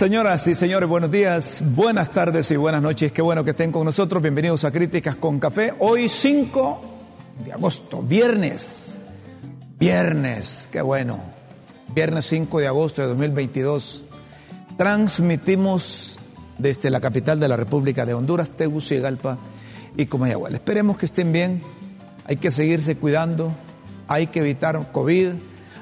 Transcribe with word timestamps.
Señoras 0.00 0.46
y 0.46 0.54
señores, 0.54 0.88
buenos 0.88 1.10
días, 1.10 1.62
buenas 1.74 2.10
tardes 2.10 2.50
y 2.52 2.56
buenas 2.56 2.80
noches. 2.80 3.12
Qué 3.12 3.20
bueno 3.20 3.44
que 3.44 3.50
estén 3.50 3.70
con 3.70 3.84
nosotros. 3.84 4.22
Bienvenidos 4.22 4.64
a 4.64 4.70
Críticas 4.70 5.16
con 5.16 5.38
Café. 5.38 5.74
Hoy 5.78 6.08
5 6.08 6.80
de 7.44 7.52
agosto, 7.52 8.02
viernes. 8.02 8.96
Viernes, 9.78 10.70
qué 10.72 10.80
bueno. 10.80 11.39
Viernes 11.94 12.26
5 12.26 12.60
de 12.60 12.66
agosto 12.66 13.02
de 13.02 13.08
2022. 13.08 14.04
Transmitimos 14.76 16.18
desde 16.58 16.90
la 16.90 17.00
capital 17.00 17.40
de 17.40 17.48
la 17.48 17.56
República 17.56 18.06
de 18.06 18.14
Honduras, 18.14 18.50
Tegucigalpa 18.50 19.38
y 19.96 20.06
Comayagüela. 20.06 20.56
Esperemos 20.56 20.96
que 20.96 21.06
estén 21.06 21.32
bien. 21.32 21.62
Hay 22.26 22.36
que 22.36 22.50
seguirse 22.50 22.96
cuidando. 22.96 23.52
Hay 24.08 24.28
que 24.28 24.40
evitar 24.40 24.92
COVID. 24.92 25.30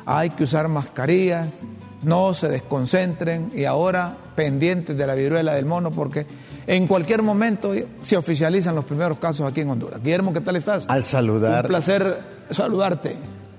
Hay 0.07 0.31
que 0.31 0.45
usar 0.45 0.69
mascarillas 0.69 1.55
no 2.03 2.35
se 2.35 2.49
desconcentren 2.49 3.51
y 3.55 3.65
ahora 3.65 4.17
pendientes 4.35 4.97
de 4.97 5.07
la 5.07 5.15
viruela 5.15 5.55
del 5.55 5.67
mono 5.67 5.91
porque 5.91 6.27
en 6.67 6.87
cualquier 6.87 7.23
momento 7.23 7.73
se 8.03 8.17
oficializan 8.17 8.75
los 8.75 8.85
primeros 8.85 9.19
casos 9.19 9.47
aquí 9.47 9.63
en 9.63 9.71
Honduras. 9.71 10.01
Guillermo, 10.03 10.33
¿qué 10.33 10.41
tal 10.41 10.57
estás? 10.57 10.87
Al 10.89 11.05
saludar. 11.05 11.65
Un 11.65 11.69
placer 11.69 12.19
saludarte. 12.51 13.17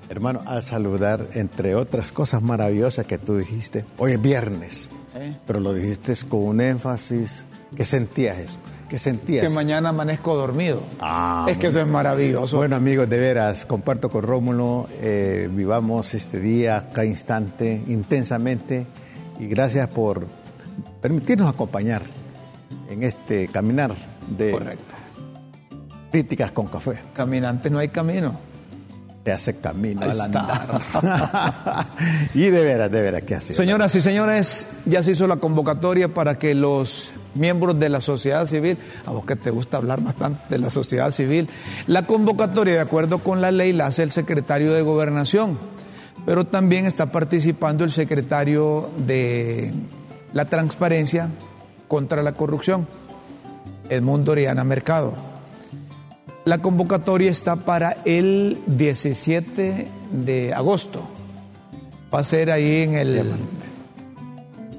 Hermano, 0.09 0.41
al 0.47 0.63
saludar, 0.63 1.27
entre 1.33 1.75
otras 1.75 2.11
cosas 2.11 2.41
maravillosas 2.41 3.05
que 3.05 3.19
tú 3.19 3.37
dijiste, 3.37 3.85
hoy 3.99 4.13
es 4.13 4.21
viernes, 4.21 4.89
pero 5.45 5.59
lo 5.59 5.73
dijiste 5.73 6.13
con 6.27 6.41
un 6.41 6.61
énfasis. 6.61 7.45
¿Qué 7.75 7.85
sentías 7.85 8.39
eso? 8.39 8.57
¿Qué 8.89 8.97
sentías? 8.97 9.45
Que 9.45 9.53
mañana 9.53 9.89
amanezco 9.89 10.35
dormido. 10.35 10.81
Ah, 10.99 11.45
es 11.47 11.57
que 11.59 11.67
eso 11.67 11.79
es 11.79 11.85
maravilloso. 11.85 12.57
Bueno, 12.57 12.75
amigos, 12.75 13.07
de 13.07 13.19
veras, 13.19 13.67
comparto 13.67 14.09
con 14.09 14.23
Rómulo, 14.23 14.87
eh, 14.99 15.47
vivamos 15.51 16.15
este 16.15 16.39
día, 16.39 16.89
cada 16.91 17.05
instante, 17.05 17.83
intensamente, 17.87 18.87
y 19.39 19.45
gracias 19.45 19.87
por 19.89 20.25
permitirnos 21.01 21.47
acompañar 21.47 22.01
en 22.89 23.03
este 23.03 23.47
caminar 23.49 23.93
de 24.35 24.51
Correcto. 24.51 24.95
críticas 26.11 26.51
con 26.51 26.65
café. 26.65 26.93
Caminante 27.13 27.69
no 27.69 27.77
hay 27.77 27.89
camino. 27.89 28.48
Se 29.25 29.31
hace 29.31 29.57
camino 29.57 30.01
al 30.01 30.19
andar. 30.19 30.79
y 32.33 32.49
de 32.49 32.63
veras, 32.63 32.89
de 32.91 33.01
veras, 33.01 33.21
¿qué 33.23 33.35
hace? 33.35 33.53
Señoras 33.53 33.93
y 33.95 34.01
señores, 34.01 34.67
ya 34.85 35.03
se 35.03 35.11
hizo 35.11 35.27
la 35.27 35.37
convocatoria 35.37 36.13
para 36.13 36.37
que 36.37 36.55
los 36.55 37.11
miembros 37.35 37.79
de 37.79 37.89
la 37.89 38.01
sociedad 38.01 38.45
civil, 38.45 38.77
a 39.05 39.11
vos 39.11 39.25
que 39.25 39.35
te 39.35 39.51
gusta 39.51 39.77
hablar 39.77 40.01
bastante 40.01 40.41
de 40.49 40.57
la 40.57 40.69
sociedad 40.69 41.11
civil, 41.11 41.49
la 41.87 42.03
convocatoria 42.03 42.73
de 42.73 42.79
acuerdo 42.79 43.19
con 43.19 43.41
la 43.41 43.51
ley 43.51 43.73
la 43.73 43.87
hace 43.87 44.03
el 44.03 44.11
secretario 44.11 44.73
de 44.73 44.81
gobernación, 44.81 45.57
pero 46.25 46.45
también 46.45 46.85
está 46.85 47.11
participando 47.11 47.83
el 47.83 47.91
secretario 47.91 48.89
de 49.05 49.73
la 50.33 50.45
transparencia 50.45 51.29
contra 51.87 52.23
la 52.23 52.33
corrupción, 52.33 52.87
Edmundo 53.89 54.31
Oriana 54.31 54.63
Mercado. 54.63 55.28
La 56.49 56.63
convocatoria 56.63 57.29
está 57.29 57.57
para 57.57 57.97
el 58.05 58.59
17 58.65 59.87
de 60.11 60.51
agosto. 60.51 61.07
Va 62.11 62.21
a 62.21 62.23
ser 62.23 62.51
ahí 62.51 62.81
en 62.81 62.95
el 62.95 63.33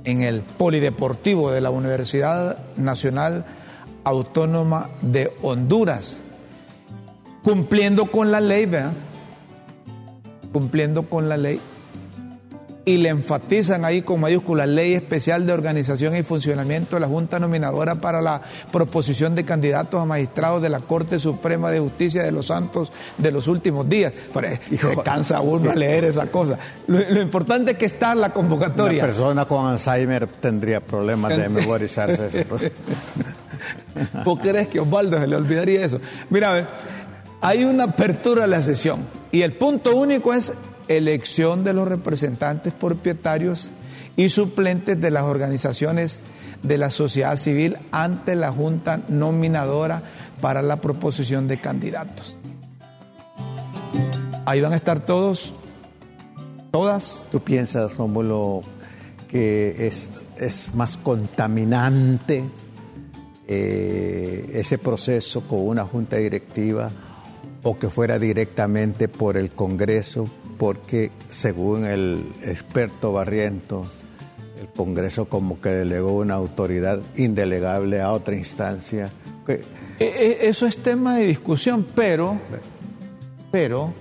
en 0.03 0.23
el 0.23 0.41
Polideportivo 0.41 1.53
de 1.53 1.61
la 1.61 1.71
Universidad 1.71 2.59
Nacional 2.77 3.45
Autónoma 4.03 4.91
de 5.01 5.33
Honduras, 5.43 6.21
cumpliendo 7.45 8.07
con 8.07 8.33
la 8.33 8.41
ley, 8.41 8.67
¿verdad? 8.67 8.93
Cumpliendo 10.53 11.09
con 11.09 11.29
la 11.29 11.37
ley 11.37 11.61
y 12.85 12.97
le 12.97 13.11
enfatizan 13.11 13.85
ahí 13.85 14.03
con 14.03 14.21
mayúsculas 14.21 14.69
Ley 14.69 14.95
Especial 14.95 15.47
de 15.47 15.53
Organización 15.53 16.17
y 16.17 16.23
Funcionamiento 16.23 16.97
de 16.97 17.01
la 17.01 17.09
Junta 17.09 17.39
Nominadora 17.39 17.97
para 17.97 18.21
la 18.23 18.41
proposición 18.73 19.35
de 19.35 19.45
candidatos 19.45 20.01
a 20.01 20.07
magistrados 20.07 20.63
de 20.63 20.71
la 20.71 20.81
Corte 20.81 21.19
Suprema 21.19 21.71
de 21.71 21.81
Justicia 21.81 22.23
de 22.23 22.33
los 22.33 22.47
Santos 22.47 22.91
de 23.19 23.31
los 23.31 23.49
últimos 23.49 23.89
días. 23.89 24.13
Pero, 24.33 24.49
hijo, 24.71 25.03
cansa 25.03 25.41
uno 25.41 25.71
a 25.71 25.75
leer 25.75 26.05
esa 26.05 26.27
cosa. 26.27 26.59
Lo, 26.87 27.21
importante 27.21 27.73
es 27.73 27.79
que 27.79 27.87
está 27.87 28.15
la 28.15 28.31
convocatoria. 28.31 29.05
Una 29.05 29.13
persona 29.13 29.45
con 29.45 29.67
Alzheimer 29.67 30.27
tendría 30.27 30.81
problemas 30.81 31.37
de 31.37 31.49
memorizarse 31.49 32.27
eso. 32.27 32.57
¿Vos 34.25 34.39
crees 34.41 34.69
que 34.69 34.81
Osvaldo 34.81 35.19
se 35.21 35.27
le 35.27 35.37
olvidaría 35.37 35.85
eso? 35.85 36.01
Mira, 36.31 36.67
hay 37.41 37.65
una 37.65 37.85
apertura 37.85 38.45
a 38.45 38.47
la 38.47 38.63
sesión 38.63 39.05
y 39.33 39.43
el 39.43 39.53
punto 39.53 39.97
único 39.97 40.33
es 40.33 40.53
elección 40.89 41.65
de 41.65 41.73
los 41.73 41.89
representantes 41.89 42.73
propietarios 42.73 43.71
y 44.17 44.29
suplentes 44.29 45.01
de 45.01 45.11
las 45.11 45.25
organizaciones 45.25 46.21
de 46.63 46.79
la 46.79 46.91
sociedad 46.91 47.37
civil 47.37 47.79
ante 47.91 48.35
la 48.35 48.53
Junta 48.53 49.01
Nominadora 49.09 50.03
para 50.41 50.63
la 50.63 50.81
proposición 50.81 51.49
de 51.49 51.59
candidatos. 51.59 52.37
Ahí 54.47 54.61
van 54.61 54.73
a 54.73 54.77
estar 54.77 55.01
todos, 55.01 55.55
todas. 56.71 57.25
¿Tú 57.31 57.41
piensas, 57.41 57.97
Rómulo, 57.97 58.63
que 59.29 59.87
es, 59.87 60.11
es 60.37 60.75
más 60.75 60.97
contaminante 60.97 62.45
eh, 63.47 64.51
ese 64.55 64.79
proceso 64.79 65.43
con 65.47 65.67
una 65.67 65.85
junta 65.85 66.17
directiva 66.17 66.91
o 67.63 67.79
que 67.79 67.91
fuera 67.91 68.19
directamente 68.19 69.09
por 69.09 69.37
el 69.37 69.51
Congreso 69.51 70.27
porque 70.61 71.11
según 71.27 71.87
el 71.87 72.23
experto 72.43 73.15
Barriento, 73.15 73.87
el 74.61 74.67
Congreso 74.67 75.25
como 75.25 75.59
que 75.59 75.71
delegó 75.71 76.13
una 76.13 76.35
autoridad 76.35 77.01
indelegable 77.17 78.03
a 78.03 78.13
otra 78.13 78.37
instancia. 78.37 79.11
E, 79.49 79.63
e, 79.99 80.49
eso 80.51 80.67
es 80.67 80.77
tema 80.77 81.17
de 81.17 81.29
discusión, 81.29 81.87
pero, 81.95 82.37
pero 83.51 83.95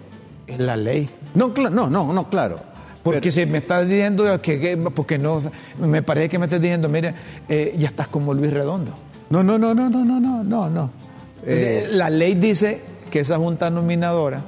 es 0.48 0.60
la 0.60 0.76
ley. 0.76 1.10
No, 1.34 1.54
no, 1.72 1.90
no, 1.90 2.12
no, 2.12 2.30
claro. 2.30 2.60
Porque 3.04 3.32
si 3.32 3.46
me 3.46 3.60
estás 3.60 3.88
diciendo 3.88 4.42
que, 4.42 4.78
porque 4.94 5.18
no, 5.18 5.42
me 5.80 6.04
parece 6.04 6.28
que 6.28 6.40
me 6.40 6.48
estás 6.48 6.60
diciendo, 6.60 6.90
mire, 6.90 7.14
eh, 7.48 7.74
ya 7.80 7.88
estás 7.88 8.10
como 8.10 8.34
Luis 8.34 8.52
Redondo. 8.52 8.92
No, 9.30 9.44
no, 9.44 9.58
no, 9.58 9.74
no, 9.74 9.90
no, 9.90 10.04
no, 10.04 10.20
no, 10.20 10.44
no, 10.44 10.70
no. 10.70 10.92
Eh, 11.46 11.88
la 11.90 12.10
ley 12.10 12.36
dice 12.36 12.82
que 13.10 13.22
esa 13.22 13.38
junta 13.38 13.70
nominadora 13.70 14.44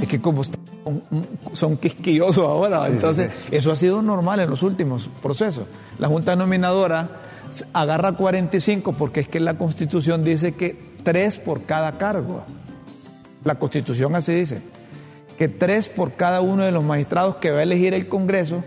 es 0.00 0.08
que 0.08 0.20
como 0.20 0.42
son 1.52 1.76
quisquillosos 1.76 2.46
ahora, 2.46 2.86
entonces 2.88 3.30
eso 3.50 3.72
ha 3.72 3.76
sido 3.76 4.02
normal 4.02 4.40
en 4.40 4.50
los 4.50 4.62
últimos 4.62 5.08
procesos. 5.22 5.64
La 5.98 6.08
Junta 6.08 6.36
Nominadora 6.36 7.08
agarra 7.72 8.12
45 8.12 8.92
porque 8.92 9.20
es 9.20 9.28
que 9.28 9.40
la 9.40 9.54
Constitución 9.54 10.22
dice 10.22 10.52
que 10.54 10.76
tres 11.02 11.38
por 11.38 11.62
cada 11.62 11.92
cargo. 11.92 12.44
La 13.44 13.56
Constitución 13.56 14.14
así 14.14 14.34
dice, 14.34 14.60
que 15.38 15.48
tres 15.48 15.88
por 15.88 16.12
cada 16.12 16.40
uno 16.40 16.64
de 16.64 16.72
los 16.72 16.84
magistrados 16.84 17.36
que 17.36 17.50
va 17.50 17.60
a 17.60 17.62
elegir 17.62 17.94
el 17.94 18.08
Congreso, 18.08 18.62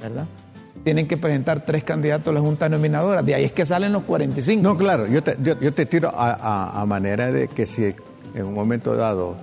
¿verdad? 0.00 0.26
Tienen 0.84 1.06
que 1.06 1.16
presentar 1.16 1.64
tres 1.64 1.84
candidatos 1.84 2.28
a 2.28 2.32
la 2.32 2.40
Junta 2.40 2.68
Nominadora. 2.68 3.22
De 3.22 3.34
ahí 3.34 3.44
es 3.44 3.52
que 3.52 3.64
salen 3.64 3.92
los 3.92 4.02
45. 4.02 4.62
No, 4.62 4.76
claro, 4.76 5.06
yo 5.06 5.22
te, 5.22 5.36
yo, 5.40 5.72
te 5.72 5.86
tiro 5.86 6.10
a 6.12 6.84
manera 6.86 7.30
de 7.30 7.46
que 7.46 7.66
si 7.66 7.84
en 8.34 8.44
un 8.44 8.54
momento 8.54 8.96
dado 8.96 9.36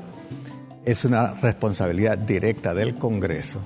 es 0.85 1.05
una 1.05 1.33
responsabilidad 1.33 2.17
directa 2.17 2.73
del 2.73 2.95
Congreso. 2.95 3.59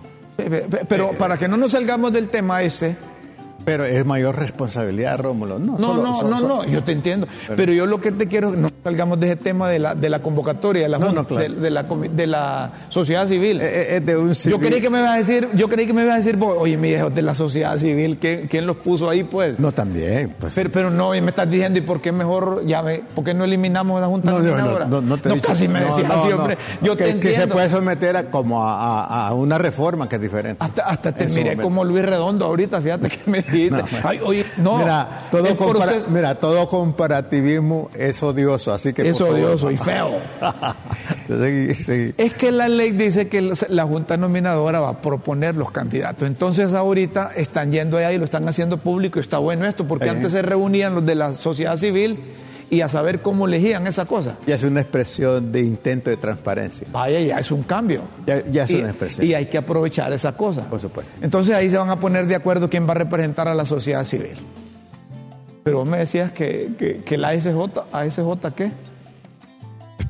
Pero 0.87 1.11
eh, 1.11 1.15
para 1.17 1.37
que 1.37 1.47
no 1.47 1.57
nos 1.57 1.71
salgamos 1.71 2.11
del 2.11 2.29
tema 2.29 2.63
este, 2.63 2.95
pero 3.65 3.85
es 3.85 4.05
mayor 4.05 4.37
responsabilidad, 4.37 5.19
Rómulo. 5.19 5.59
No, 5.59 5.77
no, 5.77 5.95
no, 5.95 6.21
no, 6.23 6.39
no, 6.39 6.65
yo 6.65 6.83
te 6.83 6.91
entiendo. 6.91 7.27
Pero, 7.55 7.73
yo 7.73 7.85
lo 7.85 7.99
que 8.01 8.11
te 8.11 8.27
quiero, 8.27 8.51
no 8.51 8.69
salgamos 8.83 9.19
de 9.19 9.27
ese 9.27 9.35
tema 9.37 9.69
de 9.69 9.79
la, 9.79 9.95
de 9.95 10.09
la 10.09 10.21
convocatoria, 10.21 10.83
de 10.83 10.89
la, 10.89 10.99
de, 10.99 11.69
la, 11.69 11.83
de 11.83 12.27
la 12.27 12.71
sociedad 12.89 13.27
civil. 13.27 13.61
Eh, 13.61 13.95
eh, 13.95 13.99
de 14.01 14.17
un 14.17 14.33
Yo 14.33 14.59
creí 14.59 14.81
que 14.81 14.89
me 14.89 14.99
ibas 14.99 15.11
a 15.11 15.17
decir, 15.17 15.47
yo 15.53 15.69
creí 15.69 15.87
que 15.87 15.93
me 15.93 16.03
ibas 16.03 16.15
a 16.15 16.17
decir, 16.17 16.37
oye, 16.41 16.77
mi 16.77 16.89
hijo, 16.89 17.09
de 17.09 17.21
la 17.21 17.35
sociedad 17.35 17.77
civil, 17.77 18.17
¿quién, 18.17 18.65
los 18.65 18.77
puso 18.77 19.09
ahí, 19.09 19.23
pues? 19.23 19.59
No, 19.59 19.71
también. 19.71 20.35
Pues. 20.39 20.53
Pero, 20.55 20.71
pero 20.71 20.89
no, 20.89 21.15
y 21.15 21.21
me 21.21 21.29
estás 21.29 21.49
diciendo, 21.49 21.79
¿y 21.79 21.81
por 21.81 22.01
qué 22.01 22.11
mejor, 22.11 22.65
ya 22.65 22.81
me, 22.81 22.99
por 22.99 23.23
qué 23.23 23.33
no 23.33 23.43
eliminamos 23.43 23.99
la 23.99 24.07
Junta 24.07 24.31
no, 24.31 24.39
no, 24.39 24.87
no, 24.87 25.01
no, 25.01 25.17
te 25.17 25.29
no, 25.29 25.41
casi 25.41 25.67
me 25.67 25.83
decías 25.83 26.11
así, 26.11 26.31
hombre. 26.31 26.57
Yo 26.81 26.95
que, 26.95 27.05
te 27.05 27.09
entiendo. 27.11 27.37
Que 27.37 27.43
se 27.43 27.47
puede 27.47 27.69
someter 27.69 28.17
a, 28.17 28.31
como 28.31 28.63
a, 28.63 29.27
a, 29.27 29.33
una 29.33 29.57
reforma 29.57 30.07
que 30.09 30.15
es 30.15 30.21
diferente. 30.21 30.63
Hasta, 30.63 30.83
hasta 30.83 31.11
te 31.11 31.27
miré 31.27 31.57
como 31.57 31.83
Luis 31.83 32.05
Redondo 32.05 32.45
ahorita, 32.45 32.81
fíjate 32.81 33.09
que 33.09 33.29
me 33.29 33.41
dijiste. 33.53 33.83
Ay, 34.03 34.19
oye, 34.23 34.45
no. 34.57 34.77
Mira, 34.77 35.27
todo, 35.31 35.45
mira, 36.09 36.35
todo 36.35 36.67
comparativismo 36.67 37.89
es 37.95 38.21
odioso. 38.21 38.73
así 38.73 38.93
que... 38.93 39.07
Es 39.07 39.21
odioso 39.21 39.71
y 39.71 39.77
feo. 39.83 40.19
Es 42.17 42.33
que 42.33 42.51
la 42.51 42.67
ley 42.67 42.91
dice 42.91 43.27
que 43.27 43.53
la 43.69 43.83
Junta 43.85 44.17
Nominadora 44.17 44.79
va 44.79 44.89
a 44.89 45.01
proponer 45.01 45.55
los 45.55 45.71
candidatos. 45.71 46.27
Entonces 46.27 46.73
ahorita 46.73 47.31
están 47.35 47.71
yendo 47.71 47.97
allá 47.97 48.11
y 48.11 48.17
lo 48.17 48.25
están 48.25 48.47
haciendo 48.47 48.77
público 48.77 49.19
y 49.19 49.21
está 49.21 49.37
bueno 49.37 49.65
esto, 49.65 49.87
porque 49.87 50.09
antes 50.09 50.31
se 50.31 50.41
reunían 50.41 50.95
los 50.95 51.05
de 51.05 51.15
la 51.15 51.33
sociedad 51.33 51.77
civil 51.77 52.19
y 52.73 52.81
a 52.81 52.89
saber 52.89 53.21
cómo 53.21 53.45
elegían 53.45 53.85
esa 53.85 54.05
cosa. 54.05 54.35
Y 54.47 54.51
es 54.51 54.63
una 54.63 54.81
expresión 54.81 55.51
de 55.51 55.61
intento 55.61 56.09
de 56.09 56.17
transparencia. 56.17 56.87
Vaya, 56.91 57.19
ya 57.19 57.37
es 57.37 57.51
un 57.51 57.61
cambio. 57.61 58.01
Ya, 58.25 58.63
es 58.63 58.71
una 58.71 58.89
expresión. 58.89 59.27
Y 59.27 59.35
hay 59.35 59.45
que 59.45 59.59
aprovechar 59.59 60.11
esa 60.11 60.35
cosa. 60.35 60.67
Por 60.67 60.79
supuesto. 60.79 61.11
Entonces 61.21 61.53
ahí 61.53 61.69
se 61.69 61.77
van 61.77 61.91
a 61.91 61.99
poner 61.99 62.25
de 62.25 62.33
acuerdo 62.33 62.71
quién 62.71 62.87
va 62.87 62.93
a 62.93 62.95
representar 62.95 63.47
a 63.47 63.53
la 63.53 63.67
sociedad 63.67 64.03
civil. 64.05 64.33
Pero 65.63 65.77
vos 65.77 65.87
me 65.87 65.99
decías 65.99 66.31
que, 66.31 67.01
que, 67.05 67.17
la 67.17 67.29
ASJ, 67.29 67.51
¿ASJ 67.91 68.53
qué? 68.55 68.71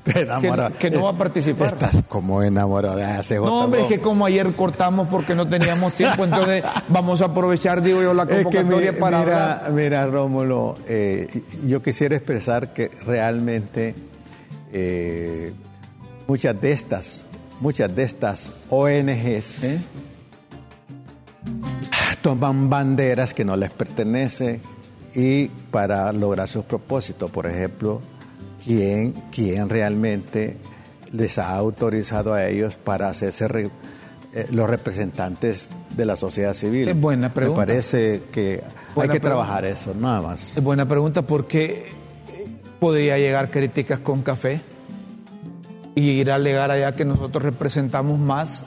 Que, 0.04 0.92
no 0.92 1.04
va 1.04 1.12
a 1.12 1.18
participar. 1.18 1.74
Estás 1.74 2.04
como 2.10 2.44
enamorado 2.44 2.98
de 2.98 3.06
ASJ. 3.06 3.36
No, 3.36 3.64
hombre, 3.64 3.84
es 3.84 3.88
que 3.88 4.00
como 4.00 4.26
ayer 4.26 4.52
cortamos 4.54 5.08
porque 5.08 5.34
no 5.34 5.48
teníamos 5.48 5.94
tiempo, 5.98 6.26
entonces 6.26 6.64
vamos 6.90 7.22
a 7.22 7.26
aprovechar, 7.26 7.82
digo 7.82 8.02
yo, 8.02 8.14
la 8.14 8.26
convocatoria 8.26 8.98
para 8.98 9.20
mira, 9.20 9.64
Mira, 9.72 10.08
Rómulo, 10.08 10.76
eh, 10.88 11.28
yo 11.66 11.82
quisiera 11.82 12.18
expresar 12.18 12.74
que 12.74 12.92
realmente 13.06 13.96
eh, 14.74 15.54
muchas 16.28 16.60
de 16.60 16.72
estas, 16.74 17.26
muchas 17.62 17.96
de 17.96 18.04
estas 18.04 18.52
ONGs 18.70 19.64
¿Eh? 19.64 19.82
toman 22.22 22.70
banderas 22.70 23.34
que 23.34 23.46
no 23.46 23.56
les 23.56 23.72
pertenecen 23.72 24.60
y 25.16 25.48
para 25.72 26.12
lograr 26.12 26.48
sus 26.48 26.64
propósitos. 26.66 27.30
Por 27.32 27.46
ejemplo, 27.48 28.02
¿quién, 28.66 29.14
quién 29.32 29.70
realmente 29.70 30.58
les 31.12 31.38
ha 31.38 31.56
autorizado 31.56 32.34
a 32.34 32.48
ellos 32.48 32.76
para 32.76 33.10
hacerse 33.10 33.70
eh, 34.34 34.48
los 34.52 34.70
representantes 34.70 35.70
de 35.96 36.06
la 36.06 36.16
sociedad 36.16 36.54
civil? 36.54 36.88
Es 36.88 37.00
buena 37.00 37.34
pregunta. 37.34 37.62
Me 37.62 37.68
parece 37.68 38.24
que 38.32 38.64
hay 38.96 39.10
que 39.10 39.20
trabajar 39.20 39.66
eso, 39.66 39.94
nada 39.94 40.22
más. 40.22 40.58
Es 40.58 40.64
buena 40.64 40.88
pregunta 40.88 41.22
porque 41.22 41.86
podría 42.80 43.18
llegar 43.18 43.52
críticas 43.52 44.00
con 44.00 44.24
café 44.24 44.62
y 45.96 46.10
ir 46.10 46.32
a 46.32 46.36
alegar 46.36 46.72
allá 46.72 46.92
que 46.94 47.06
nosotros 47.06 47.44
representamos 47.44 48.20
más 48.20 48.66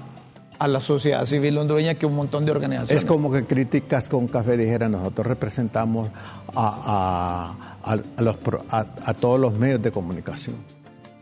a 0.59 0.69
la 0.69 0.81
sociedad 0.81 1.25
civil 1.27 1.59
hondureña 1.59 1.95
que 1.95 2.07
un 2.07 2.15
montón 2.15 2.45
de 2.45 2.53
organizaciones. 2.53 3.03
Es 3.03 3.09
como 3.09 3.31
que 3.31 3.45
críticas 3.45 4.09
con 4.09 4.29
café 4.29 4.57
dijera, 4.57 4.89
nosotros 4.89 5.27
representamos 5.27 6.09
a, 6.55 7.55
los, 8.19 8.37
a, 8.71 9.15
todos 9.15 9.39
los 9.39 9.55
medios 9.55 9.83
de 9.83 9.91
comunicación. 9.91 10.57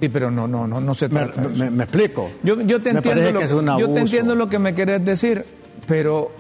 Sí, 0.01 0.09
pero 0.09 0.31
no, 0.31 0.47
no, 0.47 0.67
no, 0.67 0.81
no 0.81 0.95
se 0.95 1.09
trata. 1.09 1.41
Me, 1.41 1.71
me, 1.71 1.85
explico. 1.85 2.31
Yo, 2.43 2.61
yo 2.63 2.81
te 2.81 2.91
entiendo 2.91 3.33
lo, 3.33 3.41
que 3.41 3.49
yo 3.81 3.93
te 3.93 4.01
entiendo 4.01 4.35
lo 4.35 4.49
que 4.49 4.59
me 4.59 4.75
querés 4.75 5.05
decir, 5.05 5.45
pero 5.87 6.31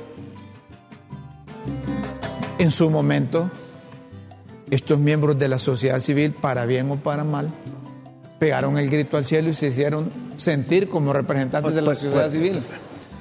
en 2.58 2.70
su 2.70 2.90
momento 2.90 3.50
estos 4.70 4.98
miembros 4.98 5.38
de 5.38 5.48
la 5.48 5.58
sociedad 5.58 6.00
civil, 6.00 6.32
para 6.32 6.66
bien 6.66 6.90
o 6.90 6.96
para 6.96 7.24
mal, 7.24 7.50
pegaron 8.38 8.76
el 8.78 8.90
grito 8.90 9.16
al 9.16 9.24
cielo 9.24 9.50
y 9.50 9.54
se 9.54 9.68
hicieron 9.68 10.10
sentir 10.36 10.88
como 10.88 11.12
representantes 11.12 11.72
pues, 11.72 11.74
de 11.74 11.80
la 11.80 11.86
pues, 11.86 11.98
sociedad 11.98 12.30
pues, 12.30 12.32
civil. 12.32 12.62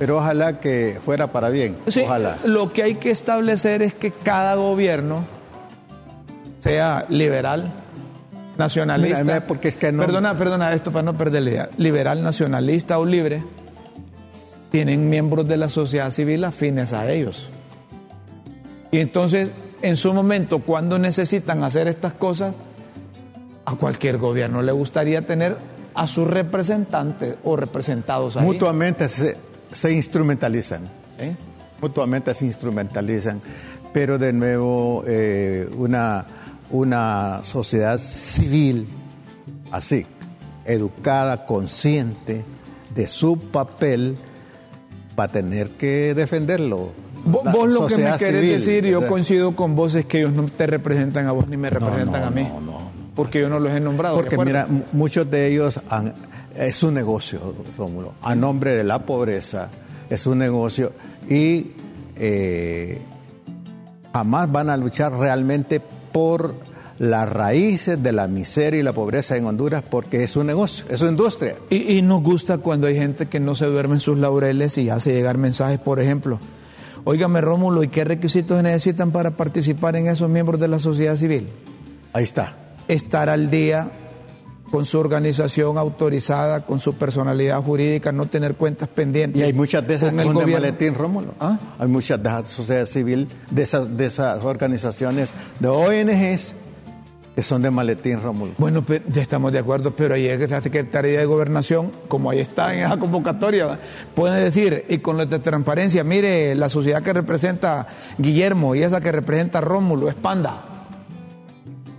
Pero 0.04 0.18
ojalá 0.18 0.60
que 0.60 1.00
fuera 1.06 1.28
para 1.28 1.48
bien. 1.48 1.78
ojalá. 2.04 2.38
Lo 2.44 2.74
que 2.74 2.84
hay 2.84 2.96
que 2.96 3.10
establecer 3.10 3.82
es 3.82 3.94
que 3.94 4.12
cada 4.12 4.56
gobierno 4.56 5.24
sea 6.60 7.06
liberal, 7.08 7.72
nacionalista. 8.58 9.46
porque 9.48 9.70
es 9.70 9.78
que 9.78 9.94
no... 9.94 10.04
Perdona, 10.04 10.38
perdona 10.38 10.74
esto 10.74 10.92
para 10.92 11.04
no 11.04 11.14
perder 11.14 11.44
la 11.44 11.50
idea. 11.50 11.70
Liberal, 11.78 12.22
nacionalista 12.22 13.00
o 13.00 13.06
libre, 13.06 13.46
tienen 14.72 15.10
miembros 15.10 15.48
de 15.48 15.56
la 15.56 15.70
sociedad 15.70 16.12
civil 16.12 16.44
afines 16.44 16.92
a 16.92 17.10
ellos. 17.10 17.50
Y 18.92 19.00
entonces, 19.00 19.52
en 19.82 19.96
su 19.96 20.12
momento, 20.12 20.60
cuando 20.60 21.00
necesitan 21.00 21.64
hacer 21.64 21.88
estas 21.88 22.12
cosas, 22.12 22.56
a 23.64 23.74
cualquier 23.78 24.18
gobierno 24.18 24.62
le 24.64 24.74
gustaría 24.74 25.22
tener 25.22 25.56
a 25.94 26.08
sus 26.08 26.28
representantes 26.28 27.36
o 27.46 27.56
representados 27.56 28.36
ahí. 28.36 28.46
Mutuamente 28.46 29.08
se, 29.08 29.53
instrumentalizan. 29.92 30.84
¿eh? 31.18 31.36
Mutuamente 31.82 32.34
se 32.34 32.46
instrumentalizan. 32.46 33.42
Pero 33.92 34.18
de 34.18 34.34
nuevo, 34.34 35.04
eh, 35.06 35.70
una, 35.78 36.26
una 36.72 37.42
sociedad 37.44 37.98
civil 37.98 38.88
así, 39.72 40.06
educada, 40.66 41.46
consciente 41.46 42.44
de 42.96 43.08
su 43.08 43.38
papel, 43.38 44.18
va 45.20 45.26
a 45.26 45.28
tener 45.28 45.72
que 45.72 46.14
defenderlo. 46.16 46.92
Vos, 47.26 47.70
lo 47.70 47.88
que 47.88 47.98
me 47.98 48.18
querés 48.18 48.66
decir, 48.66 48.86
yo 48.86 49.08
coincido 49.08 49.56
con 49.56 49.76
vos, 49.76 49.96
es 49.96 50.06
que 50.06 50.20
ellos 50.20 50.34
no 50.34 50.44
te 50.46 50.68
representan 50.68 51.28
a 51.28 51.32
vos 51.32 51.48
ni 51.48 51.58
me 51.58 51.70
representan 51.70 52.24
a 52.24 52.30
mí. 52.30 52.44
No, 52.44 52.62
no, 52.62 52.92
porque 53.16 53.40
yo 53.40 53.50
no 53.50 53.60
los 53.60 53.74
he 53.74 53.80
nombrado. 53.80 54.16
Porque 54.16 54.38
mira, 54.38 54.68
muchos 54.92 55.30
de 55.30 55.48
ellos 55.48 55.82
han, 55.90 56.14
es 56.56 56.84
un 56.84 56.94
negocio, 56.94 57.40
Rómulo, 57.78 58.14
a 58.22 58.36
nombre 58.36 58.76
de 58.76 58.84
la 58.84 59.06
pobreza, 59.06 59.70
es 60.10 60.28
un 60.28 60.38
negocio 60.38 60.92
y 61.30 61.72
eh, 62.16 63.02
jamás 64.14 64.52
van 64.52 64.70
a 64.70 64.78
luchar 64.78 65.14
realmente 65.14 65.82
por 66.12 66.56
las 67.00 67.28
raíces 67.28 68.02
de 68.02 68.12
la 68.12 68.28
miseria 68.28 68.80
y 68.80 68.84
la 68.84 68.94
pobreza 68.94 69.36
en 69.36 69.46
Honduras 69.46 69.84
porque 69.90 70.24
es 70.24 70.36
un 70.36 70.48
negocio, 70.48 70.86
es 70.90 71.02
una 71.02 71.12
industria. 71.12 71.56
Y, 71.70 71.98
y 71.98 72.02
nos 72.02 72.22
gusta 72.22 72.60
cuando 72.60 72.88
hay 72.88 72.96
gente 72.96 73.28
que 73.28 73.40
no 73.40 73.56
se 73.56 73.66
duerme 73.66 73.96
en 73.96 74.00
sus 74.00 74.18
laureles 74.18 74.78
y 74.78 74.90
hace 74.90 75.14
llegar 75.14 75.38
mensajes, 75.38 75.80
por 75.80 76.00
ejemplo. 76.00 76.40
Óigame, 77.04 77.42
Rómulo, 77.42 77.84
¿y 77.84 77.90
qué 77.90 78.06
requisitos 78.06 78.62
necesitan 78.64 79.12
para 79.12 79.32
participar 79.32 79.96
en 79.96 80.08
esos 80.08 80.30
miembros 80.30 80.60
de 80.60 80.68
la 80.68 80.80
sociedad 80.80 81.16
civil? 81.16 81.50
Ahí 82.14 82.24
está 82.24 82.58
estar 82.88 83.30
al 83.30 83.50
día 83.50 83.92
con 84.74 84.86
su 84.86 84.98
organización 84.98 85.78
autorizada, 85.78 86.66
con 86.66 86.80
su 86.80 86.96
personalidad 86.96 87.62
jurídica, 87.62 88.12
no 88.12 88.26
tener 88.26 88.56
cuentas 88.56 88.90
pendientes. 88.90 89.40
Y 89.40 89.46
hay 89.46 89.54
muchas 89.54 89.86
de 89.86 89.94
esas 89.94 90.12
que 90.12 90.24
son 90.24 90.36
de 90.36 90.48
maletín, 90.48 90.96
Rómulo. 90.96 91.36
¿Ah? 91.40 91.60
Hay 91.78 91.88
muchas 91.88 92.18
de 92.18 92.28
la 92.28 92.44
sociedad 92.44 92.88
civil, 92.88 93.28
de 93.52 93.62
esas, 93.62 93.96
de 93.96 94.08
esas 94.08 94.44
organizaciones, 94.44 95.32
de 95.60 95.68
ONGs, 95.68 96.56
que 97.36 97.44
son 97.44 97.62
de 97.62 97.70
maletín, 97.70 98.24
Rómulo. 98.24 98.54
Bueno, 98.58 98.84
ya 99.10 99.22
estamos 99.22 99.52
de 99.52 99.60
acuerdo, 99.60 99.92
pero 99.96 100.16
ahí 100.16 100.26
es 100.26 100.40
que 100.40 100.48
la 100.48 100.64
Secretaría 100.64 101.20
de 101.20 101.26
Gobernación, 101.26 101.92
como 102.08 102.32
ahí 102.32 102.40
está 102.40 102.74
en 102.74 102.86
esa 102.86 102.98
convocatoria, 102.98 103.80
puede 104.16 104.44
decir, 104.44 104.86
y 104.90 104.98
con 104.98 105.18
la 105.18 105.28
de 105.28 105.38
transparencia, 105.38 106.04
mire, 106.04 106.56
la 106.56 106.70
sociedad 106.70 107.04
que 107.04 107.14
representa 107.14 107.86
Guillermo 108.18 108.74
y 108.74 108.82
esa 108.82 109.02
que 109.02 109.12
representa 109.12 109.62
Rómulo 109.62 110.10
es 110.10 110.16
Panda. 110.16 110.73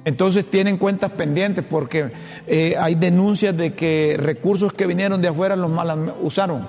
Entonces 0.05 0.45
tienen 0.51 0.77
cuentas 0.77 1.11
pendientes 1.13 1.65
porque 1.69 2.11
eh, 2.47 2.75
hay 2.79 2.95
denuncias 2.95 3.57
de 3.57 3.75
que 3.75 4.17
recursos 4.19 4.73
que 4.73 4.87
vinieron 4.87 5.23
de 5.23 5.29
afuera 5.29 5.57
los 5.57 5.71
mal 5.71 6.15
usaron. 6.23 6.67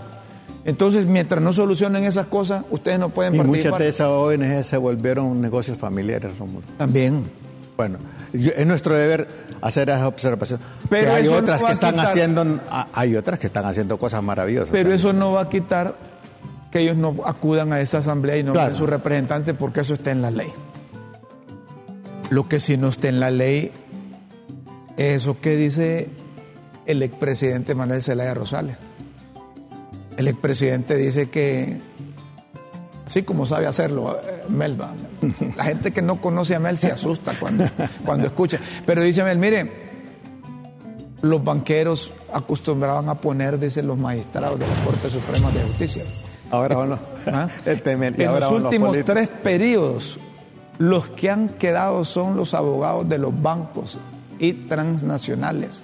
Entonces, 0.64 1.06
mientras 1.06 1.44
no 1.44 1.54
solucionen 1.54 2.06
esas 2.06 2.26
cosas, 2.26 2.64
ustedes 2.72 2.98
no 2.98 3.10
pueden 3.10 3.36
y 3.36 3.38
participar. 3.38 3.72
muchas 3.74 3.80
de 3.80 3.88
esas 3.90 4.08
ONG 4.08 4.64
se 4.64 4.78
volvieron 4.78 5.40
negocios 5.40 5.78
familiares, 5.78 6.38
Romulo. 6.40 6.66
También. 6.78 7.24
Bueno, 7.78 8.00
es 8.34 8.66
nuestro 8.66 8.98
deber 8.98 9.28
hacer 9.62 9.90
esa 9.90 10.08
observación. 10.08 10.60
Pero 10.90 11.14
hay 11.14 11.28
otras 11.28 11.62
que 11.62 11.72
están 11.72 12.00
haciendo, 12.00 12.60
hay 12.94 13.16
otras 13.16 13.38
que 13.38 13.48
están 13.48 13.66
haciendo 13.66 13.98
cosas 13.98 14.24
maravillosas. 14.24 14.70
Pero 14.72 14.92
eso 14.92 15.14
no 15.14 15.34
va 15.34 15.42
a 15.42 15.50
quitar 15.50 15.96
que 16.72 16.80
ellos 16.80 16.98
no 16.98 17.16
acudan 17.26 17.72
a 17.72 17.80
esa 17.80 18.00
asamblea 18.00 18.38
y 18.38 18.44
no 18.44 18.54
claro. 18.54 18.76
sus 18.76 18.90
representantes 18.90 19.56
porque 19.58 19.82
eso 19.82 19.94
está 19.94 20.12
en 20.12 20.22
la 20.22 20.32
ley. 20.32 20.52
Lo 22.30 22.48
que 22.48 22.60
sí 22.60 22.78
no 22.78 22.90
está 22.90 23.08
en 23.08 23.20
la 23.20 23.30
ley 23.30 23.72
es 24.98 25.18
eso 25.18 25.40
que 25.40 25.56
dice 25.56 26.10
el 26.86 27.04
expresidente 27.04 27.76
Manuel 27.76 28.02
Zelaya 28.02 28.34
Rosales. 28.34 28.78
El 30.18 30.28
expresidente 30.28 30.96
dice 30.96 31.30
que, 31.30 31.80
así 33.06 33.24
como 33.24 33.46
sabe 33.46 33.68
hacerlo 33.68 34.18
eh, 34.18 34.44
Melba, 34.48 34.94
la 35.58 35.66
gente 35.66 35.92
que 35.92 36.02
no 36.02 36.22
conoce 36.22 36.56
a 36.56 36.60
Mel 36.60 36.78
se 36.78 36.92
asusta 36.92 37.34
cuando, 37.40 37.66
cuando 38.06 38.28
escucha. 38.28 38.60
Pero 38.86 39.02
dice 39.02 39.24
Mel, 39.24 39.38
mire, 39.38 39.72
los 41.22 41.44
banqueros 41.44 42.12
acostumbraban 42.34 43.10
a 43.10 43.16
poner, 43.16 43.60
dicen 43.60 43.88
los 43.88 43.98
magistrados 43.98 44.60
de 44.60 44.68
la 44.68 44.76
Corte 44.84 45.10
Suprema 45.10 45.52
de 45.52 45.62
Justicia. 45.62 46.04
Ahora 46.50 46.76
van 46.76 47.00
¿Ah? 47.28 47.50
este, 47.66 47.92
en 47.92 48.40
los 48.40 48.52
últimos 48.52 48.96
tres 49.04 49.28
periodos 49.28 50.20
los 50.78 51.08
que 51.10 51.30
han 51.30 51.50
quedado 51.50 52.06
son 52.06 52.36
los 52.36 52.54
abogados 52.54 53.08
de 53.08 53.18
los 53.18 53.42
bancos 53.42 53.98
y 54.40 54.54
transnacionales. 54.54 55.84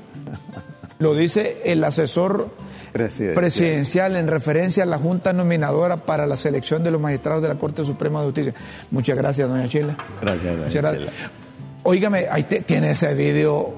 Lo 1.00 1.16
dice 1.16 1.62
el 1.66 1.84
asesor 1.84 2.50
presidencial. 2.94 4.16
en 4.16 4.28
referencia 4.28 4.84
a 4.84 4.86
la 4.86 4.98
Junta 4.98 5.34
Nominadora 5.34 5.98
para 5.98 6.26
la 6.26 6.38
selección 6.38 6.84
de 6.84 6.92
los 6.92 7.02
magistrados 7.02 7.42
de 7.42 7.48
la 7.48 7.56
Corte 7.56 7.84
Suprema 7.84 8.20
de 8.20 8.26
Justicia. 8.26 8.54
Muchas 8.92 9.18
gracias, 9.18 9.50
doña 9.50 9.68
Chila. 9.68 9.98
Gracias, 10.22 10.58
doña 10.58 10.70
Chila. 10.70 11.12
Óigame, 11.84 12.28
ahí 12.30 12.44
tiene 12.44 12.92
ese 12.92 13.14
video 13.16 13.74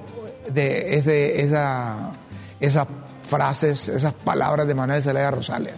de, 0.51 0.98
esa, 1.39 2.12
esas 2.60 2.88
frases, 3.27 3.88
esas 3.89 4.13
palabras 4.13 4.67
de 4.67 4.75
Manuel 4.75 5.01
Zelaya 5.01 5.32
Rosales. 5.32 5.74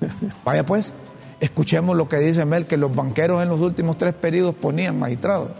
Vaya 0.44 0.66
pues, 0.66 0.92
escuchemos 1.42 1.96
lo 1.96 2.08
que 2.08 2.18
dice 2.18 2.46
Mel, 2.46 2.66
que 2.66 2.76
los 2.76 2.94
banqueros 2.94 3.42
en 3.42 3.48
los 3.48 3.60
últimos 3.60 3.98
tres 3.98 4.14
periodos 4.14 4.54
ponían 4.54 4.96
magistrados. 4.98 5.50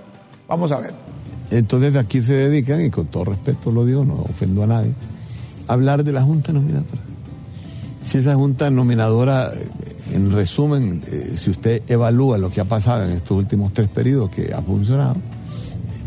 Vamos 0.46 0.70
a 0.70 0.78
ver. 0.78 0.94
Entonces 1.50 1.96
aquí 1.96 2.22
se 2.22 2.34
dedican, 2.34 2.80
y 2.80 2.88
con 2.88 3.06
todo 3.06 3.24
respeto 3.24 3.72
lo 3.72 3.84
digo, 3.84 4.04
no 4.04 4.14
ofendo 4.14 4.62
a 4.62 4.68
nadie, 4.68 4.92
a 5.66 5.72
hablar 5.72 6.04
de 6.04 6.12
la 6.12 6.22
Junta 6.22 6.52
Nominadora. 6.52 7.00
Si 8.04 8.18
esa 8.18 8.36
Junta 8.36 8.70
Nominadora, 8.70 9.50
en 10.12 10.30
resumen, 10.30 11.02
eh, 11.08 11.34
si 11.36 11.50
usted 11.50 11.82
evalúa 11.88 12.38
lo 12.38 12.48
que 12.48 12.60
ha 12.60 12.64
pasado 12.64 13.04
en 13.04 13.10
estos 13.10 13.36
últimos 13.36 13.74
tres 13.74 13.88
periodos 13.88 14.30
que 14.30 14.54
ha 14.54 14.62
funcionado, 14.62 15.16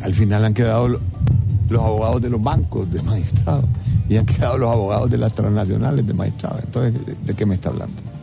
al 0.02 0.14
final 0.14 0.46
han 0.46 0.54
quedado 0.54 0.88
los 0.88 1.82
abogados 1.82 2.22
de 2.22 2.30
los 2.30 2.42
bancos 2.42 2.90
de 2.92 3.02
magistrados 3.02 3.66
y 4.08 4.16
han 4.16 4.26
quedado 4.26 4.58
los 4.58 4.72
abogados 4.72 5.12
de 5.12 5.18
las 5.18 5.36
transnacionales 5.36 6.08
de 6.08 6.14
magistrados. 6.14 6.64
Entonces, 6.64 6.94
¿de 7.26 7.34
qué 7.34 7.46
me 7.46 7.56
está 7.56 7.70
hablando? 7.70 8.15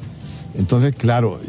Entonces, 0.56 0.94
claro, 0.94 1.40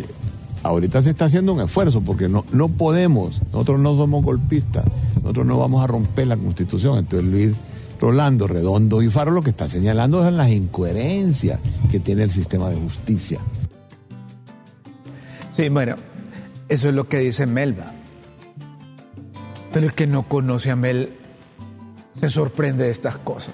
ahorita 0.63 1.01
se 1.01 1.11
está 1.11 1.25
haciendo 1.25 1.53
un 1.53 1.61
esfuerzo 1.61 2.01
porque 2.01 2.29
no, 2.29 2.45
no 2.51 2.69
podemos, 2.69 3.41
nosotros 3.51 3.79
no 3.79 3.95
somos 3.97 4.23
golpistas, 4.23 4.85
nosotros 5.15 5.45
no 5.45 5.57
vamos 5.57 5.83
a 5.83 5.87
romper 5.87 6.27
la 6.27 6.37
constitución. 6.37 6.99
Entonces 6.99 7.29
Luis 7.29 7.55
Rolando, 7.99 8.47
Redondo 8.47 9.01
y 9.01 9.09
Faro 9.09 9.31
lo 9.31 9.41
que 9.41 9.51
está 9.51 9.67
señalando 9.67 10.23
son 10.23 10.37
las 10.37 10.51
incoherencias 10.51 11.59
que 11.91 11.99
tiene 11.99 12.23
el 12.23 12.31
sistema 12.31 12.69
de 12.69 12.75
justicia. 12.75 13.39
Sí, 15.51 15.69
bueno, 15.69 15.95
eso 16.69 16.89
es 16.89 16.95
lo 16.95 17.07
que 17.07 17.19
dice 17.19 17.45
Melba. 17.45 17.93
Pero 19.71 19.85
el 19.87 19.93
que 19.93 20.07
no 20.07 20.27
conoce 20.27 20.71
a 20.71 20.75
Mel 20.75 21.13
se 22.19 22.29
sorprende 22.29 22.85
de 22.85 22.91
estas 22.91 23.17
cosas. 23.17 23.53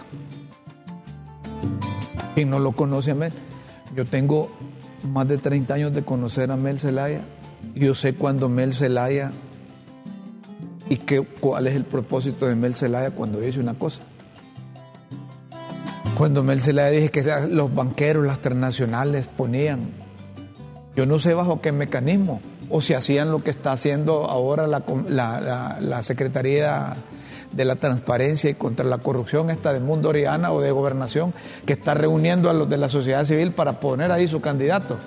Quien 2.35 2.49
no 2.49 2.59
lo 2.59 2.71
conoce 2.71 3.11
a 3.11 3.15
Mel. 3.15 3.33
Yo 3.95 4.05
tengo 4.05 4.49
más 5.03 5.27
de 5.27 5.37
30 5.37 5.73
años 5.73 5.93
de 5.93 6.03
conocer 6.03 6.51
a 6.51 6.57
Mel 6.57 6.79
Zelaya. 6.79 7.21
Yo 7.75 7.93
sé 7.93 8.15
cuando 8.15 8.49
Mel 8.49 8.73
Zelaya 8.73 9.31
y 10.89 10.97
qué, 10.97 11.21
cuál 11.21 11.67
es 11.67 11.75
el 11.75 11.85
propósito 11.85 12.47
de 12.47 12.55
Mel 12.55 12.75
Zelaya 12.75 13.11
cuando 13.11 13.39
dice 13.39 13.59
una 13.59 13.75
cosa. 13.75 14.01
Cuando 16.17 16.43
Mel 16.43 16.59
Zelaya 16.59 16.89
dije 16.89 17.11
que 17.11 17.23
los 17.49 17.73
banqueros, 17.73 18.25
las 18.25 18.39
transnacionales 18.39 19.27
ponían, 19.27 19.91
yo 20.95 21.05
no 21.05 21.17
sé 21.19 21.33
bajo 21.33 21.61
qué 21.61 21.71
mecanismo, 21.71 22.41
o 22.69 22.81
si 22.81 22.93
hacían 22.93 23.31
lo 23.31 23.43
que 23.43 23.49
está 23.49 23.71
haciendo 23.71 24.25
ahora 24.25 24.67
la, 24.67 25.77
la, 25.79 26.03
Secretaría 26.03 26.93
de 27.51 27.65
la 27.65 27.75
Transparencia 27.75 28.49
y 28.49 28.53
contra 28.53 28.85
la 28.85 28.99
Corrupción, 28.99 29.49
esta 29.49 29.73
de 29.73 29.79
Mundo 29.79 30.09
Oriana 30.09 30.51
o 30.51 30.61
de 30.61 30.71
Gobernación, 30.71 31.33
que 31.65 31.73
está 31.73 31.93
reuniendo 31.93 32.49
a 32.49 32.53
los 32.53 32.69
de 32.69 32.77
la 32.77 32.89
sociedad 32.89 33.25
civil 33.25 33.51
para 33.51 33.79
poner 33.79 34.11
ahí 34.11 34.27
su 34.27 34.41
candidato 34.41 34.97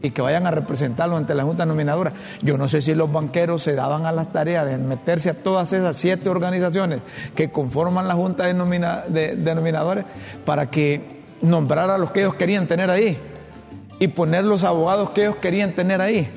y 0.00 0.10
que 0.10 0.22
vayan 0.22 0.46
a 0.46 0.50
representarlo 0.50 1.16
ante 1.16 1.34
la 1.34 1.42
Junta 1.42 1.66
Nominadora. 1.66 2.12
Yo 2.42 2.56
no 2.56 2.68
sé 2.68 2.80
si 2.80 2.94
los 2.94 3.10
banqueros 3.10 3.62
se 3.62 3.74
daban 3.74 4.06
a 4.06 4.12
las 4.12 4.32
tareas 4.32 4.66
de 4.66 4.78
meterse 4.78 5.30
a 5.30 5.34
todas 5.34 5.72
esas 5.72 5.96
siete 5.96 6.28
organizaciones 6.28 7.00
que 7.34 7.50
conforman 7.50 8.06
la 8.06 8.14
Junta 8.14 8.44
de, 8.46 8.54
Nominadores 8.54 10.04
para 10.44 10.70
que 10.70 11.18
nombrara 11.42 11.96
a 11.96 11.98
los 11.98 12.10
que 12.10 12.20
ellos 12.20 12.34
querían 12.34 12.66
tener 12.66 12.90
ahí 12.90 13.18
y 13.98 14.08
poner 14.08 14.44
los 14.44 14.62
abogados 14.62 15.10
que 15.10 15.22
ellos 15.22 15.36
querían 15.36 15.72
tener 15.72 16.00
ahí. 16.00 16.30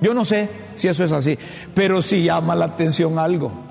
Yo 0.00 0.14
no 0.14 0.24
sé 0.24 0.48
si 0.76 0.88
eso 0.88 1.04
es 1.04 1.12
así, 1.12 1.38
pero 1.74 2.00
sí 2.00 2.22
llama 2.22 2.54
la 2.54 2.64
atención 2.66 3.18
algo. 3.18 3.69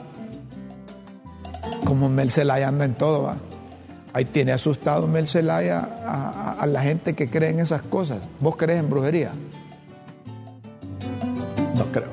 Como 1.86 2.10
Mel 2.10 2.32
Zelaya 2.32 2.68
anda 2.68 2.86
en 2.86 2.96
todo, 2.96 3.24
¿va? 3.24 3.38
Ahí 4.12 4.26
tiene 4.26 4.52
asustado 4.52 5.08
Mel 5.08 5.28
Zelaya 5.28 6.58
a, 6.60 6.66
la 6.66 6.82
gente 6.82 7.14
que 7.16 7.30
cree 7.30 7.50
en 7.50 7.60
esas 7.60 7.84
cosas. 7.84 8.28
¿Vos 8.40 8.56
crees 8.56 8.80
en 8.80 8.90
brujería? 8.90 9.32
No 11.78 11.86
creo. 11.92 12.10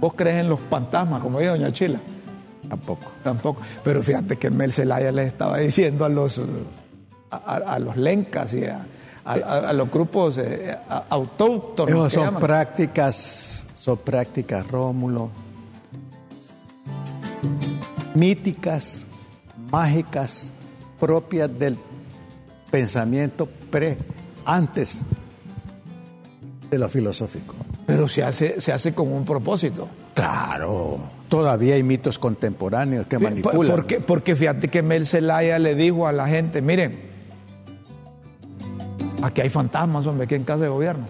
¿Vos 0.00 0.12
crees 0.14 0.36
en 0.36 0.48
los 0.48 0.60
fantasmas, 0.60 1.22
como 1.22 1.38
dice 1.38 1.50
Doña 1.50 1.72
Chila? 1.72 1.98
Tampoco. 2.68 3.12
Tampoco. 3.24 3.62
Pero 3.82 4.02
fíjate 4.02 4.36
que 4.36 4.50
Mel 4.50 4.72
Zelaya 4.72 5.10
les 5.12 5.28
estaba 5.28 5.58
diciendo 5.58 6.04
a 6.04 6.08
los, 6.08 6.40
a, 7.30 7.78
los 7.78 7.96
lencas 7.96 8.52
y 8.54 8.64
a, 8.64 9.72
los 9.72 9.90
grupos 9.90 10.38
eh, 10.38 10.76
autóctonos. 11.08 12.12
son 12.12 12.36
prácticas, 12.36 13.66
son 13.74 13.98
prácticas, 13.98 14.66
Rómulo, 14.68 15.30
míticas, 18.14 19.06
mágicas, 19.70 20.48
propias 20.98 21.50
del 21.58 21.76
pensamiento 22.70 23.48
pre, 23.70 23.96
antes 24.44 24.98
de 26.70 26.78
lo 26.78 26.88
filosófico. 26.88 27.54
Pero 27.86 28.08
se 28.08 28.22
hace, 28.22 28.60
se 28.60 28.72
hace 28.72 28.94
con 28.94 29.12
un 29.12 29.24
propósito. 29.24 29.88
Claro, 30.14 30.98
todavía 31.28 31.74
hay 31.74 31.82
mitos 31.82 32.18
contemporáneos 32.18 33.06
que 33.06 33.18
manipulan. 33.18 33.72
Porque, 33.72 34.00
porque 34.00 34.36
fíjate 34.36 34.68
que 34.68 34.82
Mel 34.82 35.06
Zelaya 35.06 35.58
le 35.58 35.74
dijo 35.74 36.06
a 36.06 36.12
la 36.12 36.28
gente, 36.28 36.62
miren, 36.62 37.00
aquí 39.22 39.40
hay 39.40 39.50
fantasmas, 39.50 40.06
hombre, 40.06 40.24
aquí 40.24 40.34
en 40.34 40.44
casa 40.44 40.64
de 40.64 40.68
gobierno. 40.68 41.06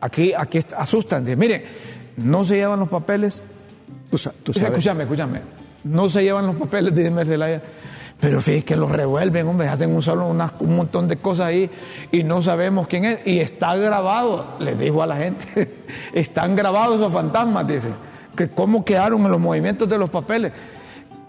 Aquí, 0.00 0.32
aquí 0.34 0.60
asustan, 0.76 1.24
miren, 1.38 1.62
no 2.16 2.44
se 2.44 2.56
llevan 2.56 2.80
los 2.80 2.88
papeles. 2.88 3.42
Tú, 4.10 4.18
sabes. 4.18 4.56
Escúchame, 4.56 5.04
escúchame. 5.04 5.40
No 5.86 6.08
se 6.08 6.22
llevan 6.22 6.46
los 6.46 6.56
papeles, 6.56 6.94
dice 6.94 7.10
Mel 7.10 7.26
Zelaya 7.26 7.62
pero 8.20 8.40
fíjate 8.40 8.64
que 8.64 8.76
los 8.76 8.90
revuelven, 8.90 9.46
hombre, 9.46 9.68
hacen 9.68 9.94
un, 9.94 10.00
solo, 10.00 10.26
un 10.26 10.76
montón 10.76 11.06
de 11.06 11.16
cosas 11.18 11.46
ahí 11.46 11.70
y 12.10 12.24
no 12.24 12.40
sabemos 12.40 12.86
quién 12.86 13.04
es. 13.04 13.26
Y 13.26 13.40
está 13.40 13.76
grabado, 13.76 14.56
le 14.58 14.74
dijo 14.74 15.02
a 15.02 15.06
la 15.06 15.16
gente, 15.16 15.84
están 16.14 16.56
grabados 16.56 16.96
esos 16.96 17.12
fantasmas, 17.12 17.66
dice, 17.66 17.88
que 18.34 18.48
cómo 18.48 18.84
quedaron 18.84 19.24
en 19.26 19.30
los 19.30 19.40
movimientos 19.40 19.88
de 19.88 19.98
los 19.98 20.08
papeles. 20.08 20.52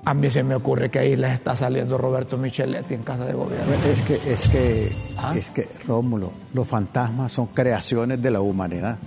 A 0.05 0.13
mí 0.13 0.31
se 0.31 0.41
me 0.41 0.55
ocurre 0.55 0.89
que 0.89 0.99
ahí 0.99 1.17
les 1.17 1.33
está 1.33 1.53
saliendo 1.57 1.97
Roberto 1.97 2.37
Micheletti 2.37 2.93
en 2.93 3.03
casa 3.03 3.25
de 3.25 3.33
gobierno. 3.33 3.73
Es 3.85 4.01
que, 4.03 4.13
es 4.25 4.47
que, 4.47 4.89
¿Ah? 5.19 5.33
es 5.35 5.49
que, 5.49 5.67
Rómulo, 5.85 6.31
los 6.53 6.65
fantasmas 6.65 7.33
son 7.33 7.47
creaciones 7.47 8.21
de 8.21 8.31
la 8.31 8.39
humanidad 8.39 8.97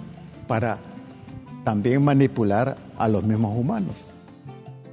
para 0.46 0.76
también 1.64 2.04
manipular 2.04 2.76
a 2.98 3.08
los 3.08 3.24
mismos 3.24 3.56
humanos. 3.56 4.09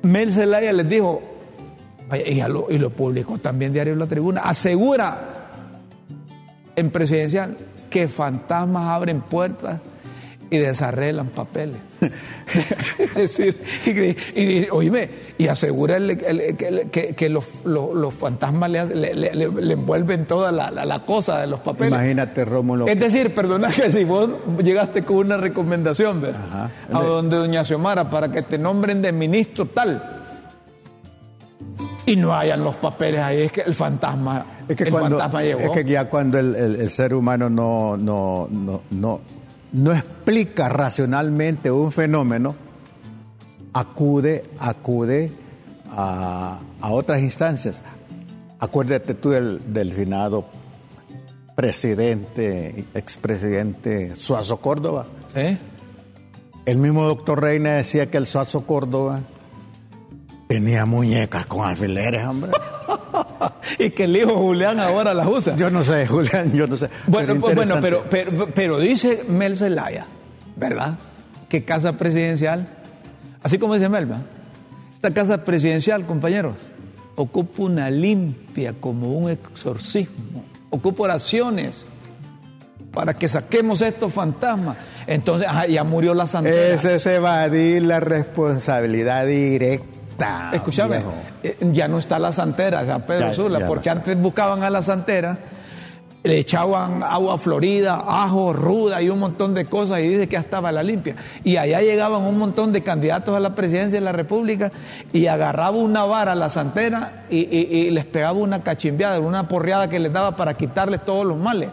Mel 0.08 0.32
Zelaya 0.32 0.72
les 0.72 0.88
dijo, 0.88 1.22
y, 2.26 2.42
lo, 2.78 2.90
publicó 2.90 3.38
también 3.38 3.74
Diario 3.74 3.96
La 3.96 4.08
Tribuna, 4.08 4.42
asegura 4.42 5.18
en 6.76 6.90
presidencial 6.92 7.58
que 7.90 8.08
fantasmas 8.08 8.88
abren 8.88 9.22
puertas 9.22 9.82
y 10.50 10.58
desarreglan 10.58 11.28
papeles. 11.28 11.78
es 13.00 13.14
decir, 13.16 13.58
y, 14.36 14.70
oíme, 14.70 15.10
y 15.38 15.48
asegura 15.48 15.98
que, 15.98 17.30
los, 17.30 18.14
fantasmas 18.14 18.70
le, 18.70 19.74
envuelven 19.74 20.26
toda 20.26 20.52
la, 20.52 21.06
cosa 21.06 21.40
de 21.40 21.48
los 21.48 21.60
papeles. 21.60 21.94
Imagínate, 21.94 22.46
Rómulo. 22.46 22.88
Es 22.88 23.00
decir, 23.00 23.34
perdona 23.34 23.70
que 23.70 23.92
si 23.92 24.04
vos 24.04 24.30
llegaste 24.64 25.04
con 25.04 25.18
una 25.18 25.38
recomendación, 25.38 26.22
¿verdad? 26.22 26.70
A 26.92 27.04
donde 27.04 27.36
doña 27.38 27.64
Xiomara, 27.64 28.10
para 28.10 28.32
que 28.32 28.42
te 28.42 28.58
nombren 28.58 29.02
de 29.02 29.12
ministro 29.12 29.66
tal 29.66 30.18
y 32.08 32.16
no 32.16 32.34
hayan 32.34 32.64
los 32.64 32.78
papeles 32.78 33.20
ahí, 33.20 33.42
es 33.44 33.52
que 33.52 33.62
el 33.62 33.76
fantasma, 33.76 34.46
es 34.68 34.78
que 34.78 34.90
cuando, 34.90 35.20
Es 35.22 35.70
que 35.72 35.84
ya 35.84 36.10
cuando 36.10 36.40
el, 36.40 36.90
ser 36.90 37.14
humano 37.14 37.50
no, 37.50 37.98
no, 37.98 38.48
no, 38.50 38.82
no, 38.92 39.20
explica 39.94 40.70
racionalmente 40.70 41.72
un 41.72 41.92
fenómeno, 41.92 42.56
acude, 43.74 44.44
acude 44.60 45.32
a, 45.90 46.60
otras 46.82 47.22
instancias. 47.22 47.82
Acuérdate 48.60 49.14
tú 49.14 49.32
del, 49.32 49.74
del 49.74 49.94
finado 49.94 50.46
presidente, 51.56 52.86
expresidente 52.94 54.16
Suazo 54.16 54.58
Córdoba. 54.58 55.06
El 56.66 56.78
mismo 56.78 57.06
doctor 57.06 57.42
Reina 57.42 57.76
decía 57.76 58.10
que 58.10 58.18
el 58.18 58.28
Suazo 58.28 58.66
Córdoba 58.66 59.22
Tenía 60.48 60.86
muñecas 60.86 61.46
con 61.46 61.68
alfileres, 61.68 62.26
hombre. 62.26 62.52
y 63.80 63.90
que 63.92 64.06
el 64.06 64.16
hijo 64.16 64.36
Julián 64.36 64.80
ahora 64.80 65.14
las 65.14 65.28
usa. 65.28 65.56
Yo 65.56 65.70
no 65.70 65.84
sé, 65.84 66.08
Julián, 66.08 66.52
yo 66.54 66.68
no 66.68 66.78
sé. 66.78 66.90
Bueno, 67.08 67.28
pero, 67.28 67.42
pues, 67.42 67.56
bueno, 67.56 67.76
pero, 67.82 68.06
pero, 68.10 68.48
pero, 68.54 68.80
dice 68.80 69.24
Mel 69.28 69.56
Zelaya, 69.56 70.06
¿verdad? 70.56 70.98
Que 71.50 71.64
casa 71.64 71.94
presidencial, 71.98 72.68
así 73.44 73.58
como 73.58 73.74
dice 73.76 73.90
Melba, 73.90 74.22
esta 74.94 75.12
casa 75.14 75.44
presidencial, 75.44 76.06
compañeros, 76.06 76.56
ocupa 77.16 77.64
una 77.64 77.90
limpia 77.90 78.74
como 78.80 79.12
un 79.12 79.30
exorcismo, 79.30 80.44
ocupa 80.70 81.04
oraciones 81.04 81.86
para 82.94 83.14
que 83.14 83.28
saquemos 83.28 83.82
estos 83.82 84.12
fantasmas. 84.12 84.78
Entonces, 85.06 85.48
ya 85.70 85.84
murió 85.84 86.14
la 86.14 86.28
santidad. 86.28 86.58
Ese 86.58 86.96
es 86.96 87.06
evadir 87.06 87.84
la 87.84 88.00
responsabilidad 88.00 89.26
directa 89.26 89.97
está. 90.18 90.50
Escúchame, 90.54 91.02
eh, 91.44 91.58
ya 91.74 91.88
no 91.88 92.00
está 92.00 92.18
la 92.20 92.32
santera, 92.32 92.86
San 92.86 93.04
Pedro 93.04 93.28
Ya- 93.28 93.34
Sula, 93.34 93.60
ya 93.60 93.68
porque 93.68 93.90
antes 93.90 94.20
buscaban 94.20 94.64
a 94.64 94.70
la 94.70 94.82
santera, 94.82 95.38
le 96.24 96.40
echaban 96.40 97.04
agua 97.04 97.38
florida, 97.38 98.04
ajo, 98.06 98.52
ruda 98.52 99.02
y 99.02 99.10
un 99.10 99.20
montón 99.20 99.54
de 99.54 99.66
cosas 99.66 100.00
y 100.00 100.08
dice 100.10 100.28
que 100.28 100.34
ya 100.34 100.40
estaba 100.42 100.72
la 100.74 100.84
limpia. 100.84 101.16
Y 101.46 101.56
allá 101.56 101.80
llegaban 101.82 102.24
un 102.24 102.38
montón 102.38 102.74
de 102.74 102.84
candidatos 102.84 103.34
a 103.36 103.40
la 103.40 103.56
presidencia 103.56 103.98
de 104.00 104.04
la 104.04 104.12
República 104.12 104.70
y 105.14 105.28
agarraba 105.28 105.78
una 105.78 106.04
vara 106.04 106.34
a 106.34 106.36
la 106.36 106.50
santera 106.50 107.24
y, 107.30 107.38
y- 107.38 107.78
y 107.88 107.92
les 107.92 108.04
pegaba 108.04 108.38
una 108.40 108.62
cachimbeada, 108.62 109.20
una 109.22 109.48
porreada 109.48 109.88
que 109.90 110.00
les 110.00 110.12
daba 110.12 110.36
para 110.36 110.56
quitarles 110.56 111.06
todos 111.06 111.26
los 111.26 111.38
males. 111.38 111.70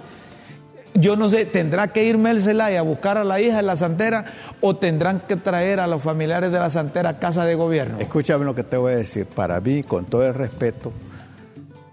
Yo 0.94 1.16
no 1.16 1.28
sé, 1.28 1.44
¿tendrá 1.44 1.88
que 1.92 2.04
ir 2.04 2.18
Mel 2.18 2.40
Zelaya 2.40 2.78
a 2.78 2.82
buscar 2.82 3.18
a 3.18 3.24
la 3.24 3.40
hija 3.40 3.56
de 3.56 3.62
la 3.64 3.76
santera 3.76 4.24
o 4.60 4.76
tendrán 4.76 5.20
que 5.20 5.34
traer 5.36 5.80
a 5.80 5.88
los 5.88 6.00
familiares 6.02 6.52
de 6.52 6.58
la 6.60 6.70
santera 6.70 7.10
a 7.10 7.18
casa 7.18 7.44
de 7.44 7.56
gobierno? 7.56 7.98
Escúchame 7.98 8.44
lo 8.44 8.54
que 8.54 8.62
te 8.62 8.76
voy 8.76 8.92
a 8.92 8.96
decir. 8.96 9.26
Para 9.26 9.60
mí, 9.60 9.82
con 9.82 10.04
todo 10.04 10.24
el 10.24 10.34
respeto, 10.34 10.92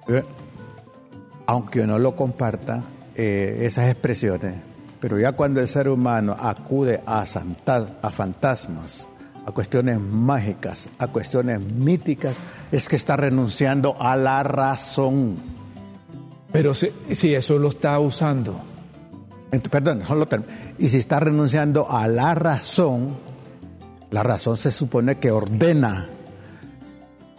eh, 0.07 0.23
aunque 1.47 1.87
no 1.87 1.97
lo 1.97 2.15
comparta, 2.15 2.83
eh, 3.15 3.57
esas 3.61 3.89
expresiones, 3.89 4.53
pero 4.99 5.19
ya 5.19 5.31
cuando 5.31 5.59
el 5.61 5.67
ser 5.67 5.89
humano 5.89 6.35
acude 6.39 7.01
a, 7.07 7.25
santa- 7.25 7.97
a 8.03 8.09
fantasmas, 8.11 9.07
a 9.47 9.51
cuestiones 9.51 9.99
mágicas, 9.99 10.87
a 10.99 11.07
cuestiones 11.07 11.59
míticas, 11.59 12.35
es 12.71 12.87
que 12.87 12.97
está 12.97 13.17
renunciando 13.17 13.95
a 13.99 14.15
la 14.15 14.43
razón. 14.43 15.35
Pero 16.51 16.75
si, 16.75 16.91
si 17.13 17.33
eso 17.33 17.57
lo 17.57 17.69
está 17.69 17.97
usando. 17.99 18.61
Perdón, 19.69 20.01
solo 20.07 20.27
Y 20.79 20.87
si 20.89 20.97
está 20.97 21.19
renunciando 21.19 21.89
a 21.89 22.07
la 22.07 22.33
razón, 22.35 23.15
la 24.09 24.23
razón 24.23 24.55
se 24.57 24.71
supone 24.71 25.17
que 25.17 25.31
ordena. 25.31 26.07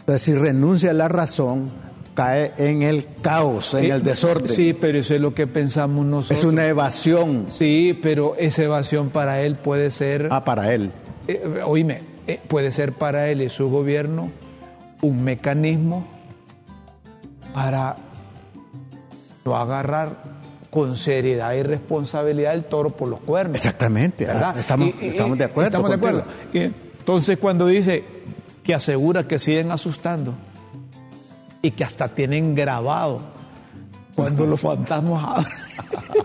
Entonces, 0.01 0.23
si 0.23 0.35
renuncia 0.35 0.91
a 0.91 0.95
la 0.95 1.09
razón, 1.09 1.69
cae 2.15 2.53
en 2.59 2.83
el 2.83 3.07
caos, 3.23 3.73
en 3.75 3.85
Eh, 3.85 3.91
el 3.91 4.03
desorden. 4.03 4.49
Sí, 4.49 4.75
pero 4.79 4.99
eso 4.99 5.15
es 5.15 5.21
lo 5.21 5.35
que 5.35 5.47
pensamos 5.47 6.05
nosotros. 6.05 6.39
es 6.41 6.45
una 6.45 6.67
evasión 6.67 7.47
Sí, 7.51 7.99
pero 8.03 8.35
esa 8.37 8.63
evasión 8.65 9.09
para 9.11 9.41
él 9.43 9.55
puede 9.57 9.91
ser, 9.91 10.29
ah, 10.31 10.45
para 10.45 10.75
él. 10.75 10.91
eh, 11.29 11.63
oíme, 11.65 12.03
eh, 12.27 12.41
puede 12.49 12.73
ser 12.73 12.93
para 12.93 13.31
él 13.31 13.41
y 13.43 13.49
su 13.49 13.71
gobierno 13.71 14.31
un 15.01 15.25
mecanismo 15.25 16.07
para 17.55 17.97
no 19.45 19.57
agarrar 19.57 20.32
con 20.73 20.97
seriedad 20.97 21.53
y 21.53 21.63
responsabilidad 21.63 22.55
el 22.55 22.65
toro 22.65 22.89
por 22.91 23.07
los 23.07 23.21
cuernos. 23.21 23.57
Exactamente. 23.59 24.25
¿verdad? 24.25 24.55
ah, 24.57 24.59
Estamos, 24.61 24.89
Y- 25.03 25.09
estamos 25.09 25.37
de 25.37 25.45
acuerdo. 25.45 25.69
Estamos 25.69 25.91
de 25.91 25.97
acuerdo. 25.97 26.25
Y 26.55 26.59
entonces 26.61 27.37
cuando 27.37 27.67
dice 27.67 28.03
que 28.65 28.73
asegura 28.75 29.29
que 29.29 29.39
siguen 29.39 29.71
asustando 29.71 30.33
y 31.61 31.73
que 31.73 31.85
hasta 31.85 32.09
tienen 32.09 32.55
grabado 32.55 33.21
cuando 34.17 34.47
los 34.47 34.61
fantasmas 34.63 35.23
abren, 35.25 35.53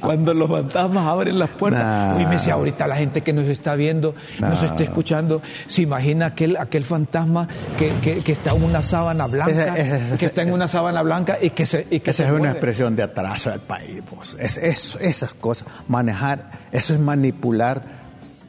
cuando 0.00 0.34
los 0.34 0.50
fantasmas 0.50 1.06
abren 1.06 1.38
las 1.38 1.50
puertas. 1.50 1.82
Nah. 1.82 2.16
Oíme, 2.16 2.38
si 2.38 2.50
ahorita 2.50 2.86
la 2.86 2.96
gente 2.96 3.20
que 3.22 3.32
nos 3.32 3.46
está 3.46 3.74
viendo, 3.74 4.14
nos 4.40 4.62
está 4.62 4.82
escuchando, 4.82 5.42
se 5.66 5.82
imagina 5.82 6.26
aquel, 6.26 6.56
aquel 6.56 6.84
fantasma 6.84 7.48
que, 7.78 7.90
que- 8.02 8.20
que 8.20 8.32
está 8.32 8.50
en 8.54 8.62
una 8.64 8.82
sábana 8.82 9.26
blanca, 9.26 9.50
Ese- 9.78 9.96
ese- 10.06 10.16
que 10.16 10.26
está 10.26 10.42
en 10.42 10.52
una 10.52 10.68
sábana 10.68 11.02
blanca 11.02 11.38
y 11.40 11.50
que 11.50 11.66
se, 11.66 11.86
y 11.90 12.00
que 12.00 12.10
Esa 12.10 12.24
se 12.24 12.32
es 12.32 12.38
una 12.40 12.50
expresión 12.50 12.96
de 12.96 13.02
atraso 13.02 13.50
del 13.50 13.60
país. 13.60 14.02
pues. 14.08 14.36
Es, 14.38 14.56
eso, 14.56 14.98
esas 15.00 15.34
cosas, 15.34 15.66
manejar, 15.88 16.50
eso 16.72 16.92
es 16.94 17.00
manipular 17.00 17.82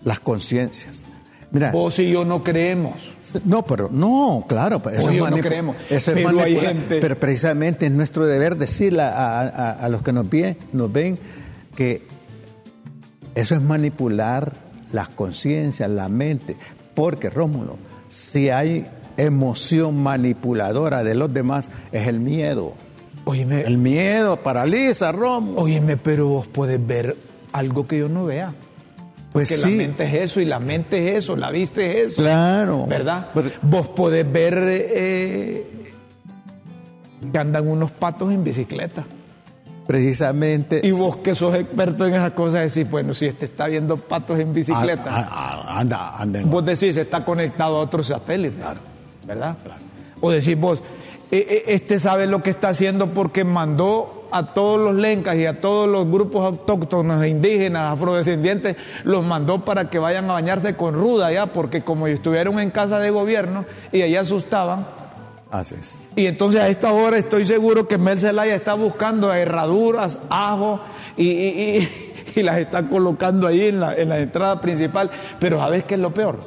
las 0.04 0.20
conciencias. 0.20 1.03
Mira, 1.54 1.72
Vos 1.72 1.98
y 2.00 2.12
yo 2.12 2.26
no 2.26 2.44
creemos. 2.44 2.96
No, 3.46 3.64
pero 3.64 3.90
no, 3.92 4.44
claro, 4.48 4.80
pues, 4.80 5.00
eso 5.00 5.10
es 5.10 5.18
no 5.32 5.38
creemos, 5.38 5.76
eso 5.90 6.12
es 6.12 6.18
pero 6.18 6.30
hay 6.30 6.36
manipular. 6.36 6.76
gente- 6.76 7.00
Pero 7.00 7.20
precisamente 7.20 7.86
es 7.88 7.92
nuestro 7.92 8.26
deber 8.28 8.58
decirle 8.58 9.02
a, 9.04 9.40
a- 9.42 9.72
a 9.72 9.90
los 9.90 10.02
que 10.04 10.12
nos 10.14 10.30
ven, 10.30 10.58
nos 10.72 10.92
ven 10.92 11.18
que 11.76 12.04
eso 13.36 13.56
es 13.56 13.62
manipular 13.62 14.54
las 14.92 15.10
conciencias, 15.10 15.90
la 15.90 16.10
mente. 16.10 16.56
Porque, 16.94 17.30
Rómulo, 17.32 17.78
si 18.10 18.50
hay 18.50 18.86
emoción 19.18 20.02
manipuladora 20.04 21.04
de 21.04 21.16
los 21.16 21.34
demás, 21.34 21.70
es 21.92 22.08
el 22.08 22.20
miedo. 22.20 22.74
Oíme, 23.26 23.62
El 23.62 23.78
miedo 23.80 24.38
paraliza, 24.38 25.12
Rómulo. 25.12 25.62
Óyeme, 25.62 25.98
pero 25.98 26.28
vos 26.28 26.46
podés 26.48 26.86
ver 26.86 27.16
algo 27.52 27.88
que 27.88 27.98
yo 28.00 28.10
no 28.10 28.26
vea. 28.26 28.54
Pues 29.34 29.50
que 29.50 29.58
sí. 29.58 29.72
la 29.72 29.78
mente 29.78 30.04
es 30.06 30.14
eso 30.32 30.40
y 30.40 30.46
la 30.46 30.60
mente 30.60 31.10
es 31.12 31.18
eso, 31.24 31.36
la 31.36 31.50
viste 31.50 32.04
es 32.04 32.12
eso. 32.14 32.22
Claro. 32.22 32.86
¿Verdad? 32.88 33.30
Pero- 33.34 33.50
vos 33.64 33.88
podés 33.90 34.32
ver 34.32 34.56
eh, 34.60 35.68
que 37.32 37.38
andan 37.38 37.68
unos 37.68 37.92
patos 37.92 38.32
en 38.32 38.44
bicicleta. 38.44 39.04
precisamente. 39.88 40.80
Y 40.82 40.92
vos 40.92 41.18
que 41.18 41.36
sos 41.36 41.54
experto 41.56 42.06
en 42.08 42.14
esas 42.14 42.32
cosas 42.34 42.74
decís, 42.74 42.90
bueno, 42.90 43.14
si 43.14 43.26
este 43.26 43.46
está 43.46 43.68
viendo 43.68 43.98
patos 43.98 44.40
en 44.40 44.54
bicicleta, 44.54 45.04
Ah, 45.08 45.28
ah, 45.30 45.80
anda, 45.80 46.16
anda 46.18 46.40
en- 46.40 46.50
vos 46.50 46.64
decís, 46.64 46.96
está 46.96 47.26
conectado 47.26 47.76
a 47.78 47.80
otro 47.82 48.02
satélite. 48.02 48.56
¿Verdad? 49.28 49.58
O 50.22 50.32
decís 50.32 50.58
vos, 50.58 50.80
eh, 51.32 51.46
eh, 51.50 51.64
este 51.68 52.00
sabe 52.00 52.28
lo 52.28 52.42
que 52.42 52.50
está 52.50 52.70
haciendo 52.70 53.10
porque 53.14 53.44
mandó 53.44 54.23
a 54.34 54.48
todos 54.48 54.80
los 54.80 54.96
lencas 54.96 55.36
y 55.36 55.46
a 55.46 55.60
todos 55.60 55.88
los 55.88 56.10
grupos 56.10 56.46
autóctonos 56.46 57.22
e 57.24 57.30
indígenas, 57.30 57.94
afrodescendientes, 57.94 58.76
los 59.04 59.24
mandó 59.24 59.64
para 59.64 59.90
que 59.90 60.00
vayan 60.00 60.30
a 60.30 60.34
bañarse 60.34 60.76
con 60.76 60.94
ruda 60.96 61.32
ya, 61.32 61.48
porque 61.48 61.82
como 61.84 62.08
estuvieron 62.08 62.60
en 62.60 62.72
casa 62.72 63.00
de 63.00 63.10
gobierno 63.12 63.66
y 63.92 64.02
allá 64.02 64.22
asustaban, 64.22 64.86
Así 65.52 65.76
es. 65.80 66.00
y 66.16 66.26
entonces 66.26 66.62
a 66.62 66.68
esta 66.70 66.92
hora 66.92 67.18
estoy 67.18 67.46
seguro 67.46 67.88
que 67.88 67.98
Mel 68.00 68.20
Zelaya 68.20 68.56
está 68.56 68.74
buscando 68.74 69.32
herraduras, 69.32 70.18
ajo 70.30 70.80
y, 71.16 71.28
y- 71.30 71.78
y- 71.78 71.90
y 72.40 72.42
las 72.42 72.58
está 72.58 72.88
colocando 72.88 73.46
ahí 73.46 73.68
en 73.68 73.80
la, 73.80 73.94
en 73.96 74.10
la 74.10 74.18
entrada 74.18 74.60
principal. 74.60 75.12
Pero 75.40 75.60
¿sabes 75.60 75.84
qué 75.84 75.94
es 75.94 76.00
lo 76.00 76.12
peor? 76.12 76.40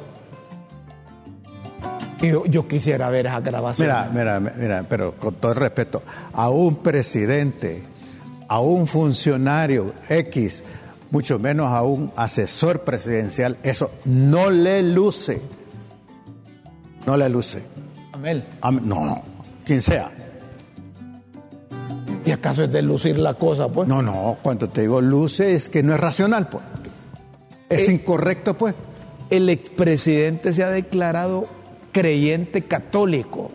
Yo, 2.21 2.45
yo 2.45 2.67
quisiera 2.67 3.09
ver 3.09 3.27
esa 3.27 3.39
grabación. 3.41 3.87
Mira, 3.87 4.09
mira, 4.13 4.39
mira, 4.39 4.85
pero 4.89 5.13
con 5.15 5.35
todo 5.35 5.51
el 5.51 5.57
respeto, 5.57 6.01
a 6.33 6.49
un 6.49 6.77
presidente, 6.77 7.83
a 8.47 8.59
un 8.59 8.87
funcionario 8.87 9.93
X, 10.09 10.63
mucho 11.11 11.37
menos 11.39 11.67
a 11.71 11.83
un 11.83 12.11
asesor 12.15 12.81
presidencial, 12.81 13.57
eso 13.63 13.91
no 14.05 14.49
le 14.49 14.81
luce. 14.83 15.41
No 17.05 17.15
le 17.17 17.29
luce. 17.29 17.63
Amel, 18.13 18.43
no, 18.83 19.05
no, 19.05 19.21
quien 19.65 19.81
sea. 19.81 20.11
¿y 22.25 22.31
acaso 22.31 22.63
es 22.63 22.71
de 22.71 22.81
lucir 22.81 23.17
la 23.17 23.35
cosa, 23.35 23.69
pues? 23.69 23.87
No, 23.87 24.01
no, 24.01 24.37
cuando 24.41 24.67
te 24.67 24.81
digo 24.81 24.99
luce 24.99 25.55
es 25.55 25.69
que 25.69 25.81
no 25.81 25.93
es 25.93 25.99
racional, 25.99 26.49
pues. 26.49 26.63
Es 27.69 27.87
Eh, 27.87 27.93
incorrecto, 27.93 28.57
pues. 28.57 28.75
El 29.29 29.47
expresidente 29.47 30.53
se 30.53 30.63
ha 30.63 30.69
declarado 30.69 31.47
creyente 32.01 32.61
católico, 32.63 33.49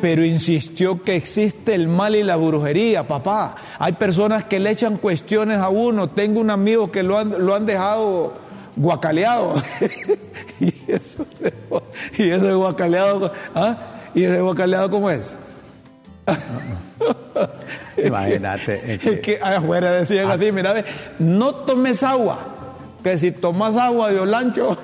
pero 0.00 0.24
insistió 0.24 1.02
que 1.02 1.16
existe 1.16 1.74
el 1.74 1.88
mal 1.88 2.14
y 2.14 2.22
la 2.22 2.36
brujería, 2.36 3.06
papá. 3.08 3.56
Hay 3.80 3.94
personas 3.94 4.44
que 4.44 4.60
le 4.60 4.70
echan 4.70 4.96
cuestiones 4.96 5.58
a 5.58 5.68
uno. 5.70 6.08
Tengo 6.08 6.40
un 6.40 6.50
amigo 6.50 6.92
que 6.92 7.02
lo 7.02 7.18
han, 7.18 7.44
lo 7.44 7.54
han 7.54 7.66
dejado 7.66 8.32
guacaleado. 8.76 9.54
y 10.60 10.72
eso, 10.86 11.26
y 12.16 12.30
guacaleado, 12.54 13.32
¿ah? 13.54 13.76
¿Y 14.14 14.22
ese 14.24 14.40
guacaleado 14.40 14.88
cómo 14.88 15.10
es? 15.10 15.34
Imagínate. 18.04 18.94
es 18.94 19.00
que- 19.00 19.10
Es 19.14 19.20
que 19.20 19.40
afuera 19.42 19.90
decían 19.92 20.30
así, 20.30 20.52
mira, 20.52 20.84
no 21.18 21.54
tomes 21.56 22.02
agua, 22.04 22.38
que 23.02 23.18
si 23.18 23.32
tomas 23.32 23.76
agua 23.76 24.10
de 24.12 24.20
Olancho, 24.20 24.76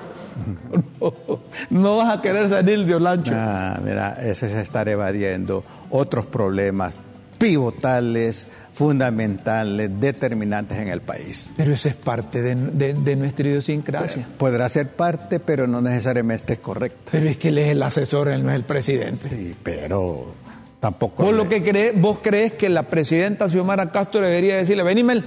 no, 1.69 1.97
vas 1.97 2.17
a 2.17 2.21
querer 2.21 2.49
salir 2.49 2.85
de 2.85 2.95
Olancho. 2.95 3.31
Ah, 3.35 3.79
mira, 3.83 4.13
ese 4.21 4.47
es 4.47 4.53
estar 4.53 4.87
evadiendo 4.89 5.63
otros 5.89 6.25
problemas 6.25 6.93
pivotales, 7.37 8.47
fundamentales, 8.73 9.89
determinantes 9.99 10.77
en 10.77 10.87
el 10.89 11.01
país. 11.01 11.49
Pero 11.55 11.73
eso 11.73 11.87
es 11.87 11.95
parte 11.95 12.41
de, 12.41 12.55
de- 12.55 12.93
de 12.93 13.15
nuestra 13.15 13.47
idiosincrasia. 13.47 14.27
Podrá 14.37 14.67
ser 14.69 14.89
parte, 14.89 15.39
pero 15.39 15.67
no 15.67 15.81
necesariamente 15.81 16.53
es 16.53 16.59
correcta. 16.59 17.09
Pero 17.11 17.27
es 17.29 17.37
que 17.37 17.49
él 17.49 17.57
es 17.59 17.69
el 17.69 17.83
asesor, 17.83 18.29
él 18.29 18.43
no 18.43 18.49
es 18.49 18.55
el 18.55 18.63
presidente. 18.63 19.29
Sí, 19.29 19.55
pero 19.63 20.33
tampoco. 20.79 21.23
Vos 21.23 21.31
le- 21.31 21.37
lo 21.37 21.47
que 21.49 21.61
crees, 21.63 21.99
vos 21.99 22.19
crees 22.21 22.53
que 22.53 22.69
la 22.69 22.83
presidenta 22.83 23.47
Xiomara 23.49 23.91
Castro 23.91 24.21
debería 24.21 24.57
decirle, 24.57 24.83
vení 24.83 25.03
Mel, 25.03 25.23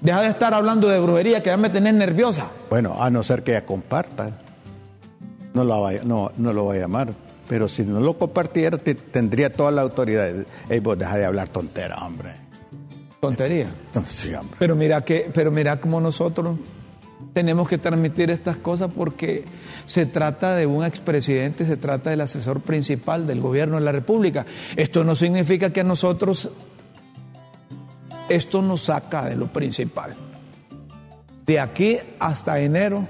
deja 0.00 0.22
de 0.22 0.28
estar 0.28 0.52
hablando 0.54 0.88
de 0.88 0.98
brujería 0.98 1.42
que 1.42 1.50
ya 1.50 1.56
me 1.56 1.70
tenés 1.70 1.94
nerviosa. 1.94 2.46
Bueno, 2.70 2.96
a 2.98 3.10
no 3.10 3.22
ser 3.22 3.42
que 3.42 3.52
ella 3.52 3.64
comparta. 3.66 4.30
No 5.54 5.64
lo, 5.64 5.80
vaya, 5.80 6.02
no, 6.04 6.30
no 6.36 6.52
lo 6.52 6.66
va 6.66 6.74
a 6.74 6.78
llamar. 6.78 7.14
Pero 7.48 7.68
si 7.68 7.82
no 7.84 8.00
lo 8.00 8.18
compartiera, 8.18 8.76
te- 8.78 8.94
tendría 8.94 9.50
toda 9.52 9.70
la 9.70 9.82
autoridad. 9.82 10.32
Ey, 10.68 10.80
vos 10.80 10.98
deja 10.98 11.16
de 11.16 11.24
hablar 11.24 11.48
tontera, 11.48 11.96
hombre. 12.04 12.30
Tontería. 13.20 13.72
Sí, 14.08 14.34
hombre. 14.34 14.56
Pero 14.58 14.76
mira 14.76 15.02
que, 15.02 15.30
pero 15.32 15.50
mira 15.50 15.80
como 15.80 16.00
nosotros 16.00 16.58
tenemos 17.32 17.68
que 17.68 17.78
transmitir 17.78 18.30
estas 18.30 18.56
cosas 18.58 18.90
porque 18.94 19.44
se 19.86 20.06
trata 20.06 20.54
de 20.56 20.66
un 20.66 20.84
expresidente, 20.84 21.64
se 21.66 21.76
trata 21.76 22.10
del 22.10 22.20
asesor 22.20 22.60
principal 22.60 23.26
del 23.26 23.40
gobierno 23.40 23.76
de 23.76 23.82
la 23.82 23.92
República. 23.92 24.44
Esto 24.76 25.04
no 25.04 25.14
significa 25.16 25.70
que 25.72 25.80
a 25.80 25.84
nosotros 25.84 26.50
esto 28.28 28.62
nos 28.62 28.82
saca 28.82 29.24
de 29.26 29.36
lo 29.36 29.52
principal. 29.52 30.14
De 31.46 31.60
aquí 31.60 31.98
hasta 32.18 32.58
enero, 32.60 33.06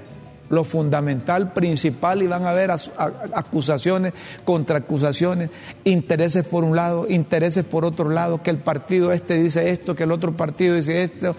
lo 0.49 0.63
fundamental, 0.63 1.53
principal, 1.53 2.21
y 2.21 2.27
van 2.27 2.45
a 2.45 2.51
haber 2.51 2.71
acusaciones, 2.71 4.13
contraacusaciones, 4.43 5.49
intereses 5.83 6.47
por 6.47 6.63
un 6.63 6.75
lado, 6.75 7.07
intereses 7.09 7.65
por 7.65 7.85
otro 7.85 8.09
lado, 8.09 8.43
que 8.43 8.51
el 8.51 8.57
partido 8.57 9.11
este 9.11 9.41
dice 9.41 9.69
esto, 9.69 9.95
que 9.95 10.03
el 10.03 10.11
otro 10.11 10.35
partido 10.35 10.75
dice 10.75 11.03
esto. 11.03 11.35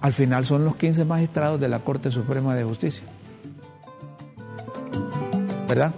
Al 0.00 0.12
final 0.12 0.44
son 0.44 0.64
los 0.64 0.76
15 0.76 1.04
magistrados 1.04 1.60
de 1.60 1.68
la 1.68 1.80
Corte 1.80 2.10
Suprema 2.10 2.54
de 2.54 2.64
Justicia. 2.64 3.04
¿Verdad? 5.68 5.92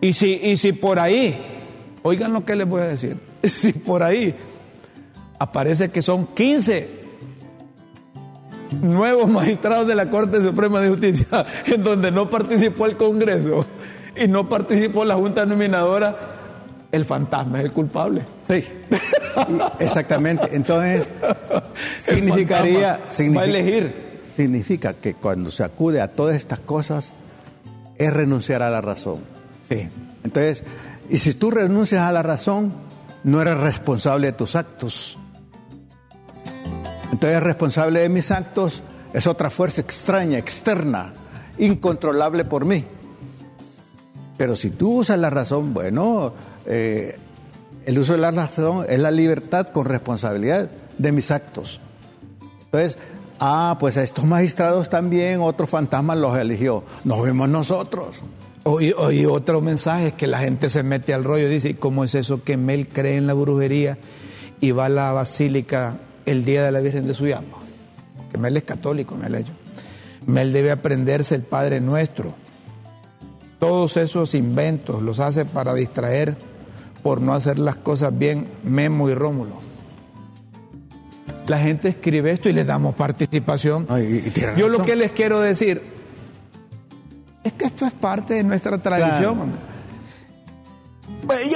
Y 0.00 0.12
si, 0.12 0.34
y 0.34 0.56
si 0.56 0.72
por 0.72 0.98
ahí, 0.98 1.36
oigan 2.02 2.32
lo 2.32 2.44
que 2.44 2.54
les 2.54 2.68
voy 2.68 2.82
a 2.82 2.88
decir, 2.88 3.16
si 3.42 3.72
por 3.72 4.02
ahí 4.02 4.34
aparece 5.38 5.90
que 5.90 6.02
son 6.02 6.26
15 6.26 7.03
nuevos 8.80 9.28
magistrados 9.28 9.86
de 9.86 9.94
la 9.94 10.10
Corte 10.10 10.40
Suprema 10.40 10.80
de 10.80 10.88
Justicia 10.88 11.26
en 11.66 11.82
donde 11.82 12.10
no 12.10 12.28
participó 12.28 12.86
el 12.86 12.96
Congreso 12.96 13.66
y 14.16 14.28
no 14.28 14.48
participó 14.48 15.04
la 15.04 15.14
Junta 15.16 15.44
Nominadora, 15.44 16.16
el 16.92 17.04
fantasma 17.04 17.58
es 17.58 17.64
el 17.64 17.72
culpable. 17.72 18.22
Sí, 18.46 18.64
exactamente. 19.80 20.48
Entonces, 20.52 21.10
significaría... 21.98 23.00
va 23.36 23.40
a 23.40 23.44
elegir. 23.44 24.20
Significa 24.32 24.94
que 24.94 25.14
cuando 25.14 25.50
se 25.50 25.64
acude 25.64 26.00
a 26.00 26.08
todas 26.08 26.36
estas 26.36 26.60
cosas 26.60 27.12
es 27.96 28.12
renunciar 28.12 28.62
a 28.62 28.70
la 28.70 28.80
razón. 28.80 29.18
Sí. 29.68 29.88
Entonces, 30.22 30.64
y 31.08 31.18
si 31.18 31.34
tú 31.34 31.50
renuncias 31.50 32.02
a 32.02 32.12
la 32.12 32.22
razón, 32.22 32.72
no 33.24 33.42
eres 33.42 33.58
responsable 33.58 34.28
de 34.28 34.32
tus 34.32 34.56
actos. 34.56 35.18
Entonces, 37.14 37.44
responsable 37.44 38.00
de 38.00 38.08
mis 38.08 38.32
actos 38.32 38.82
es 39.12 39.28
otra 39.28 39.48
fuerza 39.48 39.80
extraña, 39.80 40.36
externa, 40.36 41.12
incontrolable 41.58 42.44
por 42.44 42.64
mí. 42.64 42.84
Pero 44.36 44.56
si 44.56 44.70
tú 44.70 44.98
usas 44.98 45.16
la 45.20 45.30
razón, 45.30 45.72
bueno, 45.72 46.32
eh, 46.66 47.16
el 47.86 47.98
uso 48.00 48.14
de 48.14 48.18
la 48.18 48.32
razón 48.32 48.84
es 48.88 48.98
la 48.98 49.12
libertad 49.12 49.68
con 49.68 49.86
responsabilidad 49.86 50.68
de 50.98 51.12
mis 51.12 51.30
actos. 51.30 51.80
Entonces, 52.64 52.98
ah, 53.38 53.76
pues 53.78 53.96
a 53.96 54.02
estos 54.02 54.24
magistrados 54.24 54.90
también 54.90 55.40
otro 55.40 55.68
fantasma 55.68 56.16
los 56.16 56.36
eligió. 56.36 56.82
Nos 57.04 57.22
vemos 57.22 57.48
nosotros. 57.48 58.24
Oí, 58.64 58.92
otro 59.24 59.60
mensaje 59.60 60.14
que 60.14 60.26
la 60.26 60.40
gente 60.40 60.68
se 60.68 60.82
mete 60.82 61.14
al 61.14 61.22
rollo, 61.22 61.48
dice, 61.48 61.76
¿cómo 61.76 62.02
es 62.02 62.16
eso 62.16 62.42
que 62.42 62.56
Mel 62.56 62.88
cree 62.88 63.18
en 63.18 63.28
la 63.28 63.34
brujería 63.34 63.98
y 64.60 64.72
va 64.72 64.86
a 64.86 64.88
la 64.88 65.12
basílica 65.12 66.00
el 66.26 66.44
Día 66.44 66.64
de 66.64 66.72
la 66.72 66.80
Virgen 66.80 67.06
de 67.06 67.14
Suyapa, 67.14 67.58
que 68.30 68.38
Mel 68.38 68.56
es 68.56 68.64
católico, 68.64 69.16
Mel 69.16 69.34
hecho. 69.34 69.52
Mel 70.26 70.52
debe 70.52 70.70
aprenderse 70.70 71.34
el 71.34 71.42
Padre 71.42 71.80
Nuestro. 71.80 72.34
Todos 73.58 73.96
esos 73.96 74.34
inventos 74.34 75.02
los 75.02 75.20
hace 75.20 75.44
para 75.44 75.74
distraer 75.74 76.36
por 77.02 77.20
no 77.20 77.34
hacer 77.34 77.58
las 77.58 77.76
cosas 77.76 78.16
bien 78.16 78.48
Memo 78.64 79.08
y 79.10 79.14
Rómulo. 79.14 79.58
La 81.46 81.58
gente 81.58 81.88
escribe 81.88 82.30
esto 82.30 82.48
y 82.48 82.54
le 82.54 82.64
damos 82.64 82.94
participación. 82.94 83.86
Yo 84.56 84.68
lo 84.68 84.84
que 84.84 84.96
les 84.96 85.12
quiero 85.12 85.40
decir 85.40 85.82
es 87.42 87.52
que 87.52 87.66
esto 87.66 87.84
es 87.84 87.92
parte 87.92 88.34
de 88.34 88.44
nuestra 88.44 88.78
tradición. 88.78 89.52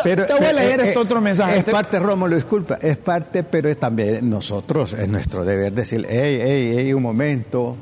Pero, 0.03 0.27
te 0.27 0.35
voy 0.35 0.45
a 0.45 0.53
leer 0.53 0.81
este 0.81 0.99
otro 0.99 1.21
mensaje. 1.21 1.59
Es 1.59 1.65
parte, 1.65 1.99
Rómulo, 1.99 2.35
disculpa, 2.35 2.79
es 2.81 2.97
parte, 2.97 3.43
pero 3.43 3.69
es 3.69 3.79
también 3.79 4.29
nosotros, 4.29 4.93
es 4.93 5.09
nuestro 5.09 5.45
deber 5.45 5.73
decir, 5.73 6.07
hey, 6.09 6.41
hey, 6.43 6.75
hey, 6.77 6.93
un 6.93 7.03
momento, 7.03 7.77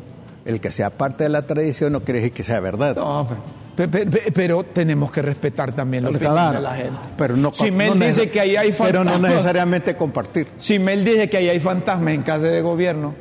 el 0.44 0.60
que 0.60 0.70
sea 0.70 0.90
parte 0.90 1.24
de 1.24 1.30
la 1.30 1.42
tradición 1.42 1.92
no 1.92 2.00
quiere 2.00 2.20
decir 2.20 2.32
que 2.32 2.42
sea 2.42 2.60
verdad. 2.60 2.96
No, 2.96 3.28
pero, 3.76 4.64
tenemos 4.64 5.10
que 5.10 5.20
respetar 5.20 5.72
también 5.72 6.04
lo 6.04 6.12
que 6.12 6.18
de 6.18 6.24
la 6.24 6.74
gente. 6.74 6.98
Pero 7.18 7.36
no, 7.36 7.52
si 7.52 7.70
Mel 7.70 7.98
dice 7.98 8.30
que 8.30 8.40
ahí 8.40 8.56
hay 8.56 8.72
fantasmas. 8.72 9.04
Pero 9.04 9.04
no 9.04 9.28
necesariamente 9.28 9.96
compartir. 9.96 10.48
Si 10.58 10.78
Mel 10.78 11.04
dice 11.04 11.28
que 11.28 11.36
ahí 11.36 11.48
hay 11.48 11.60
fantasmas 11.60 12.14
en 12.14 12.22
casa 12.22 12.46
de 12.46 12.62
gobierno 12.62 13.14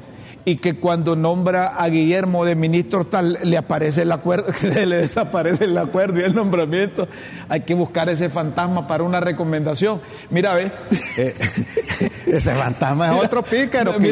y 0.46 0.58
que 0.58 0.76
cuando 0.76 1.16
nombra 1.16 1.76
a 1.76 1.90
Guillermo 1.90 2.46
de 2.46 2.56
ministro 2.56 3.06
tal 3.06 3.40
le 3.44 3.58
aparece 3.58 4.04
el 4.04 4.12
acuerdo, 4.12 4.54
le 4.62 4.98
desaparece 4.98 5.66
el 5.66 5.78
acuerdo 5.78 6.20
y 6.20 6.24
el 6.24 6.36
nombramiento, 6.36 7.08
hay 7.50 7.62
que 7.62 7.74
buscar 7.74 8.08
ese 8.10 8.30
fantasma 8.30 8.88
para 8.88 9.04
una 9.04 9.20
recomendación. 9.20 10.00
Mira, 10.30 10.54
ve. 10.54 10.72
Eh, 11.18 11.34
ese 12.26 12.52
fantasma 12.52 13.16
es 13.16 13.24
otro 13.24 13.42
pícaro 13.42 13.98
que 13.98 14.12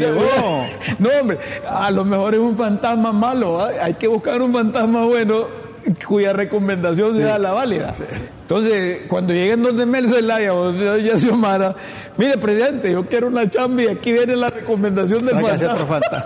No, 1.00 1.10
hombre, 1.20 1.38
a 1.68 1.92
lo 1.92 2.06
mejor 2.06 2.34
es 2.34 2.40
un 2.40 2.56
fantasma 2.56 3.12
malo, 3.12 3.60
hay 3.62 3.96
que 3.96 4.08
buscar 4.08 4.42
un 4.42 4.54
fantasma 4.54 5.04
bueno 5.04 5.63
cuya 6.08 6.34
recomendación 6.34 7.18
sea 7.18 7.38
la 7.40 7.52
válida. 7.52 7.94
Entonces, 8.42 9.02
cuando 9.08 9.34
lleguen 9.34 9.64
donde 9.64 9.86
Mel 9.86 10.10
Zelaya 10.10 10.54
o 10.54 10.72
donde 10.72 11.18
Xiomara, 11.18 11.76
mire, 12.18 12.38
presidente, 12.38 12.92
yo 12.92 13.06
quiero 13.06 13.28
una 13.28 13.50
chamba 13.50 13.84
y 13.84 13.88
aquí 13.88 14.12
viene 14.12 14.36
la 14.36 14.50
recomendación 14.50 15.26
del 15.26 15.40
fantasma. 15.40 16.24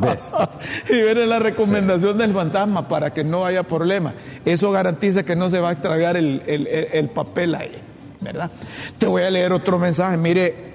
y 0.88 0.94
viene 0.94 1.26
la 1.26 1.38
recomendación 1.38 2.18
del 2.18 2.32
fantasma 2.32 2.88
para 2.88 3.12
que 3.12 3.24
no 3.24 3.44
haya 3.44 3.62
problema. 3.62 4.14
Eso 4.44 4.70
garantiza 4.70 5.24
que 5.24 5.36
no 5.36 5.50
se 5.50 5.60
va 5.60 5.70
a 5.70 5.72
extraviar 5.72 6.16
el, 6.16 6.42
el 6.46 7.08
papel 7.08 7.54
ahí, 7.54 7.72
¿verdad? 8.20 8.50
Te 8.98 9.06
voy 9.06 9.22
a 9.22 9.30
leer 9.30 9.52
otro 9.52 9.78
mensaje. 9.78 10.16
Mire, 10.16 10.69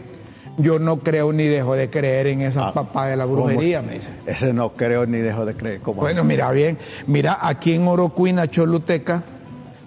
yo 0.58 0.80
no 0.80 1.00
creo 1.00 1.34
ni 1.34 1.46
dejo 1.46 1.76
de 1.76 1.90
creer 1.90 2.28
en 2.28 2.42
esa 2.42 2.70
ah, 2.70 2.74
papá 2.74 3.08
de 3.08 3.18
la 3.18 3.26
brujería, 3.26 3.82
me 3.82 3.96
dice. 3.96 4.10
Ese 4.26 4.54
no 4.54 4.74
creo 4.74 5.06
ni 5.06 5.18
dejo 5.18 5.46
de 5.46 5.56
creer. 5.56 5.82
¿Cómo 5.82 6.02
bueno, 6.02 6.24
mira 6.24 6.52
bien, 6.52 6.78
mira, 7.08 7.38
aquí 7.42 7.74
en 7.74 7.88
Orocuina, 7.88 8.48
Choluteca, 8.50 9.24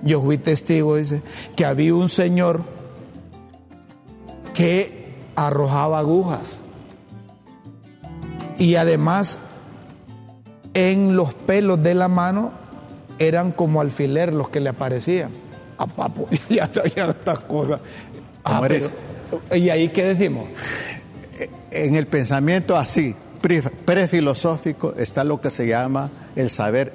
yo 0.03 0.21
fui 0.21 0.39
testigo, 0.39 0.97
dice, 0.97 1.23
que 1.57 1.65
había 1.65 1.95
un 1.95 2.09
señor 2.09 2.63
que 4.55 5.15
arrojaba 5.37 6.01
agujas. 6.01 6.57
Y 8.59 8.75
además, 8.75 9.39
en 10.75 11.17
los 11.17 11.33
pelos 11.33 11.83
de 11.83 11.95
la 11.95 12.09
mano 12.09 12.53
eran 13.19 13.53
como 13.53 13.81
alfiler 13.81 14.35
los 14.35 14.49
que 14.49 14.61
le 14.61 14.71
aparecían. 14.71 15.31
A 15.79 15.87
papo, 15.87 16.27
ya, 16.51 16.71
ya 16.73 17.07
estas 17.07 17.39
cosas. 17.41 17.81
Ah, 18.45 18.61
¿Y 19.55 19.71
ahí 19.71 19.89
qué 19.89 20.05
decimos? 20.05 20.45
En 21.71 21.95
el 21.95 22.07
pensamiento 22.07 22.77
así, 22.77 23.15
prefilosófico, 23.85 24.95
está 24.97 25.25
lo 25.25 25.41
que 25.41 25.51
se 25.51 25.67
llama 25.67 26.11
el 26.37 26.51
saber 26.51 26.93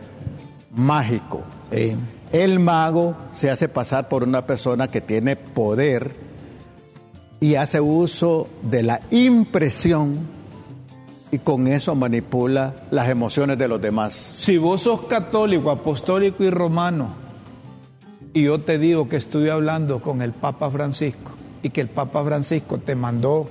mágico. 0.72 1.44
El 2.32 2.60
mago 2.60 3.16
se 3.34 3.50
hace 3.50 3.70
pasar 3.70 4.10
por 4.10 4.24
una 4.24 4.46
persona 4.46 4.88
que 4.88 5.02
tiene 5.02 5.36
poder 5.36 6.12
y 7.40 7.56
hace 7.56 7.82
uso 7.82 8.48
de 8.62 8.84
la 8.84 9.02
impresión 9.12 10.20
y 11.34 11.40
con 11.40 11.68
eso 11.68 11.96
manipula 11.96 12.76
las 12.92 13.10
emociones 13.10 13.58
de 13.58 13.68
los 13.68 13.82
demás. 13.82 14.14
Si 14.14 14.58
vos 14.58 14.82
sos 14.82 15.06
católico, 15.06 15.72
apostólico 15.72 16.44
y 16.44 16.52
romano, 16.52 17.14
y 18.34 18.44
yo 18.44 18.60
te 18.60 18.78
digo 18.78 19.10
que 19.10 19.16
estoy 19.16 19.50
hablando 19.50 20.00
con 20.00 20.22
el 20.22 20.32
Papa 20.32 20.70
Francisco, 20.70 21.32
y 21.64 21.72
que 21.72 21.82
el 21.82 21.88
Papa 21.88 22.24
Francisco 22.24 22.78
te 22.78 22.94
mandó 22.94 23.50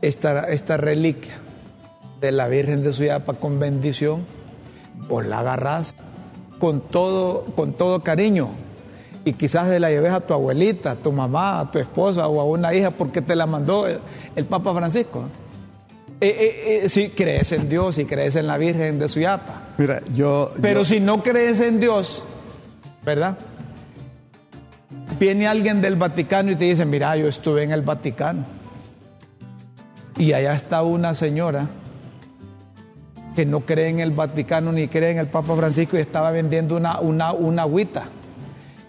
esta, 0.00 0.44
esta 0.44 0.78
reliquia 0.78 1.34
de 2.20 2.32
la 2.32 2.48
Virgen 2.48 2.82
de 2.82 2.92
Suyapa 2.92 3.34
con 3.34 3.58
bendición, 3.58 4.24
vos 5.08 5.26
la 5.26 5.40
agarrás 5.40 5.94
con 6.58 6.80
todo, 6.80 7.44
con 7.56 7.72
todo 7.72 8.00
cariño 8.00 8.50
y 9.24 9.32
quizás 9.34 9.68
de 9.68 9.80
la 9.80 9.90
lleves 9.90 10.12
a 10.12 10.20
tu 10.20 10.32
abuelita, 10.32 10.92
a 10.92 10.96
tu 10.96 11.12
mamá, 11.12 11.60
a 11.60 11.70
tu 11.70 11.78
esposa 11.78 12.28
o 12.28 12.40
a 12.40 12.44
una 12.44 12.72
hija 12.74 12.90
porque 12.90 13.20
te 13.20 13.36
la 13.36 13.46
mandó 13.46 13.86
el, 13.86 14.44
Papa 14.46 14.72
Francisco. 14.72 15.24
Eh, 16.20 16.28
eh, 16.28 16.80
eh, 16.84 16.88
si 16.88 17.08
crees 17.08 17.50
en 17.50 17.68
Dios 17.68 17.98
y 17.98 18.04
crees 18.04 18.36
en 18.36 18.46
la 18.46 18.56
Virgen 18.58 19.00
de 19.00 19.08
Suyapa. 19.08 19.62
Mira, 19.76 20.02
yo. 20.14 20.50
Pero 20.60 20.84
si 20.84 21.00
no 21.00 21.22
crees 21.22 21.60
en 21.60 21.80
Dios, 21.80 22.22
¿verdad? 23.04 23.36
Viene 25.22 25.46
alguien 25.46 25.80
del 25.80 25.94
Vaticano 25.94 26.50
y 26.50 26.56
te 26.56 26.64
dice, 26.64 26.84
mira, 26.84 27.16
yo 27.16 27.28
estuve 27.28 27.62
en 27.62 27.70
el 27.70 27.82
Vaticano. 27.82 28.44
Y 30.18 30.32
allá 30.32 30.52
está 30.52 30.82
una 30.82 31.14
señora 31.14 31.68
que 33.36 33.46
no 33.46 33.60
cree 33.60 33.88
en 33.88 34.00
el 34.00 34.10
Vaticano 34.10 34.72
ni 34.72 34.88
cree 34.88 35.12
en 35.12 35.18
el 35.18 35.28
Papa 35.28 35.54
Francisco 35.54 35.96
y 35.96 36.00
estaba 36.00 36.32
vendiendo 36.32 36.76
una, 36.76 36.98
una, 36.98 37.32
una 37.32 37.62
agüita. 37.62 38.06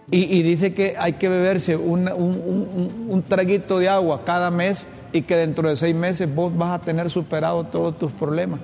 Y, 0.10 0.41
dice 0.41 0.74
que 0.74 0.96
hay 0.98 1.13
que 1.13 1.30
beberse 1.30 1.76
un, 1.76 2.08
un, 2.08 3.24
traguito 3.24 3.78
de 3.78 3.89
agua 3.89 4.22
cada 4.26 4.50
mes 4.50 4.88
y 5.12 5.24
que 5.24 5.36
dentro 5.36 5.69
de 5.69 5.76
seis 5.76 5.96
meses 5.96 6.34
vos 6.34 6.56
vas 6.56 6.82
a 6.82 6.84
tener 6.84 7.12
superado 7.12 7.63
todos 7.65 7.98
tus 8.00 8.12
problemas. 8.12 8.60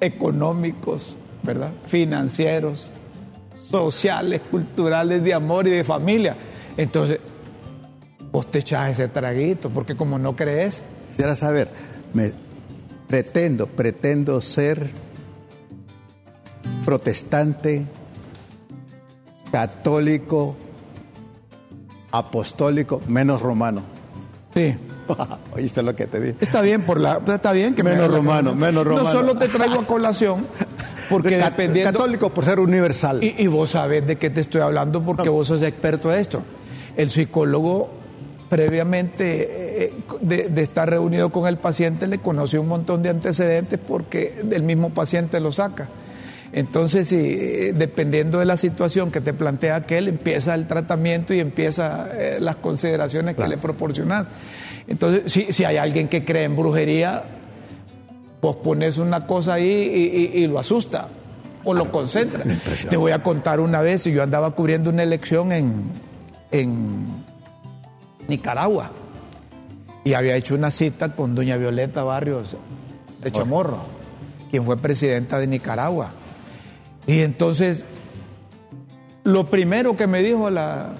económicos, 0.00 1.16
¿verdad? 1.42 1.70
Financieros, 1.86 2.92
sociales, 3.68 4.40
culturales, 4.50 5.22
de 5.22 5.34
amor 5.34 5.66
y 5.66 5.70
de 5.70 5.84
familia. 5.84 6.36
Entonces, 6.76 7.20
vos 8.30 8.50
te 8.50 8.58
echas 8.58 8.90
ese 8.90 9.08
traguito, 9.08 9.70
porque 9.70 9.96
como 9.96 10.18
no 10.18 10.36
crees. 10.36 10.82
Quisiera 11.08 11.34
saber, 11.36 11.68
me 12.12 12.32
pretendo, 13.08 13.66
pretendo 13.66 14.40
ser 14.40 14.90
protestante, 16.84 17.84
católico, 19.50 20.56
apostólico, 22.12 23.02
menos 23.08 23.42
romano. 23.42 23.82
Sí. 24.54 24.76
Oíste 25.54 25.82
lo 25.82 25.94
que 25.94 26.06
te 26.06 26.20
dije. 26.20 26.36
Está 26.40 26.62
bien, 26.62 26.82
por 26.82 27.00
la, 27.00 27.20
está 27.26 27.52
bien 27.52 27.74
que 27.74 27.82
menos 27.82 28.08
romano, 28.08 28.54
menos 28.54 28.86
romano. 28.86 29.04
No 29.04 29.12
solo 29.12 29.36
te 29.36 29.48
traigo 29.48 29.80
a 29.80 29.86
colación, 29.86 30.46
porque 31.10 31.36
dependiendo. 31.36 31.92
Católico 31.92 32.30
por 32.30 32.44
ser 32.44 32.60
universal. 32.60 33.22
Y, 33.22 33.46
vos 33.46 33.70
sabés 33.70 34.06
de 34.06 34.16
qué 34.16 34.30
te 34.30 34.40
estoy 34.40 34.60
hablando 34.60 35.02
porque 35.02 35.28
vos 35.28 35.46
sos 35.48 35.62
experto 35.62 36.10
de 36.10 36.20
esto. 36.20 36.42
El 36.96 37.10
psicólogo, 37.10 37.90
previamente 38.48 39.84
eh, 39.86 39.92
de, 40.20 40.48
de, 40.48 40.62
estar 40.62 40.88
reunido 40.88 41.30
con 41.30 41.46
el 41.46 41.58
paciente, 41.58 42.06
le 42.06 42.18
conoce 42.18 42.58
un 42.58 42.68
montón 42.68 43.02
de 43.02 43.10
antecedentes 43.10 43.78
porque 43.78 44.34
el 44.50 44.62
mismo 44.62 44.90
paciente 44.90 45.40
lo 45.40 45.52
saca. 45.52 45.88
Entonces, 46.52 47.08
si, 47.08 47.16
dependiendo 47.72 48.38
de 48.38 48.46
la 48.46 48.56
situación 48.56 49.10
que 49.10 49.20
te 49.20 49.34
plantea 49.34 49.76
aquel, 49.76 50.08
empieza 50.08 50.54
el 50.54 50.66
tratamiento 50.66 51.34
y 51.34 51.40
empieza 51.40 52.08
eh, 52.14 52.38
las 52.40 52.56
consideraciones 52.56 53.36
que 53.36 53.46
le 53.46 53.58
proporcionas. 53.58 54.26
Entonces, 54.88 55.32
si, 55.32 55.52
si, 55.52 55.64
hay 55.64 55.76
alguien 55.76 56.08
que 56.08 56.24
cree 56.24 56.44
en 56.44 56.56
brujería, 56.56 57.24
pues 58.40 58.56
pones 58.56 58.98
una 58.98 59.26
cosa 59.26 59.54
ahí 59.54 60.30
y, 60.34 60.46
lo 60.46 60.58
asusta 60.58 61.08
o 61.64 61.74
lo 61.74 61.90
concentra. 61.90 62.44
Te 62.90 62.96
voy 62.96 63.12
a 63.12 63.22
contar 63.22 63.60
una 63.60 63.80
vez, 63.80 64.04
yo 64.04 64.22
andaba 64.22 64.52
cubriendo 64.52 64.90
una 64.90 65.02
elección 65.02 65.52
en, 65.52 65.84
en 66.52 67.06
Nicaragua 68.28 68.92
y 70.04 70.14
había 70.14 70.36
hecho 70.36 70.54
una 70.54 70.70
cita 70.70 71.16
con 71.16 71.34
doña 71.34 71.56
Violeta 71.56 72.04
Barrios 72.04 72.56
de 73.22 73.32
Chamorro, 73.32 73.78
quien 74.50 74.64
fue 74.64 74.76
presidenta 74.76 75.40
de 75.40 75.48
Nicaragua. 75.48 76.10
Y 77.08 77.20
entonces, 77.20 77.84
lo 79.24 79.46
primero 79.46 79.96
que 79.96 80.06
me 80.06 80.22
dijo 80.22 80.50
la... 80.50 80.92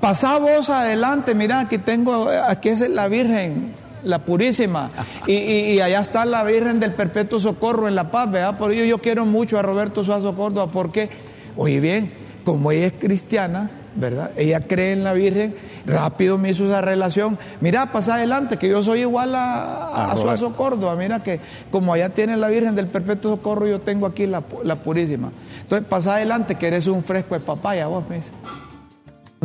Pasá 0.00 0.38
vos 0.38 0.68
adelante, 0.68 1.34
mira, 1.34 1.60
aquí 1.60 1.78
tengo, 1.78 2.28
aquí 2.28 2.70
es 2.70 2.80
la 2.88 3.06
Virgen, 3.06 3.72
la 4.02 4.18
Purísima, 4.18 4.90
y, 5.26 5.78
allá 5.78 6.00
está 6.00 6.24
la 6.24 6.42
Virgen 6.42 6.80
del 6.80 6.92
Perpetuo 6.92 7.38
Socorro 7.38 7.86
en 7.86 7.94
La 7.94 8.10
Paz, 8.10 8.30
¿verdad? 8.30 8.58
Por 8.58 8.72
ello 8.72 8.84
yo 8.84 8.98
quiero 8.98 9.24
mucho 9.26 9.58
a 9.58 9.62
Roberto 9.62 10.02
Suazo 10.02 10.34
Córdoba, 10.34 10.68
porque, 10.72 11.08
oye 11.56 11.78
bien, 11.78 12.12
como 12.44 12.72
ella 12.72 12.86
es 12.86 12.94
cristiana, 12.94 13.70
¿verdad? 13.94 14.32
Ella 14.36 14.60
cree 14.66 14.92
en 14.92 15.04
la 15.04 15.12
Virgen, 15.12 15.54
rápido 15.86 16.36
me 16.36 16.50
hizo 16.50 16.66
esa 16.66 16.80
relación. 16.80 17.38
Mira, 17.60 17.92
pasa 17.92 18.16
adelante, 18.16 18.56
que 18.56 18.68
yo 18.68 18.82
soy 18.82 19.00
igual 19.00 19.34
a, 19.34 20.10
a, 20.10 20.16
Suazo 20.16 20.54
Córdoba. 20.54 20.96
Mira 20.96 21.20
que 21.20 21.40
como 21.70 21.92
allá 21.92 22.10
tiene 22.10 22.36
la 22.36 22.48
Virgen 22.48 22.74
del 22.74 22.88
Perpetuo 22.88 23.36
Socorro, 23.36 23.66
yo 23.66 23.80
tengo 23.80 24.06
aquí 24.06 24.26
la, 24.26 24.40
Purísima. 24.40 25.30
Entonces, 25.60 25.86
pasa 25.88 26.16
adelante, 26.16 26.56
que 26.56 26.66
eres 26.66 26.86
un 26.86 27.02
fresco 27.02 27.34
de 27.34 27.40
papaya, 27.40 27.86
vos 27.86 28.04
me 28.08 28.16
dices. 28.16 28.32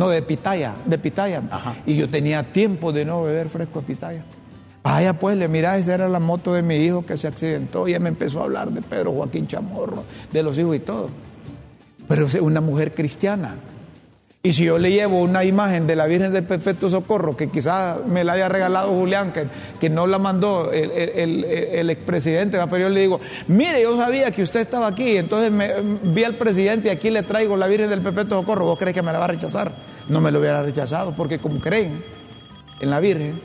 No, 0.02 0.08
de 0.08 0.22
pitaya, 0.22 0.74
de 0.84 0.98
pitaya. 0.98 1.42
Y 1.86 1.96
yo 1.96 2.08
tenía 2.08 2.42
tiempo 2.42 2.92
de 2.92 3.04
no 3.04 3.22
beber 3.22 3.48
fresco 3.48 3.80
de 3.80 3.86
pitaya. 3.86 4.24
Vaya 4.82 5.12
pues, 5.12 5.38
le 5.38 5.46
mira, 5.46 5.78
esa 5.78 5.94
era 5.94 6.08
la 6.08 6.18
moto 6.18 6.54
de 6.54 6.62
mi 6.62 6.76
hijo 6.76 7.06
que 7.06 7.16
se 7.16 7.28
accidentó 7.28 7.86
y 7.86 7.92
ella 7.92 8.00
me 8.00 8.08
empezó 8.08 8.40
a 8.40 8.44
hablar 8.44 8.70
de 8.70 8.82
Pedro 8.82 9.12
Joaquín 9.12 9.46
Chamorro, 9.46 10.02
de 10.32 10.42
los 10.42 10.58
hijos 10.58 10.74
y 10.74 10.80
todo. 10.80 11.08
Pero 12.08 12.26
es 12.26 12.34
una 12.34 12.60
mujer 12.60 12.92
cristiana. 12.92 13.54
Y 14.44 14.54
si 14.54 14.64
yo 14.64 14.76
le 14.76 14.90
llevo 14.90 15.20
una 15.20 15.44
imagen 15.44 15.86
de 15.86 15.94
la 15.94 16.06
Virgen 16.06 16.32
del 16.32 16.42
Perpetuo 16.42 16.90
Socorro, 16.90 17.36
que 17.36 17.48
quizás 17.48 18.04
me 18.04 18.24
la 18.24 18.32
haya 18.32 18.48
regalado 18.48 18.88
Julián, 18.88 19.32
que, 19.32 19.46
que 19.78 19.88
no 19.88 20.08
la 20.08 20.18
mandó 20.18 20.72
el, 20.72 20.90
el, 20.90 21.44
el, 21.44 21.90
expresidente, 21.90 22.58
pero 22.68 22.78
yo 22.78 22.88
le 22.88 23.02
digo, 23.02 23.20
mire, 23.46 23.80
yo 23.80 23.96
sabía 23.96 24.32
que 24.32 24.42
usted 24.42 24.58
estaba 24.58 24.88
aquí, 24.88 25.16
entonces 25.16 25.52
me, 25.52 25.74
vi 26.12 26.24
al 26.24 26.34
presidente 26.34 26.88
y 26.88 26.90
aquí 26.90 27.08
le 27.10 27.22
traigo 27.22 27.56
la 27.56 27.68
Virgen 27.68 27.88
del 27.88 28.02
Perpetuo 28.02 28.40
Socorro, 28.40 28.64
¿vos 28.64 28.80
crees 28.80 28.94
que 28.94 29.02
me 29.02 29.12
la 29.12 29.20
va 29.20 29.26
a 29.26 29.28
rechazar? 29.28 29.72
No 30.08 30.20
me 30.20 30.30
lo 30.30 30.40
hubiera 30.40 30.62
rechazado, 30.62 31.14
porque 31.14 31.38
como 31.38 31.60
creen 31.60 32.02
en 32.80 32.90
la 32.90 33.00
Virgen, 33.00 33.40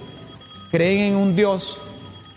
creen 0.71 1.13
en 1.13 1.15
un 1.15 1.35
Dios, 1.35 1.77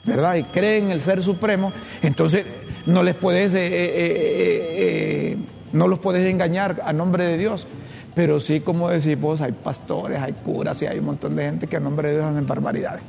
¿verdad? 0.04 0.36
Y 0.36 0.44
creen 0.44 0.86
en 0.86 0.90
el 0.92 1.00
Ser 1.00 1.22
Supremo, 1.22 1.72
entonces 2.02 2.44
no 2.86 3.02
les 3.02 3.14
puedes, 3.14 3.54
eh, 3.54 3.66
eh, 3.66 5.32
eh, 5.32 5.38
no 5.72 5.88
los 5.88 5.98
puedes 5.98 6.28
engañar 6.28 6.80
a 6.84 6.92
nombre 6.92 7.24
de 7.24 7.38
Dios. 7.38 7.66
Pero 8.14 8.40
sí, 8.40 8.60
como 8.60 8.88
decís 8.88 9.18
vos, 9.18 9.40
hay 9.40 9.52
pastores, 9.52 10.20
hay 10.20 10.32
curas 10.32 10.82
y 10.82 10.86
hay 10.86 10.98
un 10.98 11.06
montón 11.06 11.36
de 11.36 11.44
gente 11.44 11.66
que 11.66 11.76
a 11.76 11.80
nombre 11.80 12.08
de 12.08 12.16
Dios 12.16 12.26
hacen 12.26 12.46
barbaridades. 12.46 13.02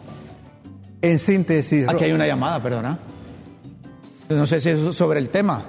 En 1.01 1.17
síntesis. 1.17 1.89
Aquí 1.89 2.03
hay 2.03 2.11
una 2.11 2.27
llamada, 2.27 2.61
perdona. 2.61 2.99
No 4.29 4.45
sé 4.45 4.61
si 4.61 4.69
es 4.69 4.95
sobre 4.95 5.19
el 5.19 5.29
tema. 5.29 5.63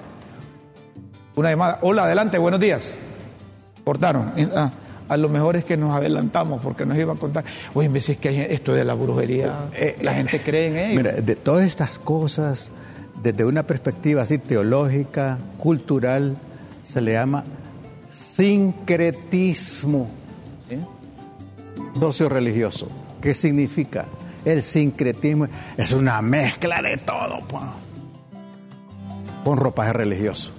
Una 1.34 1.50
llamada. 1.50 1.78
Hola, 1.80 2.04
adelante, 2.04 2.36
buenos 2.36 2.60
días. 2.60 2.98
Cortaron. 3.84 4.32
Ah, 4.54 4.70
a 5.08 5.16
lo 5.16 5.28
mejor 5.28 5.56
es 5.56 5.64
que 5.64 5.76
nos 5.76 5.94
adelantamos 5.94 6.60
porque 6.62 6.86
nos 6.86 6.96
iba 6.98 7.12
a 7.12 7.16
contar. 7.16 7.44
Oye, 7.74 7.88
me 7.88 8.00
decís 8.00 8.18
que 8.18 8.52
esto 8.52 8.72
de 8.74 8.84
la 8.84 8.94
brujería, 8.94 9.68
eh, 9.74 9.96
la 10.00 10.14
gente 10.14 10.40
cree 10.40 10.68
en 10.68 10.76
ello. 10.76 10.96
Mira, 10.96 11.12
de 11.12 11.36
todas 11.36 11.66
estas 11.66 11.98
cosas, 11.98 12.70
desde 13.22 13.44
una 13.44 13.64
perspectiva 13.64 14.22
así 14.22 14.38
teológica, 14.38 15.38
cultural, 15.58 16.36
se 16.84 17.00
le 17.00 17.12
llama 17.12 17.44
sincretismo 18.12 20.08
socio-religioso. 21.98 22.88
¿Qué 23.20 23.34
significa? 23.34 24.06
El 24.44 24.62
sincretismo 24.62 25.46
es 25.76 25.92
una 25.92 26.20
mezcla 26.20 26.82
de 26.82 26.96
todo, 26.98 27.38
con 29.44 29.56
ropaje 29.56 29.92
religioso. 29.92 30.50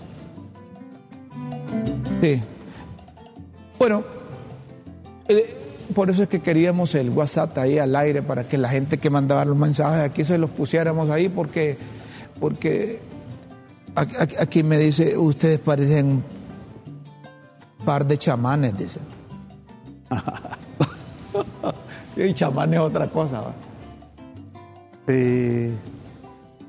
Sí. 2.21 2.41
Bueno, 3.77 4.03
eh, 5.28 5.58
por 5.94 6.10
eso 6.10 6.24
es 6.24 6.30
que 6.30 6.42
queríamos 6.42 6.96
el 6.96 7.10
WhatsApp 7.10 7.58
ahí 7.58 7.78
al 7.78 7.96
aire 7.96 8.22
para 8.22 8.48
que 8.48 8.58
la 8.58 8.70
gente 8.70 8.98
que 8.98 9.10
mandaba 9.10 9.46
los 9.46 9.58
mensajes 9.58 10.04
aquí 10.04 10.24
se 10.24 10.38
los 10.38 10.50
pusiéramos 10.50 11.10
ahí 11.10 11.30
porque, 11.30 11.78
porque 12.40 13.00
aquí 13.96 14.64
me 14.64 14.78
dice, 14.78 15.18
ustedes 15.18 15.60
parecen 15.60 16.24
par 17.84 18.08
de 18.08 18.18
chamanes, 18.18 18.78
dice. 18.78 19.00
y 22.18 22.34
chamán 22.34 22.74
es 22.74 22.80
otra 22.80 23.08
cosa. 23.08 23.42
¿va? 23.42 23.54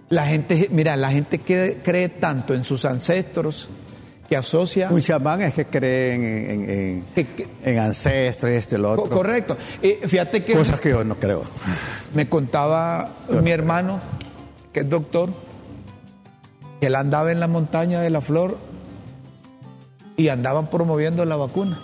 La 0.08 0.26
gente, 0.26 0.68
mira, 0.70 0.96
la 0.96 1.10
gente 1.10 1.38
que 1.38 1.80
cree 1.82 2.08
tanto 2.08 2.54
en 2.54 2.64
sus 2.64 2.84
ancestros 2.84 3.68
que 4.34 4.38
asocia. 4.38 4.88
Un 4.90 5.00
chamán 5.00 5.42
es 5.42 5.54
que 5.54 5.66
cree 5.66 6.14
en, 6.14 7.04
en, 7.64 7.78
ancestros 7.78 8.50
y 8.50 8.56
esto 8.56 8.76
y 8.76 8.80
lo 8.80 8.90
otro. 8.90 9.08
correcto. 9.08 9.56
fíjate 10.08 10.42
que. 10.42 10.54
Cosas 10.54 10.80
que 10.80 10.90
yo 10.90 11.04
no 11.04 11.14
creo. 11.14 11.44
Me 12.14 12.28
contaba 12.28 13.10
mi 13.28 13.52
hermano, 13.52 14.00
que 14.72 14.80
es 14.80 14.90
doctor, 14.90 15.30
que 16.80 16.88
él 16.88 16.96
andaba 16.96 17.30
en 17.30 17.38
la 17.38 17.46
montaña 17.46 18.00
de 18.00 18.10
la 18.10 18.20
flor 18.20 18.58
y 20.16 20.28
andaban 20.30 20.66
promoviendo 20.66 21.24
la 21.24 21.36
vacuna. 21.36 21.80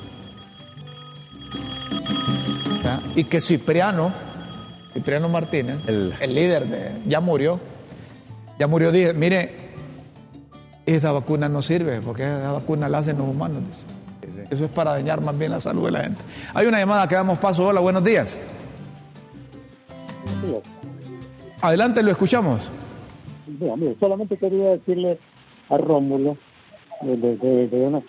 Y 3.14 3.24
que 3.24 3.40
Cipriano, 3.40 4.12
Cipriano 4.92 5.28
Martínez, 5.28 5.78
el, 5.86 6.34
líder 6.34 6.66
de, 6.66 6.92
ya 7.06 7.20
murió, 7.20 7.60
ya 8.58 8.66
murió, 8.66 8.90
dije, 8.90 9.14
mire, 9.14 9.54
esa 10.94 11.12
vacuna 11.12 11.48
no 11.48 11.62
sirve 11.62 12.00
porque 12.00 12.22
esa 12.22 12.52
vacuna 12.52 12.88
la 12.88 12.98
hacen 12.98 13.18
los 13.18 13.28
humanos. 13.28 13.62
Eso 14.50 14.64
es 14.64 14.70
para 14.70 14.92
dañar 14.92 15.20
más 15.20 15.38
bien 15.38 15.52
la 15.52 15.60
salud 15.60 15.84
de 15.84 15.92
la 15.92 16.02
gente. 16.02 16.20
Hay 16.54 16.66
una 16.66 16.78
llamada 16.78 17.06
que 17.06 17.14
damos 17.14 17.38
paso. 17.38 17.68
Hola, 17.68 17.80
buenos 17.80 18.04
días. 18.04 18.36
Adelante, 21.62 22.02
lo 22.02 22.10
escuchamos. 22.10 22.70
solamente 24.00 24.36
quería 24.36 24.70
decirle 24.70 25.18
a 25.68 25.76
Rómulo 25.76 26.36
de, 27.02 27.16
de, 27.16 27.86
una, 27.86 28.02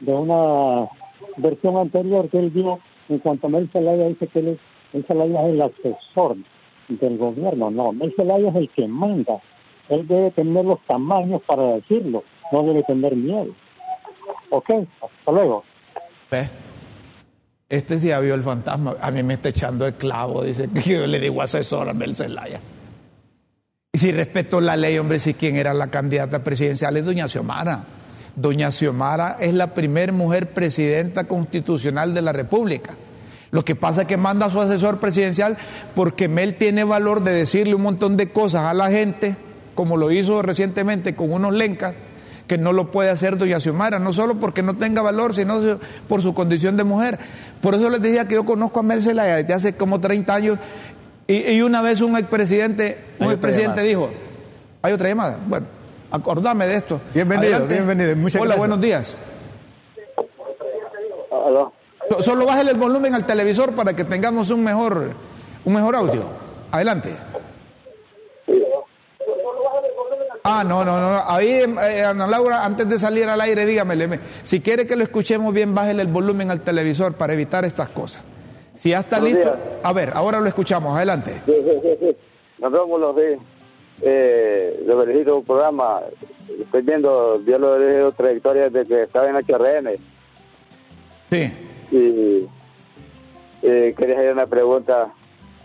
de 0.00 0.12
una 0.12 0.88
versión 1.36 1.76
anterior 1.76 2.28
que 2.28 2.38
él 2.38 2.52
dio 2.52 2.80
en 3.08 3.18
cuanto 3.18 3.46
a 3.46 3.50
Mel 3.50 3.68
Zelaya 3.72 4.08
dice 4.08 4.26
que 4.28 4.38
él, 4.38 4.58
es 4.92 5.04
el 5.10 5.62
asesor 5.62 6.36
del 6.88 7.18
gobierno. 7.18 7.70
No, 7.70 7.92
Mel 7.92 8.12
Zelaya 8.16 8.48
es 8.48 8.56
el 8.56 8.70
que 8.70 8.88
manda. 8.88 9.40
Él 9.88 10.06
debe 10.06 10.30
tener 10.30 10.64
los 10.64 10.80
tamaños 10.86 11.42
para 11.46 11.74
decirlo, 11.74 12.24
no 12.52 12.62
debe 12.62 12.82
tener 12.84 13.14
miedo. 13.14 13.52
Ok, 14.50 14.70
hasta 14.70 15.32
luego. 15.32 15.64
Este 17.68 17.98
día 17.98 18.18
vio 18.20 18.34
el 18.34 18.42
fantasma, 18.42 18.96
a 19.00 19.10
mí 19.10 19.22
me 19.22 19.34
está 19.34 19.48
echando 19.48 19.86
el 19.86 19.94
clavo, 19.94 20.42
dice 20.42 20.68
que 20.68 20.80
yo 20.82 21.06
le 21.06 21.18
digo 21.20 21.42
asesor 21.42 21.88
a 21.88 21.94
Mel 21.94 22.14
Zelaya. 22.14 22.60
Y 23.92 23.98
si 23.98 24.12
respeto 24.12 24.60
la 24.60 24.76
ley, 24.76 24.98
hombre, 24.98 25.18
si 25.18 25.34
quien 25.34 25.56
era 25.56 25.72
la 25.72 25.88
candidata 25.88 26.42
presidencial 26.42 26.96
es 26.96 27.04
doña 27.04 27.28
Xiomara. 27.28 27.84
Doña 28.34 28.72
Xiomara 28.72 29.36
es 29.38 29.54
la 29.54 29.68
primer 29.68 30.12
mujer 30.12 30.50
presidenta 30.50 31.24
constitucional 31.24 32.12
de 32.12 32.22
la 32.22 32.32
República. 32.32 32.94
Lo 33.52 33.64
que 33.64 33.76
pasa 33.76 34.02
es 34.02 34.08
que 34.08 34.16
manda 34.16 34.46
a 34.46 34.50
su 34.50 34.60
asesor 34.60 34.98
presidencial 34.98 35.56
porque 35.94 36.26
Mel 36.26 36.56
tiene 36.56 36.82
valor 36.82 37.22
de 37.22 37.32
decirle 37.32 37.76
un 37.76 37.82
montón 37.82 38.16
de 38.16 38.30
cosas 38.30 38.64
a 38.64 38.74
la 38.74 38.90
gente, 38.90 39.36
como 39.74 39.96
lo 39.96 40.10
hizo 40.10 40.42
recientemente 40.42 41.14
con 41.14 41.32
unos 41.32 41.52
lencas, 41.54 41.94
que 42.46 42.58
no 42.58 42.72
lo 42.72 42.90
puede 42.90 43.10
hacer 43.10 43.38
doña 43.38 43.58
Xiomara, 43.58 43.98
no 43.98 44.12
solo 44.12 44.34
porque 44.36 44.62
no 44.62 44.74
tenga 44.74 45.02
valor, 45.02 45.34
sino 45.34 45.60
por 46.08 46.22
su 46.22 46.34
condición 46.34 46.76
de 46.76 46.84
mujer. 46.84 47.18
Por 47.60 47.74
eso 47.74 47.88
les 47.88 48.02
decía 48.02 48.28
que 48.28 48.34
yo 48.34 48.44
conozco 48.44 48.80
a 48.80 48.82
Mel 48.82 49.02
Zelaya 49.02 49.36
desde 49.36 49.54
hace 49.54 49.76
como 49.76 50.00
30 50.00 50.34
años 50.34 50.58
y, 51.26 51.62
una 51.62 51.80
vez 51.80 52.02
un 52.02 52.16
expresidente, 52.18 52.98
un 53.18 53.30
expresidente 53.30 53.82
dijo, 53.82 54.10
¿hay 54.82 54.92
otra 54.92 55.08
llamada? 55.08 55.38
Bueno, 55.46 55.66
acordame 56.10 56.66
de 56.66 56.76
esto. 56.76 57.00
Bienvenido, 57.14 57.66
bienvenido. 57.66 58.14
Muchas 58.16 58.42
Hola, 58.42 58.56
buenos 58.56 58.80
días. 58.80 59.16
Solo 62.20 62.44
bájale 62.44 62.72
el 62.72 62.76
volumen 62.76 63.14
al 63.14 63.24
televisor 63.24 63.72
para 63.72 63.94
que 63.94 64.04
tengamos 64.04 64.50
un 64.50 64.62
mejor, 64.62 65.12
un 65.64 65.72
mejor 65.72 65.96
audio. 65.96 66.24
Adelante. 66.70 67.10
Ah, 70.46 70.62
no, 70.62 70.84
no, 70.84 71.00
no. 71.00 71.22
Ahí, 71.26 71.48
eh, 71.48 72.04
Ana 72.04 72.26
Laura, 72.26 72.66
antes 72.66 72.86
de 72.86 72.98
salir 72.98 73.26
al 73.30 73.40
aire, 73.40 73.64
dígame, 73.64 74.20
si 74.42 74.60
quiere 74.60 74.86
que 74.86 74.94
lo 74.94 75.02
escuchemos 75.02 75.54
bien, 75.54 75.74
bájele 75.74 76.02
el 76.02 76.08
volumen 76.08 76.50
al 76.50 76.60
televisor 76.60 77.14
para 77.14 77.32
evitar 77.32 77.64
estas 77.64 77.88
cosas. 77.88 78.22
Si 78.74 78.90
ya 78.90 78.98
está 78.98 79.18
listo, 79.18 79.56
a 79.82 79.92
ver, 79.94 80.10
ahora 80.14 80.40
lo 80.40 80.46
escuchamos, 80.46 80.94
adelante. 80.94 81.40
Sí, 81.46 81.54
sí, 81.64 81.96
sí. 81.98 82.16
Nos 82.58 82.72
vemos 82.72 83.00
los 83.00 83.16
de, 83.16 83.38
eh, 84.02 85.32
un 85.32 85.44
programa. 85.44 86.00
Estoy 86.60 86.82
viendo, 86.82 87.42
yo 87.42 87.58
lo 87.58 87.80
he 87.80 88.12
trayectoria 88.12 88.68
de 88.68 88.84
que 88.84 89.00
estaba 89.00 89.30
en 89.30 89.36
HRN. 89.36 89.94
Sí. 91.30 91.52
Y 91.90 92.46
eh, 93.62 93.94
quería 93.96 94.16
hacer 94.16 94.32
una 94.34 94.46
pregunta, 94.46 95.10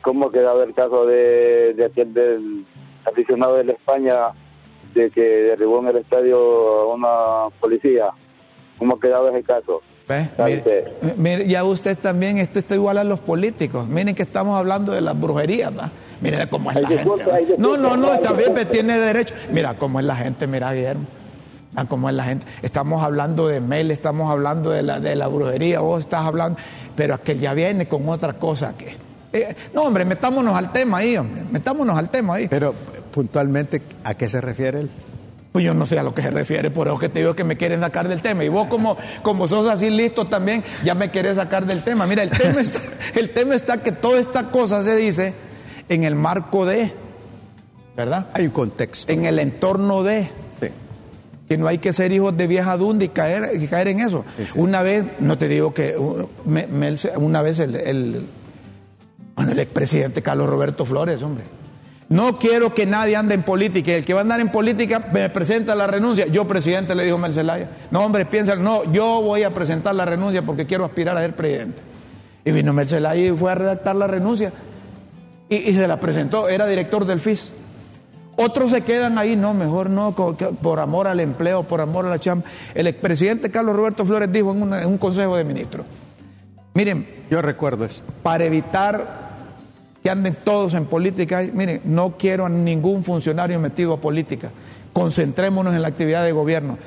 ¿cómo 0.01 0.29
quedaba 0.29 0.63
el 0.63 0.73
caso 0.73 1.05
de, 1.05 1.73
de 1.73 1.83
aquel 1.83 2.13
del 2.13 2.65
aficionado 3.03 3.57
de 3.57 3.65
la 3.65 3.73
España 3.73 4.15
de 4.93 5.09
que 5.11 5.21
derribó 5.21 5.79
en 5.79 5.87
el 5.87 5.97
estadio 5.97 6.37
a 6.37 6.93
una 6.93 7.55
policía? 7.59 8.07
¿Cómo 8.77 8.99
quedaba 8.99 9.29
ese 9.29 9.43
caso? 9.43 9.81
Mire, 11.17 11.47
ya 11.47 11.63
usted 11.63 11.97
también, 11.97 12.37
esto 12.37 12.59
está 12.59 12.73
igual 12.75 12.97
a 12.97 13.03
los 13.03 13.19
políticos. 13.19 13.87
Miren 13.87 14.15
que 14.15 14.23
estamos 14.23 14.57
hablando 14.57 14.91
de 14.91 15.01
las 15.01 15.19
brujerías, 15.19 15.71
¿verdad? 15.71 15.91
Miren 16.21 16.47
cómo 16.47 16.71
es 16.71 16.81
la 16.81 16.87
gente. 16.87 17.05
No, 17.57 17.77
no, 17.77 17.95
no, 17.95 18.13
está 18.13 18.33
bien, 18.33 18.53
tiene 18.71 18.97
derecho. 18.97 19.35
Mira 19.51 19.75
cómo 19.75 19.99
es 19.99 20.05
la 20.05 20.15
gente, 20.15 20.47
mira, 20.47 20.73
Guillermo. 20.73 21.05
Mira 21.71 21.85
cómo 21.85 22.09
es 22.09 22.15
la 22.15 22.23
gente. 22.23 22.45
Estamos 22.63 23.03
hablando 23.03 23.47
de 23.47 23.61
mail, 23.61 23.91
estamos 23.91 24.31
hablando 24.31 24.71
de 24.71 24.81
la, 24.81 24.99
de 24.99 25.15
la 25.15 25.27
brujería, 25.27 25.81
vos 25.81 25.99
estás 25.99 26.25
hablando, 26.25 26.59
pero 26.95 27.13
aquel 27.13 27.39
ya 27.39 27.53
viene 27.53 27.87
con 27.87 28.07
otra 28.09 28.33
cosa 28.33 28.75
que. 28.75 29.08
Eh, 29.31 29.55
no, 29.73 29.83
hombre, 29.83 30.05
metámonos 30.05 30.55
al 30.55 30.71
tema 30.71 30.99
ahí, 30.99 31.17
hombre, 31.17 31.43
metámonos 31.51 31.97
al 31.97 32.09
tema 32.09 32.35
ahí. 32.35 32.47
Pero 32.47 32.73
puntualmente, 33.11 33.81
¿a 34.03 34.15
qué 34.15 34.27
se 34.27 34.41
refiere 34.41 34.81
él? 34.81 34.89
Pues 35.51 35.65
yo 35.65 35.73
no 35.73 35.87
sé 35.87 35.97
a 35.97 36.03
lo 36.03 36.13
que 36.13 36.21
se 36.21 36.29
refiere, 36.29 36.69
por 36.69 36.87
eso 36.87 36.99
que 36.99 37.09
te 37.09 37.19
digo 37.19 37.35
que 37.35 37.43
me 37.43 37.57
quieren 37.57 37.79
sacar 37.79 38.07
del 38.07 38.21
tema. 38.21 38.43
Y 38.43 38.49
vos 38.49 38.67
como, 38.67 38.97
como 39.23 39.47
sos 39.47 39.67
así 39.67 39.89
listo 39.89 40.25
también, 40.25 40.63
ya 40.83 40.93
me 40.93 41.09
querés 41.09 41.37
sacar 41.37 41.65
del 41.65 41.83
tema. 41.83 42.05
Mira, 42.05 42.21
el 42.21 42.29
tema, 42.29 42.61
está, 42.61 42.79
el 43.15 43.31
tema 43.31 43.55
está 43.55 43.81
que 43.81 43.91
toda 43.91 44.19
esta 44.19 44.51
cosa 44.51 44.83
se 44.83 44.95
dice 44.95 45.33
en 45.89 46.03
el 46.03 46.13
marco 46.13 46.65
de, 46.65 46.91
¿verdad? 47.97 48.27
Hay 48.33 48.45
un 48.45 48.51
contexto. 48.51 49.11
En 49.11 49.25
el 49.25 49.39
entorno 49.39 50.03
de. 50.03 50.29
Sí. 50.59 50.67
Que 51.47 51.57
no 51.57 51.67
hay 51.67 51.79
que 51.79 51.93
ser 51.93 52.11
hijos 52.11 52.37
de 52.37 52.45
vieja 52.45 52.77
dunda 52.77 53.05
y 53.05 53.09
caer, 53.09 53.49
caer 53.69 53.87
en 53.87 54.01
eso. 54.01 54.23
Una 54.53 54.83
vez, 54.83 55.03
no 55.19 55.39
te 55.39 55.47
digo 55.47 55.73
que, 55.73 55.97
una 55.97 57.41
vez 57.41 57.57
el, 57.57 57.75
el, 57.75 58.27
bueno, 59.39 59.53
el 59.53 59.59
expresidente 59.59 60.21
Carlos 60.21 60.49
Roberto 60.49 60.83
Flores, 60.83 61.23
hombre 61.23 61.45
no 62.09 62.39
quiero 62.39 62.73
que 62.73 62.87
nadie 62.87 63.15
ande 63.15 63.35
en 63.35 63.43
política. 63.43 63.91
El 63.91 64.03
que 64.03 64.13
va 64.13 64.21
a 64.21 64.23
andar 64.23 64.39
en 64.39 64.49
política 64.49 65.07
me 65.13 65.29
presenta 65.29 65.75
la 65.75 65.85
renuncia. 65.85 66.25
Yo, 66.25 66.47
presidente, 66.47 66.95
le 66.95 67.05
dijo 67.05 67.19
Mercelaya. 67.19 67.69
No, 67.91 68.03
hombre, 68.03 68.25
piensa, 68.25 68.55
no, 68.55 68.91
yo 68.91 69.21
voy 69.21 69.43
a 69.43 69.51
presentar 69.51 69.93
la 69.93 70.05
renuncia 70.05 70.41
porque 70.41 70.65
quiero 70.65 70.85
aspirar 70.85 71.15
a 71.15 71.21
ser 71.21 71.35
presidente. 71.35 71.81
Y 72.43 72.51
vino 72.51 72.73
Mercelaya 72.73 73.23
y 73.23 73.31
fue 73.31 73.51
a 73.51 73.55
redactar 73.55 73.95
la 73.95 74.07
renuncia. 74.07 74.51
Y, 75.49 75.71
se 75.71 75.87
la 75.87 75.99
presentó, 75.99 76.49
era 76.49 76.65
director 76.65 77.05
del 77.05 77.19
FIS. 77.19 77.51
Otros 78.37 78.71
se 78.71 78.81
quedan 78.81 79.17
ahí, 79.17 79.35
no, 79.35 79.53
mejor 79.53 79.89
no, 79.89 80.15
por 80.15 80.79
amor 80.79 81.07
al 81.07 81.19
empleo, 81.19 81.63
por 81.63 81.81
amor 81.81 82.05
a 82.07 82.09
la 82.09 82.19
chamba. 82.19 82.45
El 82.73 82.87
expresidente 82.87 83.51
Carlos 83.51 83.75
Roberto 83.75 84.03
Flores 84.05 84.31
dijo 84.31 84.51
en, 84.51 84.73
en 84.73 84.87
un 84.87 84.97
consejo 84.97 85.35
de 85.35 85.43
ministros. 85.43 85.85
Miren. 86.73 87.07
Yo 87.29 87.41
recuerdo 87.41 87.85
eso. 87.85 88.01
Para 88.23 88.45
evitar 88.45 89.28
que 90.03 90.09
anden 90.09 90.35
todos 90.43 90.73
en 90.73 90.85
política. 90.85 91.43
Miren, 91.53 91.81
no 91.85 92.15
quiero 92.17 92.45
a 92.45 92.49
ningún 92.49 93.03
funcionario 93.03 93.59
metido 93.59 93.93
a 93.93 94.01
política. 94.01 94.51
Concentrémonos 94.93 95.75
en 95.75 95.81
la 95.81 95.87
actividad 95.87 96.23
de 96.23 96.31
gobierno. 96.31 96.77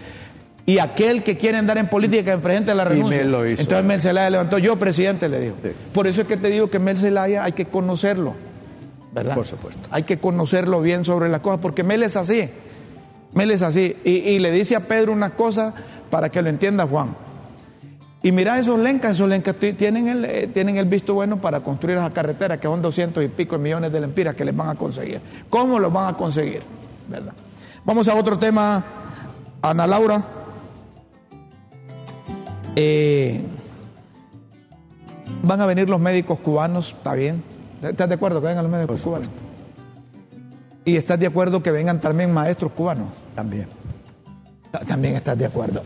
Y 0.65 0.79
aquel 0.79 1.23
que 1.25 1.37
quiere 1.37 1.59
andar 1.59 1.79
en 1.79 1.89
política, 1.89 2.37
presente 2.39 2.75
la 2.75 2.85
renuncia. 2.85 3.25
lo 3.25 3.47
hizo. 3.47 3.63
Entonces 3.63 3.85
Mel 3.85 4.01
Zelaya 4.01 4.31
levantó, 4.31 4.59
yo 4.59 4.77
presidente 4.77 5.29
le 5.29 5.41
digo. 5.41 5.57
Por 5.93 6.07
eso 6.07 6.23
es 6.23 6.29
que 6.29 6.37
te 6.37 6.49
digo 6.49 6.71
que 6.71 6.79
Mel 6.79 6.97
Zelaya 6.97 7.43
hay 7.43 7.53
que 7.53 7.67
conocerlo, 7.67 8.35
¿verdad? 9.13 9.35
Por 9.35 9.45
supuesto. 9.45 9.89
Hay 9.91 10.05
que 10.05 10.19
conocerlo 10.19 10.81
bien 10.81 11.05
sobre 11.05 11.29
las 11.29 11.41
cosas, 11.41 11.61
porque 11.61 11.83
Mel 11.83 12.05
es 12.05 12.17
así. 12.17 12.49
Mel 13.35 13.51
es 13.51 13.63
así. 13.63 13.97
Y, 14.05 14.11
y 14.11 14.39
le 14.39 14.53
dice 14.53 14.77
a 14.77 14.81
Pedro 14.81 15.13
una 15.13 15.31
cosa 15.31 15.75
para 16.11 16.31
que 16.31 16.41
lo 16.43 16.49
entienda 16.49 16.87
Juan. 16.87 17.17
Y 18.23 18.31
mira 18.31 18.59
esos 18.59 18.79
lencas, 18.79 19.13
esos 19.13 19.29
lencas 19.29 19.57
tienen 19.57 20.07
el, 20.07 20.25
eh, 20.25 20.51
tienen 20.53 20.77
el 20.77 20.85
visto 20.85 21.13
bueno 21.13 21.41
para 21.41 21.61
construir 21.61 21.99
esa 21.99 22.11
carretera, 22.11 22.59
que 22.59 22.69
son 22.69 22.81
200 22.81 23.25
y 23.25 23.29
pico 23.29 23.59
millones 23.59 23.93
de 23.93 24.01
lempiras 24.01 24.37
que 24.37 24.45
les 24.45 24.55
van 24.55 24.69
a 24.69 24.75
conseguir. 24.77 25.21
¿Cómo 25.51 25.81
los 25.81 25.93
van 25.93 26.15
a 26.15 26.17
conseguir? 26.17 26.63
¿Verdad? 27.09 27.33
Vamos 27.85 28.07
a 28.07 28.15
otro 28.15 28.39
tema, 28.39 28.85
Ana 29.61 29.87
Laura. 29.89 30.23
Eh, 32.77 33.43
van 35.43 35.61
a 35.61 35.67
venir 35.67 35.91
los 35.91 36.01
médicos 36.01 36.39
cubanos, 36.39 36.95
está 36.97 37.15
bien. 37.15 37.43
¿Estás 37.83 38.09
de 38.09 38.15
acuerdo 38.15 38.41
que 38.41 38.47
vengan 38.47 38.63
los 38.63 38.73
médicos 38.73 39.01
cubanos? 39.01 39.29
¿Y 40.85 40.97
estás 40.97 41.19
de 41.19 41.27
acuerdo 41.27 41.61
que 41.61 41.73
vengan 41.73 42.01
también 42.01 42.33
maestros 42.33 42.71
cubanos? 42.71 43.09
También. 43.35 43.67
También 44.87 45.17
estás 45.17 45.37
de 45.37 45.47
acuerdo. 45.47 45.83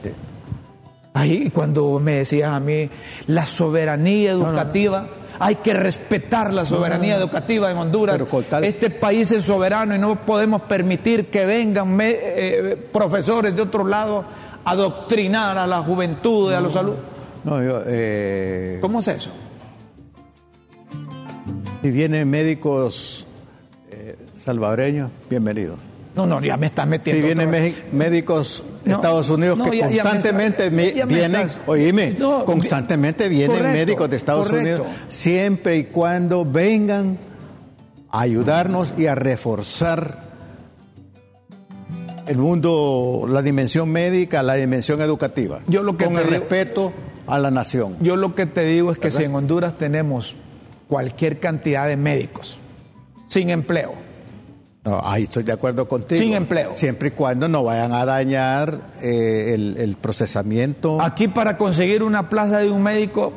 Ahí 1.16 1.48
cuando 1.48 1.98
me 1.98 2.16
decías 2.16 2.52
a 2.52 2.60
mí, 2.60 2.90
la 3.26 3.46
soberanía 3.46 4.32
educativa, 4.32 5.08
hay 5.38 5.54
que 5.56 5.72
respetar 5.72 6.52
la 6.52 6.66
soberanía 6.66 7.16
educativa 7.16 7.70
en 7.70 7.78
Honduras. 7.78 8.20
Este 8.60 8.90
país 8.90 9.30
es 9.30 9.44
soberano 9.44 9.94
y 9.94 9.98
no 9.98 10.16
podemos 10.16 10.60
permitir 10.62 11.30
que 11.30 11.46
vengan 11.46 11.96
eh, 12.02 12.76
profesores 12.92 13.56
de 13.56 13.62
otro 13.62 13.86
lado 13.86 14.26
a 14.62 14.70
adoctrinar 14.70 15.56
a 15.56 15.66
la 15.66 15.80
juventud 15.82 16.50
y 16.50 16.54
a 16.54 16.60
los 16.60 16.76
alumnos. 16.76 17.02
No, 17.44 17.62
yo, 17.62 17.80
eh, 17.86 18.76
¿Cómo 18.82 18.98
es 18.98 19.08
eso? 19.08 19.30
Si 21.80 21.90
vienen 21.90 22.28
médicos 22.28 23.26
eh, 23.90 24.16
salvadoreños, 24.36 25.10
bienvenidos. 25.30 25.78
No, 26.16 26.26
no, 26.26 26.40
ya 26.40 26.56
me 26.56 26.66
estás 26.66 26.86
metiendo. 26.86 27.20
Si 27.20 27.34
vienen 27.34 27.74
médicos 27.92 28.64
de 28.82 28.92
Estados 28.92 29.28
Unidos 29.28 29.58
que 29.62 29.80
constantemente 29.80 30.70
vienen, 30.70 31.48
oíme, 31.66 32.16
constantemente 32.46 33.28
vienen 33.28 33.62
médicos 33.62 34.08
de 34.08 34.16
Estados 34.16 34.50
Unidos, 34.50 34.86
siempre 35.08 35.76
y 35.76 35.84
cuando 35.84 36.46
vengan 36.46 37.18
a 38.10 38.20
ayudarnos 38.22 38.94
y 38.96 39.06
a 39.06 39.14
reforzar 39.14 40.24
el 42.26 42.38
mundo, 42.38 43.26
la 43.28 43.42
dimensión 43.42 43.90
médica, 43.90 44.42
la 44.42 44.54
dimensión 44.54 45.02
educativa, 45.02 45.60
yo 45.68 45.82
lo 45.82 45.98
que 45.98 46.06
con 46.06 46.16
el 46.16 46.24
respeto 46.24 46.92
a 47.26 47.38
la 47.38 47.50
nación. 47.50 47.96
Yo 48.00 48.16
lo 48.16 48.34
que 48.34 48.46
te 48.46 48.62
digo 48.62 48.90
es 48.90 48.98
que 48.98 49.10
si 49.10 49.22
en 49.24 49.34
Honduras 49.34 49.76
tenemos 49.76 50.34
cualquier 50.88 51.40
cantidad 51.40 51.86
de 51.86 51.96
médicos 51.98 52.56
sin 53.26 53.50
empleo, 53.50 54.05
no, 54.86 55.00
ahí 55.02 55.24
estoy 55.24 55.42
de 55.42 55.50
acuerdo 55.50 55.88
contigo. 55.88 56.20
Sin 56.20 56.32
empleo. 56.32 56.76
Siempre 56.76 57.08
y 57.08 57.10
cuando 57.10 57.48
no 57.48 57.64
vayan 57.64 57.92
a 57.92 58.04
dañar 58.04 58.78
eh, 59.02 59.52
el, 59.76 59.96
procesamiento. 60.00 61.02
Aquí 61.02 61.26
para 61.26 61.56
conseguir 61.56 62.04
una 62.04 62.28
plaza 62.28 62.58
de 62.58 62.70
un 62.70 62.84
médico 62.84 63.32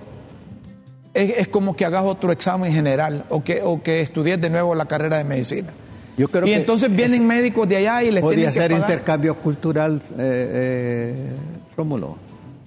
es, 1.16 1.48
como 1.48 1.76
que 1.76 1.86
hagas 1.86 2.06
otro 2.06 2.32
examen 2.32 2.72
general 2.72 3.26
o 3.30 3.44
que, 3.44 3.64
o 3.64 3.82
que 3.82 4.02
estudies 4.02 4.40
de 4.40 4.52
nuevo 4.52 4.76
la 4.76 4.86
carrera 4.86 5.18
de 5.18 5.24
medicina. 5.24 5.70
Yo 6.18 6.28
creo 6.28 6.46
y 6.46 6.54
entonces 6.54 6.96
vienen 6.96 7.26
médicos 7.26 7.68
de 7.68 7.78
allá 7.78 8.04
y 8.04 8.12
les 8.12 8.22
Podría 8.22 8.52
ser 8.52 8.72
intercambio 8.72 9.34
cultural, 9.36 10.00
eh, 10.20 10.20
eh, 10.20 11.32
Rómulo. 11.76 12.16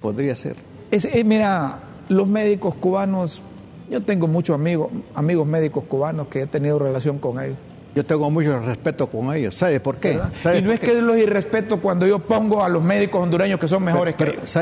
Podría 0.01 0.35
ser. 0.35 0.57
Es, 0.91 1.07
mira, 1.23 1.79
los 2.09 2.27
médicos 2.27 2.75
cubanos, 2.75 3.41
yo 3.89 4.01
tengo 4.01 4.27
muchos 4.27 4.55
amigos, 4.55 4.89
amigos 5.15 5.47
médicos 5.47 5.85
cubanos 5.85 6.27
que 6.27 6.41
he 6.41 6.47
tenido 6.47 6.79
relación 6.79 7.17
con 7.19 7.41
ellos 7.41 7.57
Yo 7.95 8.03
tengo 8.03 8.29
mucho 8.31 8.59
respeto 8.59 9.07
con 9.07 9.33
ellos. 9.35 9.53
¿Sabe 9.53 9.79
por 9.79 9.97
qué? 9.97 10.19
y 10.57 10.61
no 10.61 10.71
es 10.71 10.79
que 10.79 10.93
los 10.95 11.17
irrespeto 11.17 11.79
cuando 11.79 12.07
yo 12.07 12.19
pongo 12.19 12.63
a 12.63 12.69
los 12.69 12.83
médicos 12.83 13.21
hondureños 13.21 13.59
que 13.59 13.67
son 13.67 13.83
mejores 13.83 14.15
que 14.15 14.23
ellos. 14.23 14.59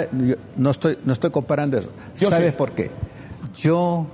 no, 0.58 0.72
estoy, 0.72 0.98
no 1.06 1.14
estoy 1.14 1.32
comparando 1.32 1.78
eso. 1.78 1.92
¿Sabes 2.16 2.54
por 2.54 2.72
qué? 2.72 2.92
Yo 3.56 4.06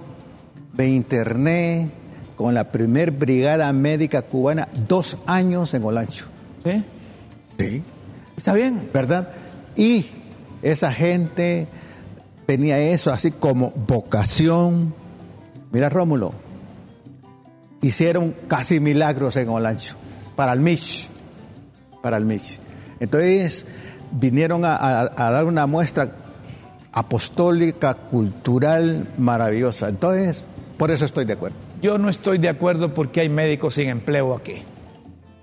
me 0.78 0.88
interné 0.88 1.92
con 2.36 2.54
la 2.54 2.72
primer 2.72 3.12
brigada 3.12 3.74
médica 3.74 4.22
cubana 4.22 4.68
dos 4.88 5.18
años 5.26 5.74
en 5.74 5.84
Olancho. 5.84 6.26
¿Sí? 6.64 6.84
Sí. 7.58 7.84
Está 8.38 8.54
bien. 8.54 8.90
¿Verdad? 8.94 9.30
Y 9.76 10.06
esa 10.62 10.92
gente 10.92 11.68
tenía 12.46 12.80
eso 12.80 13.12
así 13.12 13.32
como 13.32 13.72
vocación. 13.72 14.94
Mira, 15.72 15.90
Rómulo, 15.90 16.34
hicieron 17.82 18.36
casi 18.48 18.80
milagros 18.80 19.36
en 19.36 19.50
Olancho 19.50 19.96
para 20.36 20.54
el 20.54 20.60
Mich. 20.60 21.10
Para 22.02 22.18
el 22.18 22.26
Mich. 22.26 22.60
Entonces 23.00 23.66
vinieron 24.12 24.64
a, 24.66 25.12
dar 25.16 25.46
una 25.46 25.66
muestra 25.68 26.12
apostólica, 26.92 27.94
cultural, 27.94 29.08
maravillosa. 29.18 29.90
Entonces, 29.90 30.44
por 30.78 30.92
eso 30.92 31.06
estoy 31.06 31.26
de 31.26 31.34
acuerdo. 31.34 31.58
Yo 31.82 31.98
no 31.98 32.10
estoy 32.10 32.38
de 32.40 32.50
acuerdo 32.50 32.94
porque 32.94 33.22
hay 33.22 33.30
médicos 33.30 33.76
sin 33.76 33.90
empleo 33.90 34.34
aquí. 34.36 34.64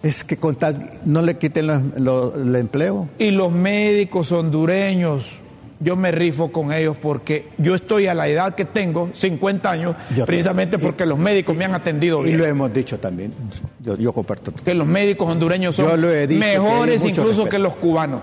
Es 0.03 0.25
que 0.25 0.37
con 0.37 0.57
tal 0.57 0.91
no 1.05 1.23
le 1.23 1.39
quiten 1.39 1.71
el 1.71 2.57
empleo. 2.57 3.09
Y 3.19 3.31
los 3.31 3.53
médicos 3.53 4.33
hondureños, 4.33 5.31
yo 5.81 5.97
me 5.97 6.11
rifo 6.11 6.51
con 6.53 6.73
ellos 6.73 6.97
porque 7.01 7.49
yo 7.59 7.75
estoy 7.75 8.07
a 8.07 8.15
la 8.15 8.29
edad 8.29 8.55
que 8.55 8.65
tengo, 8.65 9.11
50 9.13 9.71
años, 9.71 9.97
precisamente 10.27 10.79
porque 10.79 11.07
los 11.07 11.19
médicos 11.19 11.57
me 11.57 11.65
han 11.65 11.75
atendido 11.75 12.23
bien. 12.23 12.35
Y 12.35 12.39
lo 12.39 12.47
hemos 12.47 12.73
dicho 12.73 12.99
también, 12.99 13.33
yo, 13.81 14.13
comparto. 14.13 14.53
Que 14.65 14.75
los 14.75 14.87
médicos 14.87 15.29
hondureños 15.29 15.77
son 15.77 16.01
mejores 16.39 17.05
incluso 17.05 17.47
que 17.47 17.59
los 17.59 17.75
cubanos. 17.77 18.21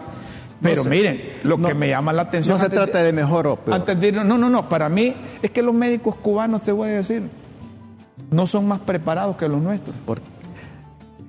Pero 0.61 0.83
miren, 0.83 1.21
lo 1.43 1.59
que 1.59 1.73
me 1.73 1.89
llama 1.89 2.13
la 2.13 2.23
atención... 2.23 2.57
No 2.57 2.63
se 2.63 2.69
trata 2.69 3.01
de, 3.01 3.11
mejor 3.11 3.47
o 3.47 3.55
peor. 3.55 3.83
no, 4.23 4.37
no, 4.37 4.49
no, 4.49 4.69
para 4.69 4.89
mí 4.89 5.15
es 5.41 5.49
que 5.49 5.63
los 5.63 5.73
médicos 5.73 6.15
cubanos, 6.15 6.61
te 6.61 6.71
voy 6.71 6.89
a 6.89 6.93
decir, 6.93 7.23
no 8.29 8.45
son 8.45 8.67
más 8.67 8.79
preparados 8.79 9.35
que 9.37 9.47
los 9.47 9.59
nuestros. 9.59 9.95
¿Por 10.05 10.21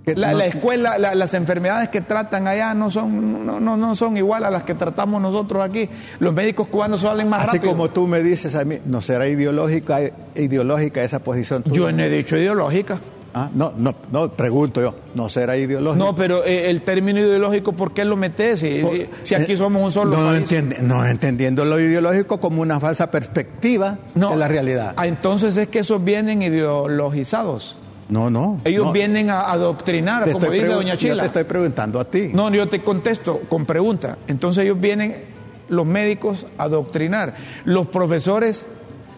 la, 0.06 0.46
escuela, 0.46 0.98
las 0.98 1.34
enfermedades 1.34 1.88
que 1.88 2.00
tratan 2.00 2.48
allá 2.48 2.74
no 2.74 2.90
son, 2.90 3.46
no, 3.46 3.60
no, 3.60 3.94
son 3.94 4.16
igual 4.16 4.44
a 4.44 4.50
las 4.50 4.64
que 4.64 4.74
tratamos 4.74 5.20
nosotros 5.20 5.64
aquí. 5.64 5.88
Los 6.18 6.34
médicos 6.34 6.68
cubanos 6.68 7.00
salen 7.00 7.28
más 7.28 7.48
Así 7.48 7.60
como 7.60 7.90
tú 7.90 8.06
me 8.06 8.22
dices 8.22 8.54
a 8.54 8.64
mí, 8.64 8.78
¿no 8.84 9.00
será 9.00 9.28
ideológica, 9.28 10.00
ideológica 10.34 11.04
esa 11.04 11.20
posición 11.20 11.62
tuya? 11.62 11.76
Yo 11.76 11.92
no 11.92 12.02
he 12.02 12.08
dicho 12.08 12.36
ideológica. 12.36 12.98
Ah, 13.34 13.48
no, 13.54 13.72
no, 13.78 13.94
no, 14.10 14.30
pregunto 14.30 14.82
yo, 14.82 14.94
¿no 15.14 15.30
será 15.30 15.56
ideológico? 15.56 16.04
No, 16.04 16.14
pero 16.14 16.44
eh, 16.44 16.68
el 16.68 16.82
término 16.82 17.18
ideológico, 17.18 17.72
¿por 17.72 17.94
qué 17.94 18.04
lo 18.04 18.14
metes? 18.14 18.60
Si, 18.60 18.82
si, 19.22 19.34
aquí 19.34 19.52
eh, 19.52 19.56
somos 19.56 19.82
un 19.82 19.90
solo 19.90 20.18
no 20.18 20.26
país. 20.28 20.82
no 20.82 21.06
entendiendo 21.06 21.64
lo 21.64 21.80
ideológico 21.80 22.38
como 22.38 22.60
una 22.60 22.78
falsa 22.78 23.10
perspectiva 23.10 23.98
de 24.14 24.36
la 24.36 24.48
realidad. 24.48 24.92
Ah, 24.96 25.06
entonces 25.06 25.56
es 25.56 25.68
que 25.68 25.78
esos 25.78 26.04
vienen 26.04 26.42
ideologizados. 26.42 27.78
No, 28.08 28.30
no. 28.30 28.60
Ellos 28.64 28.92
vienen 28.92 29.30
a 29.30 29.50
adoctrinar, 29.50 30.30
como 30.30 30.50
dice 30.50 30.66
doña 30.66 30.96
Chila. 30.96 31.14
Yo 31.14 31.20
te 31.20 31.26
estoy 31.26 31.44
preguntando 31.44 32.00
a 32.00 32.04
ti. 32.04 32.30
No, 32.32 32.50
yo 32.52 32.68
te 32.68 32.80
contesto 32.80 33.40
con 33.48 33.64
pregunta. 33.64 34.18
Entonces 34.26 34.64
ellos 34.64 34.80
vienen, 34.80 35.24
los 35.68 35.86
médicos, 35.86 36.46
a 36.58 36.64
adoctrinar. 36.64 37.34
Los 37.64 37.86
profesores, 37.86 38.66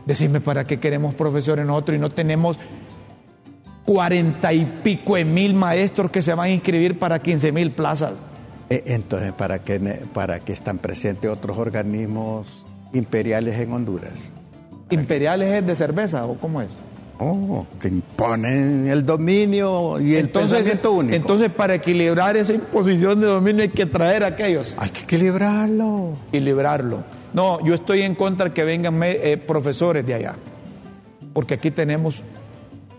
decime 0.07 0.41
para 0.41 0.64
qué 0.64 0.78
queremos 0.78 1.14
profesores 1.14 1.66
nosotros 1.66 1.99
y 1.99 2.01
no 2.01 2.11
tenemos 2.11 2.59
cuarenta 3.85 4.53
y 4.53 4.64
pico 4.82 5.16
de 5.16 5.24
mil 5.24 5.55
maestros 5.55 6.11
que 6.11 6.22
se 6.22 6.35
van 6.35 6.47
a 6.47 6.51
inscribir 6.51 6.99
para 6.99 7.18
quince 7.18 7.53
mil 7.53 7.70
plazas. 7.70 8.12
Eh, 8.70 8.82
entonces, 8.87 9.32
¿para 9.32 9.61
qué, 9.61 9.78
¿para 10.12 10.39
qué 10.39 10.53
están 10.53 10.78
presentes 10.78 11.30
otros 11.30 11.59
organismos 11.59 12.64
imperiales 12.93 13.59
en 13.61 13.72
Honduras? 13.72 14.30
¿Imperiales 14.91 15.53
es 15.53 15.66
de 15.66 15.76
cerveza 15.76 16.24
o 16.26 16.37
cómo 16.39 16.62
es? 16.62 16.70
Oh, 17.18 17.64
que 17.80 17.88
imponen 17.88 18.88
el 18.88 19.06
dominio 19.06 20.00
y 20.00 20.14
el 20.14 20.26
entonces, 20.26 20.58
pensamiento 20.58 20.92
único. 20.92 21.14
Entonces, 21.14 21.50
para 21.50 21.74
equilibrar 21.74 22.36
esa 22.36 22.52
imposición 22.52 23.20
de 23.20 23.28
dominio 23.28 23.62
hay 23.62 23.68
que 23.68 23.86
traer 23.86 24.24
a 24.24 24.28
aquellos. 24.28 24.74
Hay 24.76 24.90
que 24.90 25.02
equilibrarlo. 25.02 26.16
Equilibrarlo. 26.28 27.04
No, 27.32 27.64
yo 27.64 27.74
estoy 27.74 28.02
en 28.02 28.14
contra 28.14 28.46
de 28.46 28.52
que 28.52 28.64
vengan 28.64 29.00
eh, 29.02 29.36
profesores 29.36 30.04
de 30.04 30.14
allá. 30.14 30.34
Porque 31.32 31.54
aquí 31.54 31.70
tenemos 31.70 32.22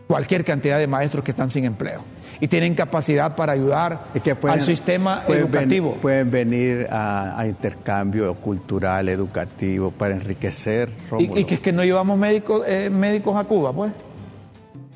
cualquier 0.07 0.45
cantidad 0.45 0.79
de 0.79 0.87
maestros 0.87 1.23
que 1.23 1.31
están 1.31 1.51
sin 1.51 1.65
empleo 1.65 2.01
y 2.39 2.47
tienen 2.47 2.75
capacidad 2.75 3.35
para 3.35 3.53
ayudar 3.53 4.05
al 4.43 4.61
sistema 4.61 5.23
educativo. 5.27 5.97
pueden 6.01 6.31
venir 6.31 6.87
a, 6.89 7.45
intercambio 7.47 8.33
cultural, 8.35 9.09
educativo, 9.09 9.91
para 9.91 10.15
enriquecer. 10.15 10.89
¿Y, 11.17 11.39
y 11.39 11.45
que 11.45 11.55
es 11.55 11.59
que 11.59 11.71
no 11.71 11.83
llevamos 11.83 12.17
médicos, 12.17 12.63
eh, 12.67 12.89
médicos 12.89 13.37
a 13.37 13.43
Cuba, 13.45 13.73
pues? 13.73 13.91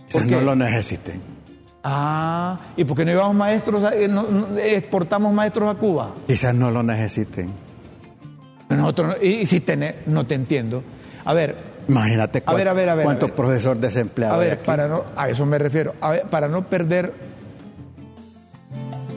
Quizás 0.09 0.25
no 0.25 0.41
lo 0.41 0.55
necesiten. 0.55 1.21
Ah, 1.83 2.59
¿y 2.75 2.83
por 2.83 2.97
qué 2.97 3.05
no 3.05 3.11
llevamos 3.11 3.35
maestros, 3.35 3.83
eh, 3.93 4.75
exportamos 4.75 5.31
maestros 5.31 5.73
a 5.73 5.79
Cuba? 5.79 6.11
Quizás 6.27 6.53
no 6.53 6.71
lo 6.71 6.83
necesiten. 6.83 7.51
Nosotros, 8.69 9.17
y, 9.21 9.45
si 9.45 9.61
tenés, 9.61 9.95
no 10.07 10.25
te 10.25 10.35
entiendo. 10.35 10.83
A 11.25 11.33
ver, 11.33 11.69
Imagínate 11.87 12.43
a 12.45 12.53
ver, 12.53 12.67
a 12.67 12.73
ver, 12.73 12.89
a 12.89 12.95
ver, 12.95 13.03
cuántos 13.03 13.31
profesores 13.31 13.81
desempleados. 13.81 14.37
A 14.37 14.39
ver, 14.39 14.59
para 14.59 14.87
no, 14.87 15.03
a 15.15 15.29
eso 15.29 15.45
me 15.45 15.57
refiero. 15.57 15.95
A 16.01 16.11
ver, 16.11 16.23
para 16.23 16.47
no 16.47 16.65
perder. 16.65 17.13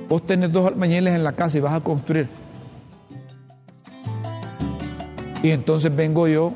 Vos 0.09 0.27
tenés 0.27 0.53
dos 0.53 0.67
albañiles 0.67 1.15
en 1.15 1.25
la 1.25 1.33
casa 1.33 1.59
y 1.59 1.61
vas 1.61 1.75
a 1.75 1.81
construir. 1.81 2.29
Y 5.43 5.51
entonces 5.51 5.95
vengo 5.95 6.29
yo 6.29 6.53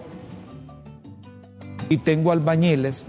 y 1.89 1.99
tengo 1.99 2.33
albañiles 2.33 3.05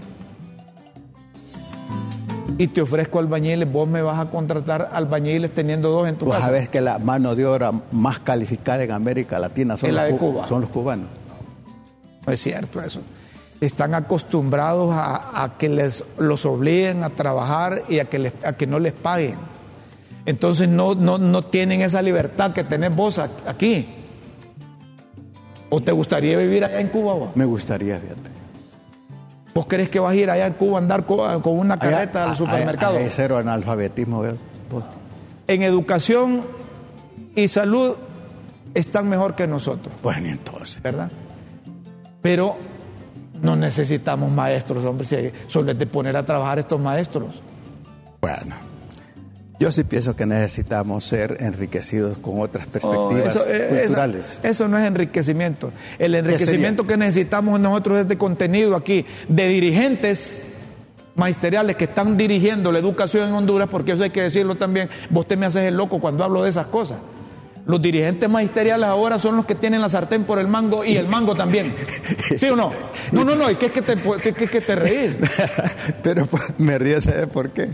y 2.58 2.66
te 2.66 2.82
ofrezco 2.82 3.20
albañiles, 3.20 3.70
vos 3.70 3.88
me 3.88 4.02
vas 4.02 4.18
a 4.18 4.30
contratar 4.30 4.90
albañiles 4.92 5.54
teniendo 5.54 5.90
dos 5.90 6.08
en 6.08 6.16
tu 6.16 6.28
casa. 6.28 6.46
Sabes 6.46 6.68
que 6.68 6.80
la 6.80 6.98
mano 6.98 7.36
de 7.36 7.46
obra 7.46 7.72
más 7.92 8.18
calificada 8.18 8.82
en 8.82 8.90
América 8.90 9.38
Latina 9.38 9.76
son, 9.76 9.94
los, 9.94 10.04
de 10.04 10.16
Cuba. 10.16 10.48
son 10.48 10.62
los 10.62 10.70
cubanos. 10.70 11.06
No 12.26 12.32
es 12.32 12.42
cierto 12.42 12.82
eso. 12.82 13.00
Están 13.60 13.94
acostumbrados 13.94 14.90
a, 14.92 15.54
que 15.56 15.68
les, 15.68 16.04
los 16.18 16.44
obliguen 16.46 17.04
a 17.04 17.10
trabajar 17.10 17.82
y 17.88 18.00
a 18.00 18.04
que, 18.06 18.18
les, 18.18 18.32
a 18.44 18.52
que 18.54 18.66
no 18.66 18.80
les 18.80 18.92
paguen. 18.92 19.36
Entonces 20.26 20.68
no, 20.68 20.94
no, 20.94 21.42
tienen 21.42 21.80
esa 21.80 22.02
libertad 22.02 22.52
que 22.52 22.64
tenés 22.64 22.94
vos 22.94 23.18
aquí. 23.18 23.88
¿O 25.70 25.80
te 25.80 25.92
gustaría 25.92 26.36
vivir 26.38 26.64
allá 26.64 26.80
en 26.80 26.88
Cuba? 26.88 27.14
Vos? 27.14 27.30
Me 27.36 27.44
gustaría, 27.44 27.98
fíjate. 27.98 28.37
¿Vos 29.54 29.66
crees 29.66 29.88
que 29.88 29.98
vas 29.98 30.12
a 30.12 30.16
ir 30.16 30.30
allá 30.30 30.46
en 30.46 30.52
Cuba 30.54 30.78
a 30.78 30.82
andar 30.82 31.04
con, 31.04 31.42
una 31.46 31.78
carreta 31.78 32.30
al 32.30 32.36
supermercado? 32.36 32.98
Es 32.98 33.14
cero 33.14 33.38
analfabetismo. 33.38 34.22
En 35.46 35.62
educación 35.62 36.42
y 37.34 37.48
salud 37.48 37.94
están 38.74 39.08
mejor 39.08 39.34
que 39.34 39.46
nosotros. 39.46 39.94
Bueno, 40.02 40.28
entonces. 40.28 40.82
¿Verdad? 40.82 41.10
Pero 42.22 42.56
no 43.42 43.56
necesitamos 43.56 44.30
maestros, 44.30 44.84
hombre, 44.84 45.32
solo 45.46 45.72
es 45.72 45.78
de 45.78 45.86
poner 45.86 46.16
a 46.16 46.24
trabajar 46.24 46.58
estos 46.58 46.80
maestros. 46.80 47.40
Bueno, 48.20 48.54
yo 49.58 49.72
sí 49.72 49.82
pienso 49.84 50.14
que 50.14 50.24
necesitamos 50.24 51.04
ser 51.04 51.36
enriquecidos 51.40 52.18
con 52.18 52.40
otras 52.40 52.66
oh, 52.82 53.08
perspectivas 53.10 53.36
eh, 53.48 53.66
culturales. 53.70 54.40
Eso, 54.42 54.68
no 54.68 54.78
es 54.78 54.86
enriquecimiento. 54.86 55.72
El 55.98 56.14
enriquecimiento 56.14 56.86
que 56.86 56.96
necesitamos 56.96 57.58
nosotros 57.58 57.98
es 57.98 58.08
de 58.08 58.16
contenido 58.16 58.76
aquí, 58.76 59.04
de 59.28 59.48
dirigentes 59.48 60.42
magisteriales 61.16 61.74
que 61.74 61.84
están 61.84 62.16
dirigiendo 62.16 62.70
la 62.70 62.78
educación 62.78 63.28
en 63.28 63.34
Honduras, 63.34 63.68
porque 63.68 63.92
eso 63.92 64.04
hay 64.04 64.10
que 64.10 64.22
decirlo 64.22 64.54
también. 64.54 64.88
Vos 65.10 65.26
te 65.26 65.36
me 65.36 65.46
haces 65.46 65.64
el 65.64 65.76
loco 65.76 66.00
cuando 66.00 66.22
hablo 66.22 66.44
de 66.44 66.50
esas 66.50 66.66
cosas. 66.66 66.98
Los 67.66 67.82
dirigentes 67.82 68.30
magisteriales 68.30 68.86
ahora 68.86 69.18
son 69.18 69.36
los 69.36 69.44
que 69.44 69.54
tienen 69.54 69.82
la 69.82 69.90
sartén 69.90 70.24
por 70.24 70.38
el 70.38 70.48
mango 70.48 70.84
y 70.84 70.96
el 70.96 71.06
mango 71.08 71.34
también. 71.34 71.74
¿Sí 72.38 72.48
o 72.48 72.56
no? 72.56 72.72
No, 73.12 73.24
no, 73.24 73.34
no, 73.34 73.48
es 73.48 73.58
que 73.58 73.66
es 73.66 73.72
que 73.72 73.82
te, 73.82 73.92
es 73.92 74.50
que 74.50 74.60
te 74.60 74.74
reís. 74.74 75.16
Pero 76.02 76.24
pues, 76.26 76.44
me 76.56 76.78
río, 76.78 76.98
¿sabes 77.00 77.26
por 77.26 77.50
qué? 77.50 77.68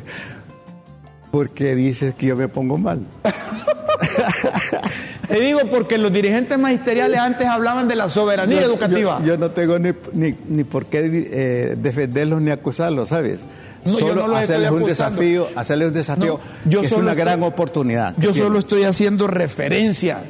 Porque 1.35 1.75
dices 1.75 2.15
que 2.15 2.27
yo 2.27 2.37
me 2.37 2.47
pongo 2.47 2.79
mal. 2.79 3.01
Te 5.27 5.41
digo 5.41 5.59
porque 5.69 5.99
los 5.99 6.13
dirigentes 6.13 6.57
magisteriales 6.57 7.19
antes 7.19 7.49
hablaban 7.49 7.89
de 7.89 7.97
la 7.97 8.09
soberanía 8.09 8.63
educativa. 8.63 9.21
Yo, 9.25 9.37
no 9.37 9.51
tengo 9.51 9.77
ni, 9.81 9.91
ni, 10.13 10.63
por 10.63 10.87
qué 10.87 11.29
eh, 11.33 11.77
defenderlos 11.77 12.41
ni 12.41 12.53
acusarlos, 12.53 13.09
¿sabes? 13.09 13.41
solo 13.85 14.37
hacerles 14.37 14.71
un 14.71 14.85
desafío, 14.85 15.49
hacerles 15.57 15.89
un 15.89 15.95
desafío 15.95 16.41
que 16.71 16.87
es 16.87 16.93
una 16.93 17.15
gran 17.15 17.43
oportunidad. 17.43 18.15
Yo 18.17 18.33
solo 18.33 18.61
estoy 18.61 18.85
haciendo 18.85 19.27
referencia 19.27 20.23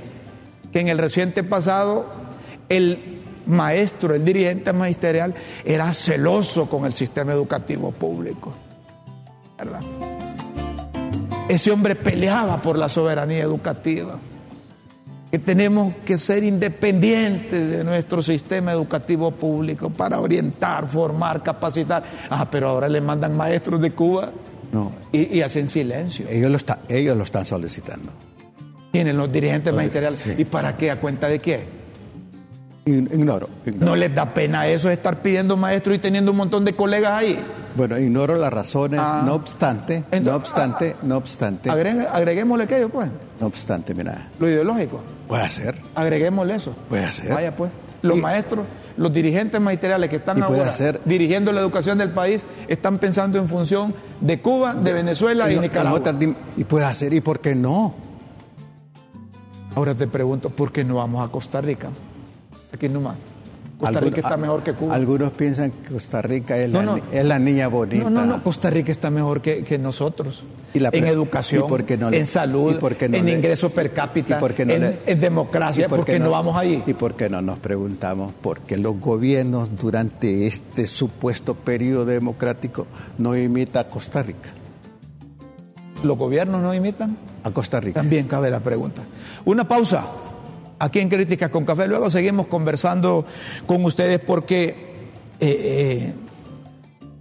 que 0.72 0.80
en 0.80 0.88
el 0.88 0.96
reciente 0.96 1.42
pasado 1.42 2.06
el 2.70 3.20
maestro, 3.44 4.14
el 4.14 4.24
dirigente 4.24 4.72
magisterial, 4.72 5.34
era 5.66 5.92
celoso 5.92 6.66
con 6.66 6.86
el 6.86 6.94
sistema 6.94 7.34
educativo 7.34 7.92
público. 7.92 8.54
¿Verdad? 9.58 9.80
Ese 11.48 11.70
hombre 11.70 11.94
peleaba 11.94 12.60
por 12.62 12.78
la 12.78 12.88
soberanía 12.88 13.42
educativa, 13.42 14.18
que 15.30 15.38
tenemos 15.38 15.94
que 16.04 16.16
ser 16.18 16.44
independientes 16.44 17.70
de 17.70 17.84
nuestro 17.84 18.22
sistema 18.22 18.72
educativo 18.72 19.30
público 19.32 19.90
para 19.90 20.20
orientar, 20.20 20.86
formar, 20.86 21.42
capacitar. 21.42 22.04
Ah, 22.30 22.46
pero 22.50 22.68
ahora 22.68 22.88
le 22.88 23.00
mandan 23.00 23.36
maestros 23.36 23.80
de 23.80 23.90
Cuba 23.90 24.30
No, 24.72 24.92
y, 25.12 25.38
y 25.38 25.42
hacen 25.42 25.68
silencio. 25.68 26.26
ellos 26.30 26.50
lo, 26.50 26.56
está- 26.56 26.78
ellos 26.88 27.16
lo 27.16 27.24
están 27.24 27.46
solicitando. 27.46 28.12
Tienen 28.92 29.16
los 29.16 29.30
dirigentes 29.32 29.72
Oye, 29.72 29.76
magisteriales. 29.78 30.20
sí. 30.20 30.34
¿Y 30.38 30.44
para 30.44 30.76
qué? 30.76 30.92
¿A 30.92 31.00
cuenta 31.00 31.26
de 31.28 31.40
qué? 31.40 31.64
Ign- 32.86 33.12
Ignoro, 33.12 33.48
ignoro. 33.66 33.86
¿No 33.86 33.96
les 33.96 34.14
da 34.14 34.32
pena 34.32 34.68
eso 34.68 34.86
de 34.88 34.94
estar 34.94 35.20
pidiendo 35.20 35.56
maestros 35.56 35.96
y 35.96 35.98
teniendo 35.98 36.30
un 36.30 36.36
montón 36.36 36.64
de 36.64 36.74
colegas 36.74 37.12
ahí? 37.12 37.36
Bueno, 37.76 37.98
ignoro 37.98 38.36
las 38.36 38.52
razones, 38.52 39.00
Ah. 39.02 39.22
no 39.26 39.34
obstante, 39.34 39.96
Entonces, 40.10 40.22
no 40.24 40.36
obstante, 40.36 40.96
no 41.02 41.16
obstante, 41.16 41.70
Agregue- 41.70 42.06
agreguémosle 42.10 42.64
aquello, 42.64 42.88
pues, 42.88 43.08
no 43.40 43.46
obstante, 43.46 43.94
mira, 43.94 44.28
lo 44.38 44.48
ideológico. 44.48 45.00
puede 45.26 45.48
ser, 45.50 45.80
Agreguémosle 45.94 46.54
eso. 46.54 46.72
puede 46.88 47.10
ser. 47.10 47.32
Vaya 47.32 47.54
pues. 47.56 47.70
Los 48.02 48.18
Y- 48.18 48.20
maestros, 48.20 48.66
los 48.98 49.12
dirigentes 49.12 49.58
magisteriales 49.60 50.10
que 50.10 50.16
están 50.16 50.40
ahora 50.42 50.70
ser- 50.70 51.00
dirigiendo 51.06 51.50
la 51.52 51.60
educación 51.60 51.96
del 51.98 52.10
país 52.10 52.44
están 52.68 52.98
pensando 52.98 53.38
en 53.38 53.48
función 53.48 53.94
de 54.20 54.40
Cuba, 54.42 54.74
de 54.74 54.92
Venezuela 54.92 55.50
y, 55.50 55.58
Nicaragua. 55.58 56.00
y 56.56 56.64
puede 56.64 56.84
hacer, 56.84 57.12
¿y 57.14 57.20
por 57.22 57.40
qué 57.40 57.54
no? 57.54 57.94
Ahora 59.74 59.94
te 59.94 60.06
pregunto, 60.06 60.50
¿por 60.50 60.70
qué 60.70 60.84
no 60.84 60.96
vamos 60.96 61.26
a 61.26 61.32
Costa 61.32 61.60
Rica? 61.60 61.88
Aquí 62.72 62.88
nomás. 62.88 63.16
Costa 63.78 64.00
Rica 64.00 64.20
está 64.20 64.36
mejor 64.36 64.62
que 64.62 64.72
Cuba. 64.72 64.94
Algunos 64.94 65.32
piensan 65.32 65.70
que 65.72 65.92
Costa 65.94 66.22
Rica 66.22 66.56
es, 66.56 66.70
No, 66.70 66.78
la, 66.80 66.84
no. 66.86 66.96
ni- 66.96 67.02
es 67.12 67.24
la 67.24 67.38
niña 67.38 67.68
bonita. 67.68 68.04
No, 68.04 68.10
no, 68.10 68.24
no, 68.24 68.42
Costa 68.42 68.70
Rica 68.70 68.92
está 68.92 69.10
mejor 69.10 69.40
que, 69.42 69.62
que 69.64 69.78
nosotros. 69.78 70.44
Y 70.72 70.78
la 70.80 70.90
en 70.92 71.06
educación, 71.06 71.64
¿y 71.66 71.68
por 71.68 71.84
qué 71.84 71.96
no 71.96 72.10
le- 72.10 72.18
en 72.18 72.26
salud, 72.26 72.72
y 72.72 72.78
por 72.78 72.96
qué 72.96 73.08
no 73.08 73.16
en 73.16 73.26
le- 73.26 73.32
ingreso 73.32 73.70
per 73.70 73.92
cápita, 73.92 74.36
¿Y 74.38 74.40
por 74.40 74.54
qué 74.54 74.64
no 74.64 74.72
en, 74.74 74.80
le- 74.82 74.98
en 75.06 75.20
democracia, 75.20 75.86
¿Y 75.86 75.88
por 75.88 75.98
¿por 75.98 76.06
qué 76.06 76.18
no 76.18 76.30
vamos 76.30 76.56
allí? 76.56 76.82
¿Y 76.86 76.94
por 76.94 77.14
qué 77.14 77.28
no 77.28 77.42
nos 77.42 77.58
preguntamos 77.58 78.32
por 78.32 78.60
qué 78.60 78.76
los 78.76 78.98
gobiernos 78.98 79.76
durante 79.78 80.46
este 80.46 80.86
supuesto 80.86 81.54
periodo 81.54 82.04
democrático 82.06 82.86
no 83.18 83.36
imitan 83.36 83.86
a 83.86 83.88
Costa 83.88 84.22
Rica? 84.22 84.50
¿Los 86.02 86.18
gobiernos 86.18 86.60
no 86.62 86.74
imitan? 86.74 87.16
A 87.44 87.50
Costa 87.50 87.80
Rica. 87.80 88.00
También 88.00 88.26
cabe 88.26 88.50
la 88.50 88.60
pregunta. 88.60 89.02
Una 89.44 89.66
pausa 89.66 90.04
aquí 90.78 91.00
en 91.00 91.08
Críticas 91.08 91.50
con 91.50 91.64
Café. 91.64 91.88
Luego 91.88 92.10
seguimos 92.10 92.46
conversando 92.46 93.24
con 93.66 93.84
ustedes 93.84 94.18
porque 94.20 94.68
eh, 94.68 94.76
eh, 95.40 96.12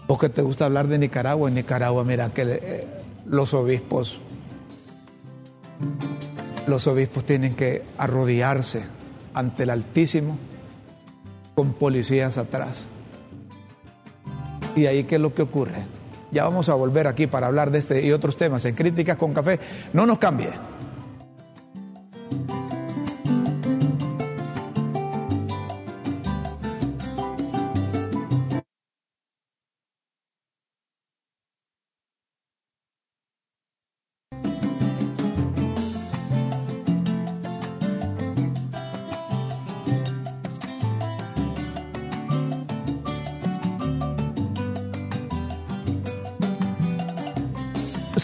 vos 0.07 0.17
que 0.19 0.29
te 0.29 0.41
gusta 0.41 0.65
hablar 0.65 0.87
de 0.87 0.99
Nicaragua, 0.99 1.49
en 1.49 1.55
Nicaragua, 1.55 2.03
mira 2.03 2.29
que 2.29 2.41
eh, 2.43 2.87
los 3.25 3.53
obispos, 3.53 4.19
los 6.67 6.87
obispos 6.87 7.23
tienen 7.23 7.55
que 7.55 7.83
arrodillarse 7.97 8.83
ante 9.33 9.63
el 9.63 9.69
Altísimo 9.69 10.37
con 11.55 11.73
policías 11.73 12.37
atrás. 12.37 12.85
Y 14.75 14.87
ahí 14.87 15.03
qué 15.03 15.15
es 15.15 15.21
lo 15.21 15.33
que 15.33 15.43
ocurre. 15.43 15.85
Ya 16.31 16.45
vamos 16.45 16.67
a 16.69 16.73
volver 16.73 17.07
aquí 17.07 17.27
para 17.27 17.45
hablar 17.45 17.69
de 17.69 17.77
este 17.77 18.03
y 18.03 18.11
otros 18.11 18.35
temas 18.35 18.65
en 18.65 18.73
Críticas 18.73 19.17
con 19.17 19.33
Café. 19.33 19.59
No 19.93 20.07
nos 20.07 20.17
cambie. 20.17 20.49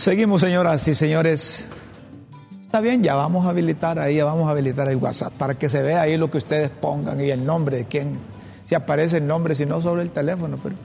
Seguimos, 0.09 0.41
señoras 0.41 0.87
y 0.87 0.95
señores. 0.95 1.67
Está 2.63 2.81
bien, 2.81 3.03
ya 3.03 3.13
vamos 3.13 3.45
a 3.45 3.49
habilitar 3.49 3.99
ahí, 3.99 4.15
ya 4.15 4.25
vamos 4.25 4.47
a 4.47 4.51
habilitar 4.53 4.89
el 4.89 4.95
WhatsApp 4.95 5.33
para 5.33 5.53
que 5.53 5.69
se 5.69 5.83
vea 5.83 6.01
ahí 6.01 6.17
lo 6.17 6.31
que 6.31 6.39
ustedes 6.39 6.71
pongan 6.71 7.21
y 7.21 7.29
el 7.29 7.45
nombre 7.45 7.77
de 7.77 7.85
quién, 7.85 8.13
si 8.63 8.73
aparece 8.73 9.17
el 9.17 9.27
nombre, 9.27 9.53
si 9.53 9.67
no 9.67 9.79
sobre 9.83 10.01
el 10.01 10.09
teléfono, 10.09 10.57
pero 10.63 10.75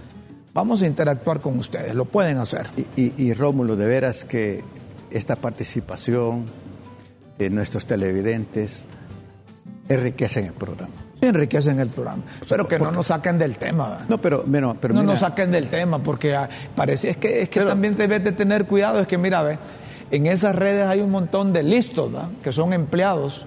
vamos 0.52 0.82
a 0.82 0.86
interactuar 0.86 1.40
con 1.40 1.58
ustedes, 1.58 1.94
lo 1.94 2.04
pueden 2.04 2.36
hacer. 2.36 2.66
Y, 2.96 3.32
Rómulo, 3.32 3.76
de 3.76 3.86
veras 3.86 4.26
que 4.26 4.62
esta 5.10 5.36
participación 5.36 6.44
de 7.38 7.48
nuestros 7.48 7.86
televidentes 7.86 8.84
enriquecen 9.88 10.44
el 10.48 10.52
programa. 10.52 11.03
Enriquecen 11.24 11.80
el 11.80 11.88
programa, 11.88 12.22
pero 12.48 12.66
que 12.68 12.78
no 12.78 12.90
nos 12.90 13.06
saquen 13.06 13.38
del 13.38 13.56
tema. 13.56 13.88
¿verdad? 13.90 14.04
No, 14.08 14.18
pero, 14.18 14.44
bueno, 14.46 14.76
pero 14.80 14.94
no 14.94 15.00
mira, 15.00 15.12
nos 15.12 15.20
saquen 15.20 15.50
del 15.50 15.68
tema 15.68 15.98
porque 15.98 16.34
ah, 16.36 16.48
parece 16.76 17.10
es 17.10 17.16
que 17.16 17.42
es 17.42 17.48
que 17.48 17.60
Pero- 17.60 17.70
también 17.70 17.96
debes 17.96 18.22
de 18.24 18.32
tener 18.32 18.66
cuidado 18.66 19.00
es 19.00 19.06
que 19.06 19.18
mira 19.18 19.42
ve 19.42 19.58
en 20.10 20.26
esas 20.26 20.54
redes 20.54 20.86
hay 20.86 21.00
un 21.00 21.10
montón 21.10 21.52
de 21.52 21.62
listos 21.62 22.12
¿verdad? 22.12 22.28
que 22.42 22.52
son 22.52 22.72
empleados 22.72 23.46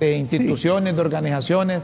de 0.00 0.16
instituciones 0.18 0.94
de 0.94 1.00
organizaciones 1.00 1.82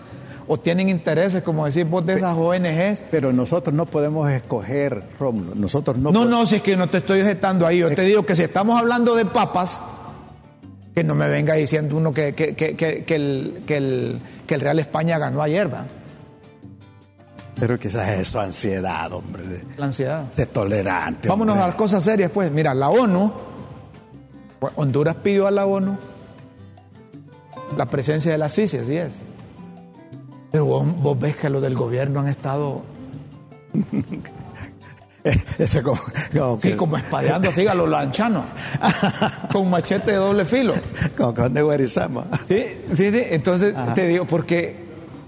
o 0.49 0.59
tienen 0.59 0.89
intereses 0.89 1.43
como 1.45 1.67
decís 1.67 1.89
vos 1.89 2.05
de 2.05 2.15
esas 2.15 2.37
ONGs 2.37 3.03
pero 3.11 3.33
nosotros 3.33 3.73
no 3.75 3.87
podemos 3.87 4.29
escoger, 4.31 5.05
Rómulo. 5.21 5.55
Nosotros 5.55 5.97
no, 5.99 6.11
no 6.11 6.21
po- 6.21 6.29
no 6.29 6.45
si 6.47 6.57
es 6.57 6.63
que 6.63 6.77
no 6.77 6.89
te 6.89 6.99
estoy 6.99 7.21
objetando 7.21 7.67
ahí 7.67 7.79
yo 7.79 7.95
te 7.95 8.03
digo 8.03 8.25
que 8.27 8.35
si 8.35 8.43
estamos 8.43 8.77
hablando 8.79 9.15
de 9.15 9.27
papas 9.27 9.81
que 10.95 11.05
no 11.05 11.15
me 11.15 11.29
venga 11.29 11.55
diciendo 11.55 11.97
uno 11.97 12.13
que, 12.13 12.35
que, 12.35 12.55
que, 12.55 12.77
que, 12.77 13.15
el, 13.15 13.63
que, 13.67 13.77
el, 13.77 14.21
que 14.47 14.55
el 14.55 14.61
Real 14.61 14.79
España 14.79 15.19
ganó 15.19 15.43
ayer 15.43 15.69
¿verdad? 15.69 15.87
Pero 17.61 17.79
quizás 17.79 18.09
es 18.09 18.29
su 18.29 18.41
ansiedad, 18.41 19.13
hombre, 19.13 19.43
la 19.77 19.87
ansiedad 19.87 20.25
de 20.33 20.47
tolerante. 20.47 21.29
Vámonos 21.29 21.53
hombre. 21.53 21.65
a 21.65 21.67
las 21.67 21.77
cosas 21.77 22.03
serias, 22.03 22.31
pues. 22.31 22.51
Mira, 22.51 22.73
la 22.73 22.89
ONU, 22.89 23.31
pues, 24.59 24.73
Honduras 24.77 25.17
pidió 25.17 25.47
a 25.47 25.51
la 25.51 25.67
ONU 25.67 25.99
la 27.77 27.85
presencia 27.85 28.33
de 28.33 28.39
la 28.39 28.49
CICI, 28.49 28.79
así 28.79 28.97
es. 28.97 29.13
Pero 30.51 30.65
vos, 30.65 30.87
vos 31.03 31.19
ves 31.19 31.37
que 31.37 31.51
los 31.51 31.61
del 31.61 31.75
gobierno 31.75 32.21
han 32.21 32.29
estado, 32.29 32.83
Ese 35.59 35.83
como, 35.83 36.01
como 36.37 36.61
sí, 36.61 36.71
que- 36.71 36.77
como 36.77 36.97
espadeando, 36.97 37.49
así 37.51 37.67
a 37.67 37.75
los 37.75 37.89
lanchanos, 37.89 38.45
con 39.53 39.69
machete 39.69 40.13
de 40.13 40.17
doble 40.17 40.45
filo. 40.45 40.73
como 41.17 41.35
que 41.35 41.49
de 41.49 41.63
Guarizama. 41.63 42.25
Sí, 42.47 42.65
sí, 42.97 43.11
sí. 43.11 43.23
Entonces 43.31 43.75
te 43.95 44.07
digo, 44.07 44.25
porque, 44.27 44.77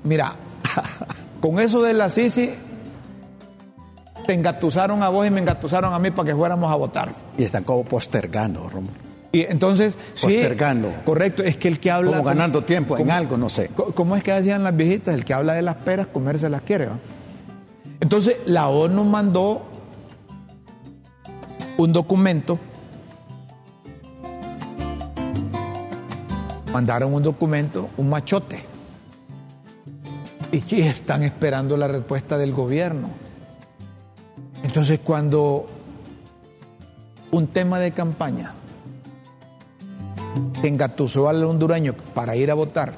mira, 0.05 0.34
con 1.40 1.61
eso 1.61 1.82
de 1.82 1.93
la 1.93 2.09
CICI, 2.09 2.51
te 4.26 4.32
engatusaron 4.34 5.03
a 5.03 5.09
vos 5.09 5.26
y 5.26 5.30
me 5.30 5.40
engatusaron 5.40 5.93
a 5.93 5.99
mí 5.99 6.11
para 6.11 6.28
que 6.30 6.34
fuéramos 6.36 6.72
a 6.72 6.76
votar. 6.76 7.11
Y 7.36 7.43
están 7.43 7.64
como 7.64 7.84
postergando, 7.84 8.68
Rómulo. 8.68 8.95
Y 9.34 9.40
entonces, 9.43 9.97
sí, 10.14 10.26
Postergando. 10.26 10.93
correcto, 11.07 11.43
es 11.43 11.57
que 11.57 11.66
el 11.68 11.80
que 11.80 11.90
habla... 11.90 12.11
Como 12.12 12.22
ganando 12.22 12.64
tiempo 12.64 12.97
en 12.97 13.05
¿cómo- 13.05 13.12
algo, 13.14 13.36
no 13.38 13.49
sé. 13.49 13.70
¿Cómo 13.95 14.14
es 14.14 14.22
que 14.22 14.30
decían 14.32 14.62
las 14.62 14.76
viejitas? 14.76 15.14
El 15.14 15.24
que 15.24 15.32
habla 15.32 15.55
de 15.55 15.62
las 15.62 15.76
peras, 15.76 16.07
comerse 16.07 16.51
las 16.51 16.61
quiere. 16.62 16.88
Entonces, 18.01 18.36
la 18.45 18.68
ONU 18.68 19.05
mandó 19.05 19.62
un 21.78 21.92
documento, 21.92 22.58
mandaron 26.72 27.14
un 27.14 27.22
documento, 27.22 27.88
un 27.96 28.08
machote, 28.08 28.64
y 30.50 30.60
que 30.60 30.86
están 30.86 31.22
esperando 31.22 31.76
la 31.76 31.88
respuesta 31.88 32.36
del 32.36 32.52
gobierno. 32.52 33.08
Entonces, 34.62 35.00
cuando 35.02 35.66
un 37.30 37.46
tema 37.48 37.78
de 37.78 37.92
campaña 37.92 38.54
engatusó 40.62 41.28
al 41.28 41.42
hondureño 41.44 41.94
para 42.14 42.36
ir 42.36 42.50
a 42.50 42.54
votar, 42.54 42.94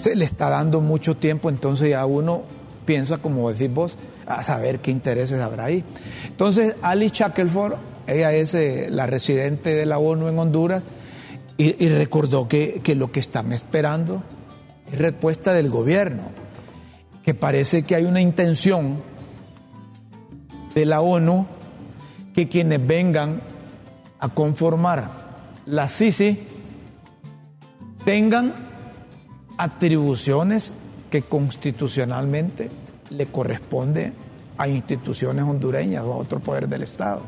se 0.00 0.16
le 0.16 0.24
está 0.24 0.48
dando 0.48 0.80
mucho 0.80 1.16
tiempo, 1.16 1.50
entonces 1.50 1.90
ya 1.90 2.06
uno 2.06 2.42
piensa, 2.84 3.18
como 3.18 3.50
decís 3.52 3.72
vos, 3.72 3.96
a 4.26 4.42
saber 4.42 4.80
qué 4.80 4.90
intereses 4.90 5.40
habrá 5.40 5.66
ahí. 5.66 5.84
Entonces, 6.26 6.74
Ali 6.82 7.08
Shackelford, 7.08 7.74
ella 8.06 8.32
es 8.32 8.54
eh, 8.54 8.88
la 8.90 9.06
residente 9.06 9.74
de 9.74 9.86
la 9.86 9.98
ONU 9.98 10.28
en 10.28 10.38
Honduras, 10.38 10.82
y, 11.58 11.88
recordó 11.88 12.48
que, 12.48 12.80
que 12.82 12.94
lo 12.94 13.10
que 13.10 13.20
están 13.20 13.50
esperando 13.54 14.22
es 14.92 14.98
respuesta 14.98 15.54
del 15.54 15.70
gobierno, 15.70 16.24
que 17.22 17.32
parece 17.32 17.84
que 17.84 17.94
hay 17.94 18.04
una 18.04 18.20
intención 18.20 19.02
de 20.74 20.84
la 20.84 21.00
ONU 21.00 21.46
que 22.34 22.46
quienes 22.46 22.86
vengan 22.86 23.40
a 24.18 24.28
conformar 24.28 25.10
la 25.64 25.88
CICI 25.88 26.38
tengan 28.04 28.52
atribuciones 29.56 30.74
que 31.10 31.22
constitucionalmente 31.22 32.68
le 33.10 33.26
corresponde 33.26 34.12
a 34.58 34.68
instituciones 34.68 35.44
hondureñas 35.44 36.04
o 36.04 36.12
a 36.12 36.16
otro 36.16 36.40
poder 36.40 36.68
del 36.68 36.82
Estado. 36.82 37.22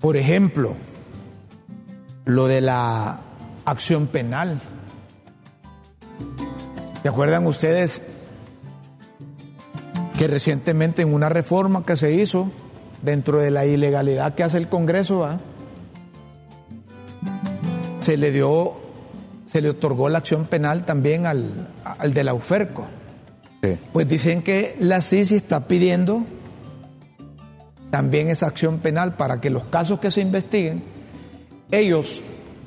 Por 0.00 0.16
ejemplo, 0.16 0.74
lo 2.24 2.46
de 2.48 2.60
la 2.60 3.20
acción 3.64 4.06
penal. 4.06 4.60
¿Se 7.02 7.08
acuerdan 7.08 7.46
ustedes 7.46 8.02
que 10.18 10.26
recientemente 10.26 11.02
en 11.02 11.14
una 11.14 11.28
reforma 11.28 11.84
que 11.84 11.96
se 11.96 12.12
hizo 12.12 12.50
dentro 13.02 13.38
de 13.38 13.50
la 13.50 13.66
ilegalidad 13.66 14.34
que 14.34 14.42
hace 14.42 14.58
el 14.58 14.68
Congreso, 14.68 15.28
se 18.00 18.16
le 18.16 18.32
dio, 18.32 18.76
se 19.44 19.60
le 19.60 19.70
otorgó 19.70 20.08
la 20.08 20.18
acción 20.18 20.46
penal 20.46 20.84
también 20.84 21.26
al, 21.26 21.68
al 21.84 22.14
de 22.14 22.24
la 22.24 22.34
UFERCO? 22.34 22.86
Pues 23.92 24.08
dicen 24.08 24.42
que 24.42 24.76
la 24.78 25.00
CICI 25.02 25.36
está 25.36 25.66
pidiendo 25.66 26.24
también 27.90 28.28
esa 28.28 28.46
acción 28.46 28.78
penal 28.78 29.16
para 29.16 29.40
que 29.40 29.50
los 29.50 29.64
casos 29.64 30.00
que 30.00 30.10
se 30.10 30.20
investiguen, 30.20 30.82
ellos 31.70 32.22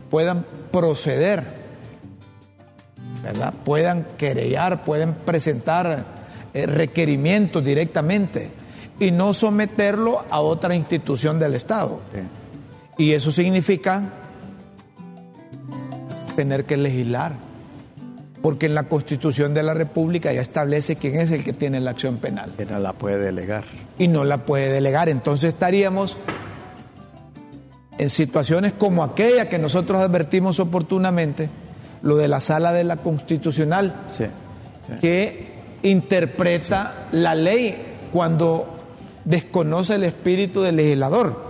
puedan 0.09 0.45
proceder, 0.71 1.43
¿verdad? 3.23 3.53
Puedan 3.63 4.07
querellar, 4.17 4.83
pueden 4.83 5.13
presentar 5.13 6.05
eh, 6.53 6.65
requerimientos 6.65 7.63
directamente 7.63 8.49
y 8.99 9.11
no 9.11 9.33
someterlo 9.33 10.25
a 10.29 10.39
otra 10.41 10.75
institución 10.75 11.39
del 11.39 11.55
Estado. 11.55 12.01
Y 12.97 13.13
eso 13.13 13.31
significa 13.31 14.03
tener 16.35 16.65
que 16.65 16.75
legislar 16.77 17.48
porque 18.41 18.67
en 18.67 18.75
la 18.75 18.83
Constitución 18.83 19.53
de 19.53 19.63
la 19.63 19.73
República 19.73 20.31
ya 20.31 20.41
establece 20.41 20.95
quién 20.95 21.15
es 21.15 21.31
el 21.31 21.43
que 21.43 21.53
tiene 21.53 21.79
la 21.79 21.91
acción 21.91 22.17
penal. 22.17 22.53
Que 22.57 22.65
no 22.65 22.79
la 22.79 22.93
puede 22.93 23.17
delegar. 23.17 23.63
Y 23.97 24.07
no 24.07 24.23
la 24.23 24.45
puede 24.45 24.69
delegar. 24.69 25.09
Entonces 25.09 25.53
estaríamos 25.53 26.15
en 27.97 28.09
situaciones 28.09 28.71
como 28.73 29.03
aquella 29.03 29.49
que 29.49 29.59
nosotros 29.59 29.99
advertimos 29.99 30.59
oportunamente, 30.61 31.49
lo 32.01 32.15
de 32.15 32.29
la 32.29 32.39
sala 32.39 32.71
de 32.71 32.85
la 32.85 32.95
Constitucional, 32.95 33.93
que 35.01 35.47
interpreta 35.83 37.07
la 37.11 37.35
ley 37.35 37.75
cuando 38.13 38.73
desconoce 39.25 39.95
el 39.95 40.05
espíritu 40.05 40.61
del 40.61 40.77
legislador. 40.77 41.45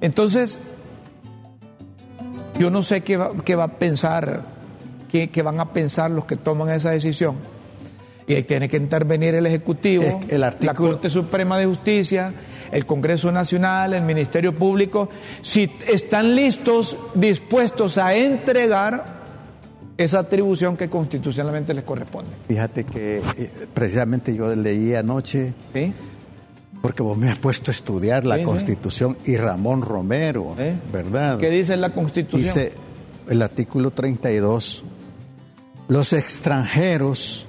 Entonces, 0.00 0.58
yo 2.58 2.70
no 2.70 2.82
sé 2.82 3.02
qué 3.02 3.18
va, 3.18 3.32
qué 3.44 3.54
va 3.54 3.64
a 3.64 3.78
pensar 3.78 4.55
que, 5.06 5.42
van 5.42 5.60
a 5.60 5.72
pensar 5.72 6.10
los 6.10 6.24
que 6.24 6.36
toman 6.36 6.70
esa 6.70 6.90
decisión. 6.90 7.36
Y 8.26 8.34
ahí 8.34 8.42
tiene 8.42 8.68
que 8.68 8.76
intervenir 8.76 9.34
el 9.34 9.46
Ejecutivo, 9.46 10.20
la 10.30 10.74
Corte 10.74 11.08
Suprema 11.08 11.58
de 11.58 11.66
Justicia, 11.66 12.32
el 12.72 12.84
Congreso 12.84 13.30
Nacional, 13.30 13.94
el 13.94 14.02
Ministerio 14.02 14.54
Público, 14.54 15.08
si 15.42 15.70
están 15.86 16.34
listos, 16.34 16.96
dispuestos 17.14 17.98
a 17.98 18.14
entregar 18.16 19.16
esa 19.96 20.18
atribución 20.18 20.76
que 20.76 20.90
constitucionalmente 20.90 21.72
les 21.72 21.84
corresponde. 21.84 22.30
Fíjate 22.48 22.84
que 22.84 23.22
eh, 23.38 23.50
precisamente 23.72 24.34
yo 24.34 24.54
leí 24.54 24.94
anoche, 24.94 25.54
¿Sí? 25.72 25.92
porque 26.82 27.02
vos 27.02 27.16
me 27.16 27.28
has 27.28 27.38
puesto 27.38 27.70
a 27.70 27.74
estudiar 27.74 28.24
la 28.24 28.42
Constitución 28.44 29.16
y 29.24 29.36
Ramón 29.36 29.82
Romero, 29.82 30.54
¿verdad? 30.92 31.38
¿Qué 31.38 31.50
dice 31.50 31.76
la 31.76 31.90
Constitución? 31.90 32.42
Dice 32.42 32.72
el 33.28 33.42
artículo 33.42 33.90
32 33.90 34.84
los 35.88 36.12
extranjeros 36.12 37.46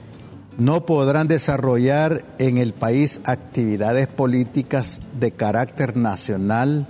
no 0.57 0.85
podrán 0.85 1.27
desarrollar 1.27 2.25
en 2.39 2.57
el 2.57 2.73
país 2.73 3.21
actividades 3.25 4.07
políticas 4.07 5.01
de 5.19 5.31
carácter 5.31 5.97
nacional 5.97 6.87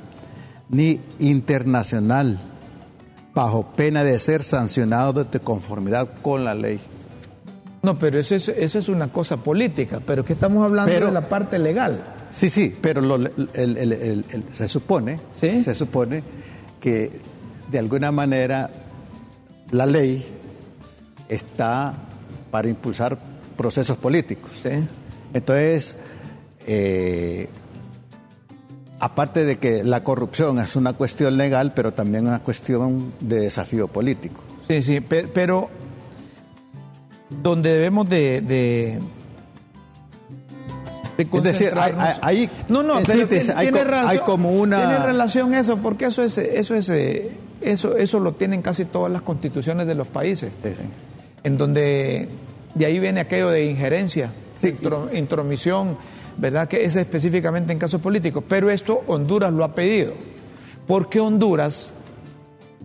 ni 0.70 1.02
internacional 1.20 2.40
bajo 3.34 3.68
pena 3.76 4.04
de 4.04 4.20
ser 4.20 4.44
sancionados 4.44 5.30
de 5.32 5.40
conformidad 5.40 6.10
con 6.22 6.44
la 6.44 6.56
ley. 6.56 6.80
No, 7.84 8.00
pero 8.00 8.20
eso 8.20 8.36
es, 8.36 8.50
eso 8.50 8.80
es 8.80 8.90
una 8.90 9.12
cosa 9.12 9.38
política, 9.38 10.02
pero 10.06 10.26
que 10.26 10.34
estamos 10.34 10.66
hablando 10.66 10.92
de 10.92 11.12
la 11.12 11.30
parte 11.30 11.60
legal. 11.60 12.04
Sí, 12.32 12.50
sí, 12.50 12.76
pero 12.82 13.02
se 14.54 14.68
supone, 14.68 15.20
se 15.32 15.76
supone 15.76 16.24
que 16.82 17.12
de 17.72 17.80
alguna 17.80 18.12
manera 18.12 18.70
la 19.72 19.86
ley 19.86 20.26
está 21.30 21.94
para 22.52 22.68
impulsar 22.68 23.18
procesos 23.56 23.98
políticos. 23.98 24.52
Entonces, 25.34 25.96
eh, 26.66 27.50
aparte 29.00 29.46
de 29.46 29.58
que 29.58 29.84
la 29.84 30.04
corrupción 30.04 30.60
es 30.60 30.76
una 30.76 30.94
cuestión 30.94 31.38
legal, 31.38 31.74
pero 31.76 31.94
también 31.94 32.28
una 32.28 32.40
cuestión 32.40 33.14
de 33.20 33.42
desafío 33.42 33.88
político. 33.88 34.44
Sí, 34.68 34.82
sí, 34.82 35.02
pero, 35.02 35.70
donde 37.30 37.74
debemos 37.74 38.08
de, 38.08 38.42
de 38.42 39.00
es 41.18 41.44
decir, 41.44 41.72
hay, 42.22 42.50
no, 42.70 42.84
no, 42.84 43.02
tiene, 43.02 43.26
relación, 43.26 44.24
como 44.24 44.52
una 44.52 44.78
tiene 44.78 45.00
relación 45.00 45.54
eso, 45.56 45.78
porque 45.78 46.06
eso 46.06 46.22
es, 46.22 46.38
eso 46.38 46.76
es, 46.76 46.92
eso, 47.62 47.98
eso 47.98 48.20
lo 48.20 48.34
tienen 48.34 48.62
casi 48.62 48.86
todas 48.86 49.12
las 49.12 49.24
constituciones 49.24 49.88
de 49.88 49.96
los 49.96 50.08
países. 50.08 50.54
Sí, 50.62 50.70
sí 50.78 50.84
en 51.44 51.58
donde 51.58 52.30
de 52.76 52.86
ahí 52.86 53.00
viene 53.00 53.22
aquello 53.22 53.50
de 53.50 53.66
injerencia, 53.66 54.32
intromisión, 55.14 55.98
¿verdad? 56.38 56.68
Que 56.68 56.84
es 56.84 56.96
específicamente 56.96 57.74
en 57.74 57.80
casos 57.80 58.02
políticos. 58.02 58.44
Pero 58.48 58.70
esto 58.70 59.04
Honduras 59.08 59.52
lo 59.52 59.64
ha 59.64 59.74
pedido. 59.74 60.14
¿Por 60.86 61.10
qué 61.10 61.20
Honduras 61.20 61.94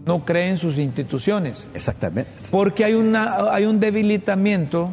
no 0.05 0.25
cree 0.25 0.49
en 0.49 0.59
sus 0.59 0.79
instituciones? 0.79 1.69
Exactamente. 1.75 2.33
Porque 2.51 2.85
hay, 2.85 2.95
una, 2.95 3.53
hay 3.53 3.65
un 3.67 3.79
debilitamiento 3.79 4.91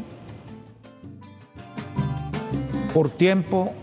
por 2.94 3.10
tiempo 3.10 3.74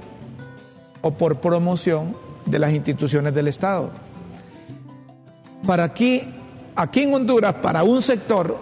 o 1.01 1.12
por 1.12 1.41
promoción 1.41 2.16
de 2.45 2.59
las 2.59 2.72
instituciones 2.72 3.35
del 3.35 3.49
Estado. 3.49 3.91
Para 5.66 5.85
aquí, 5.85 6.22
aquí 6.74 7.03
en 7.03 7.14
Honduras, 7.14 7.55
para 7.55 7.83
un 7.83 8.03
sector, 8.03 8.57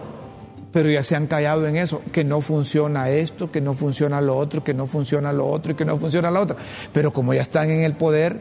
pero 0.74 0.90
ya 0.90 1.04
se 1.04 1.14
han 1.14 1.28
callado 1.28 1.68
en 1.68 1.76
eso, 1.76 2.02
que 2.10 2.24
no 2.24 2.40
funciona 2.40 3.08
esto, 3.08 3.52
que 3.52 3.60
no 3.60 3.74
funciona 3.74 4.20
lo 4.20 4.36
otro, 4.36 4.64
que 4.64 4.74
no 4.74 4.88
funciona 4.88 5.32
lo 5.32 5.46
otro 5.46 5.70
y 5.70 5.74
que 5.76 5.84
no 5.84 5.96
funciona 5.98 6.32
lo 6.32 6.40
otro. 6.40 6.56
Pero 6.92 7.12
como 7.12 7.32
ya 7.32 7.42
están 7.42 7.70
en 7.70 7.82
el 7.82 7.92
poder, 7.92 8.40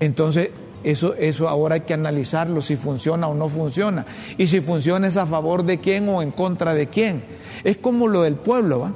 entonces 0.00 0.52
eso, 0.84 1.14
eso 1.14 1.50
ahora 1.50 1.74
hay 1.74 1.80
que 1.82 1.92
analizarlo, 1.92 2.62
si 2.62 2.76
funciona 2.76 3.28
o 3.28 3.34
no 3.34 3.50
funciona. 3.50 4.06
Y 4.38 4.46
si 4.46 4.62
funciona 4.62 5.06
es 5.06 5.18
a 5.18 5.26
favor 5.26 5.64
de 5.64 5.80
quién 5.80 6.08
o 6.08 6.22
en 6.22 6.30
contra 6.30 6.72
de 6.72 6.86
quién. 6.86 7.22
Es 7.62 7.76
como 7.76 8.08
lo 8.08 8.22
del 8.22 8.36
pueblo, 8.36 8.80
¿va? 8.80 8.92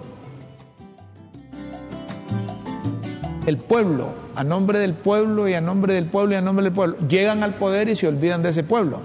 El 3.44 3.58
pueblo, 3.58 4.14
a 4.34 4.42
nombre 4.42 4.78
del 4.78 4.94
pueblo 4.94 5.48
y 5.48 5.52
a 5.52 5.60
nombre 5.60 5.92
del 5.92 6.06
pueblo 6.06 6.32
y 6.32 6.36
a 6.36 6.40
nombre 6.40 6.64
del 6.64 6.72
pueblo, 6.72 6.96
llegan 7.08 7.42
al 7.42 7.52
poder 7.52 7.90
y 7.90 7.96
se 7.96 8.08
olvidan 8.08 8.42
de 8.42 8.48
ese 8.48 8.62
pueblo, 8.62 9.02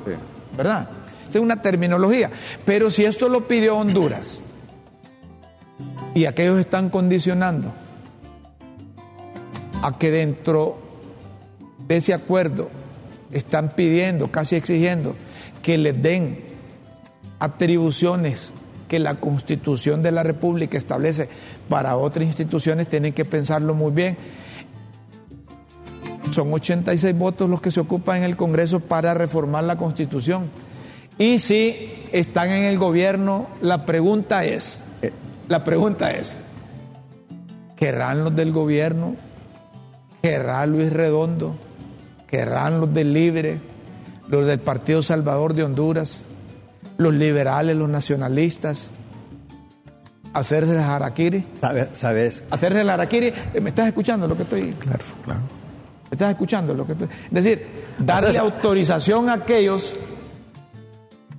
¿verdad? 0.56 0.88
Es 1.30 1.36
una 1.36 1.62
terminología. 1.62 2.32
Pero 2.66 2.90
si 2.90 3.06
esto 3.06 3.30
lo 3.30 3.48
pidió 3.48 3.78
Honduras 3.78 4.44
y 6.14 6.26
aquellos 6.26 6.60
están 6.60 6.90
condicionando 6.90 7.74
a 9.82 9.98
que 9.98 10.12
dentro 10.12 10.78
de 11.88 11.98
ese 11.98 12.14
acuerdo 12.14 12.70
están 13.32 13.70
pidiendo, 13.70 14.32
casi 14.32 14.56
exigiendo, 14.56 15.16
que 15.62 15.78
les 15.78 16.02
den 16.02 16.40
atribuciones 17.40 18.52
que 18.88 19.00
la 19.00 19.16
constitución 19.16 20.02
de 20.04 20.12
la 20.12 20.24
República 20.24 20.78
establece 20.78 21.28
para 21.70 21.98
otras 21.98 22.26
instituciones, 22.26 22.88
tienen 22.88 23.14
que 23.14 23.26
pensarlo 23.26 23.74
muy 23.74 23.92
bien. 23.92 24.18
Son 26.32 26.52
86 26.54 27.18
votos 27.18 27.50
los 27.50 27.62
que 27.62 27.72
se 27.72 27.80
ocupan 27.80 28.18
en 28.18 28.24
el 28.24 28.36
Congreso 28.36 28.80
para 28.80 29.14
reformar 29.14 29.64
la 29.64 29.78
constitución. 29.78 30.50
Y 31.18 31.40
si 31.40 32.08
están 32.12 32.50
en 32.50 32.66
el 32.66 32.78
gobierno, 32.78 33.48
la 33.62 33.86
pregunta 33.86 34.44
es, 34.44 34.84
la 35.48 35.64
pregunta 35.64 36.12
es, 36.12 36.36
¿querrán 37.76 38.24
los 38.24 38.36
del 38.36 38.52
gobierno? 38.52 39.16
¿Querrá 40.22 40.66
Luis 40.66 40.92
Redondo? 40.92 41.56
¿Querrán 42.28 42.82
los 42.82 42.94
del 42.94 43.14
Libre? 43.14 43.60
¿Los 44.28 44.46
del 44.46 44.60
Partido 44.60 45.02
Salvador 45.02 45.54
de 45.54 45.64
Honduras? 45.64 46.26
¿Los 46.98 47.14
liberales, 47.14 47.76
los 47.76 47.90
nacionalistas? 47.90 48.92
¿Hacerse 50.34 50.74
el 50.74 50.80
harakiri? 50.80 51.46
¿Sabes? 51.62 51.90
¿Sabes? 51.94 52.44
¿Hacerse 52.50 52.82
el 52.82 52.90
harakiri? 52.90 53.32
¿Me 53.62 53.70
estás 53.70 53.88
escuchando 53.88 54.28
lo 54.28 54.36
que 54.36 54.44
estoy? 54.44 54.74
Claro, 54.74 55.06
claro. 55.24 55.42
¿Me 56.10 56.16
estás 56.16 56.32
escuchando 56.32 56.74
lo 56.74 56.86
que 56.86 56.92
estoy? 56.92 57.08
Es 57.28 57.44
decir, 57.44 57.66
darle 58.00 58.38
autorización 58.38 59.30
a 59.30 59.34
aquellos 59.34 59.94
que 59.94 60.05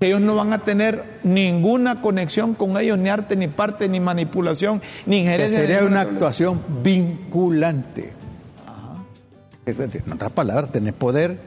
ellos 0.01 0.21
no 0.21 0.35
van 0.35 0.53
a 0.53 0.59
tener 0.59 1.21
ninguna 1.23 2.03
conexión 2.03 2.55
con 2.55 2.77
ellos, 2.77 2.99
ni 2.99 3.09
arte, 3.09 3.35
ni 3.37 3.49
parte, 3.49 3.89
ni 3.89 3.99
manipulación, 3.99 4.83
ni 5.07 5.21
injerencia. 5.21 5.61
sería 5.61 5.85
una 5.85 6.03
actuación 6.03 6.61
vinculante. 6.83 8.13
En 9.65 10.13
otras 10.13 10.31
palabras, 10.33 10.71
tenés 10.71 10.93
poder. 10.93 11.39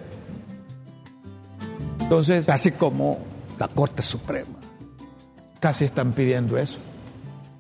Entonces, 2.02 2.48
casi 2.48 2.72
como 2.72 3.20
la 3.60 3.68
Corte 3.68 4.02
Suprema. 4.02 4.58
Casi 5.60 5.86
están 5.86 6.14
pidiendo 6.14 6.58
eso. 6.58 6.80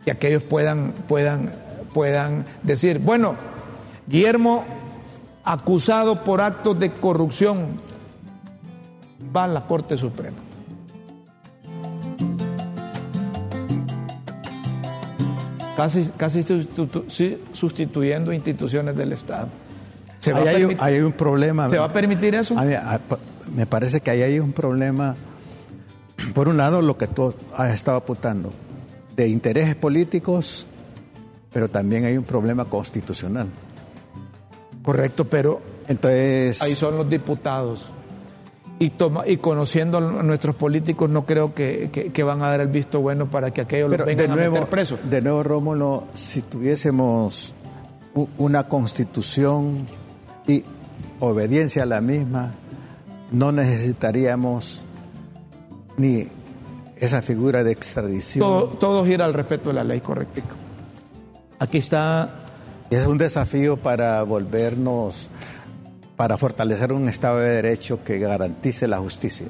Que 0.03 0.11
aquellos 0.11 0.43
puedan, 0.43 0.93
puedan, 1.07 1.53
puedan 1.93 2.45
decir, 2.63 2.99
bueno, 2.99 3.35
Guillermo, 4.07 4.65
acusado 5.43 6.23
por 6.23 6.41
actos 6.41 6.79
de 6.79 6.91
corrupción, 6.91 7.67
va 9.35 9.43
a 9.43 9.47
la 9.47 9.67
Corte 9.67 9.95
Suprema. 9.95 10.37
Casi, 15.79 16.09
casi 16.17 16.43
sustituyendo 17.53 18.33
instituciones 18.33 18.97
del 18.97 19.13
Estado. 19.13 19.47
¿Se 20.17 20.33
hay, 20.33 20.75
hay, 20.77 20.99
un 20.99 21.13
problema. 21.13 21.69
¿Se 21.69 21.77
va 21.77 21.85
a 21.85 21.93
permitir 21.93 22.35
eso? 22.35 22.53
me 23.55 23.65
parece 23.65 24.01
que 24.01 24.11
ahí 24.11 24.21
hay 24.21 24.39
un 24.39 24.51
problema. 24.51 25.15
Por 26.33 26.49
un 26.49 26.57
lado, 26.57 26.81
lo 26.81 26.97
que 26.97 27.07
tú 27.07 27.33
has 27.55 27.73
estado 27.73 27.95
apuntando, 27.95 28.51
de 29.15 29.29
intereses 29.29 29.73
políticos, 29.75 30.65
pero 31.53 31.69
también 31.69 32.03
hay 32.03 32.17
un 32.17 32.25
problema 32.25 32.65
constitucional. 32.65 33.47
Correcto, 34.83 35.23
pero 35.23 35.61
entonces 35.87 36.61
ahí 36.61 36.75
son 36.75 36.97
los 36.97 37.09
diputados 37.09 37.89
y, 38.79 38.91
toma, 38.91 39.27
y 39.27 39.37
conociendo 39.37 39.97
a 39.97 40.23
nuestros 40.23 40.55
políticos 40.55 41.09
no 41.09 41.25
creo 41.25 41.53
que, 41.53 42.23
van 42.23 42.41
a 42.41 42.47
dar 42.47 42.61
el 42.61 42.69
visto 42.69 43.01
bueno 43.01 43.29
para 43.29 43.51
que 43.51 43.61
aquellos 43.61 43.89
los 43.89 44.05
vengan 44.05 44.29
de 44.29 44.35
nuevo, 44.35 44.55
a 44.55 44.59
meter 44.61 44.69
presos. 44.69 44.99
De 45.09 45.21
nuevo, 45.21 45.43
Rómulo, 45.43 46.05
si 46.13 46.41
tuviésemos 46.41 47.53
una 48.37 48.67
constitución 48.67 49.85
y 50.47 50.63
obediencia 51.19 51.83
a 51.83 51.85
la 51.85 51.99
misma, 51.99 52.53
no 53.31 53.51
necesitaríamos 53.51 54.81
ni 55.97 56.27
esa 56.95 57.21
figura 57.21 57.63
de 57.65 57.73
extradición. 57.73 58.47
Todo, 58.47 58.67
todo 58.69 59.05
gira 59.05 59.25
al 59.25 59.33
respeto 59.33 59.69
de 59.69 59.75
la 59.75 59.83
ley, 59.83 59.99
correcto. 59.99 60.41
Aquí 61.59 61.79
está... 61.79 62.35
Es 62.89 63.05
un 63.05 63.19
desafío 63.19 63.77
para 63.77 64.23
volvernos 64.23 65.29
para 66.19 66.35
fortalecer 66.35 66.91
un 66.91 67.07
Estado 67.07 67.39
de 67.39 67.47
Derecho 67.47 68.03
que 68.03 68.19
garantice 68.19 68.89
la 68.89 68.97
justicia. 68.97 69.47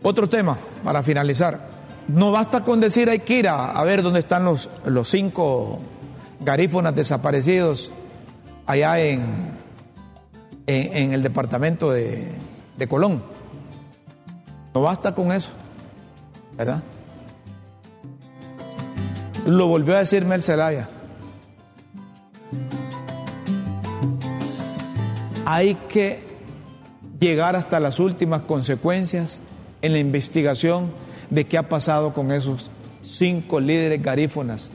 Otro 0.00 0.28
tema, 0.28 0.56
para 0.84 1.02
finalizar. 1.02 1.66
No 2.06 2.30
basta 2.30 2.62
con 2.62 2.78
decir 2.78 3.10
hay 3.10 3.18
que 3.18 3.40
ir 3.40 3.48
a, 3.48 3.82
ver 3.82 4.00
dónde 4.04 4.20
están 4.20 4.44
los, 4.44 4.70
los 4.84 5.08
cinco 5.08 5.80
garífonas 6.38 6.94
desaparecidos 6.94 7.90
allá 8.64 9.00
en, 9.00 9.24
en, 10.68 11.12
el 11.14 11.20
departamento 11.24 11.90
de, 11.90 12.28
de 12.76 12.86
Colón. 12.86 13.20
No 14.72 14.82
basta 14.82 15.16
con 15.16 15.32
eso, 15.32 15.50
¿verdad? 16.56 16.80
Lo 19.46 19.66
volvió 19.66 19.96
a 19.96 19.98
decir 19.98 20.24
Mel 20.24 20.42
Zelaya. 20.42 20.88
Hay 25.52 25.74
que 25.88 26.20
llegar 27.18 27.56
hasta 27.56 27.80
las 27.80 27.98
últimas 27.98 28.42
consecuencias 28.42 29.42
en 29.82 29.92
la 29.92 29.98
investigación 29.98 30.92
de 31.28 31.44
qué 31.46 31.58
ha 31.58 31.68
pasado 31.68 32.12
con 32.12 32.30
esos 32.30 32.70
cinco 33.02 33.58
líderes 33.58 34.00
garífonas 34.00 34.70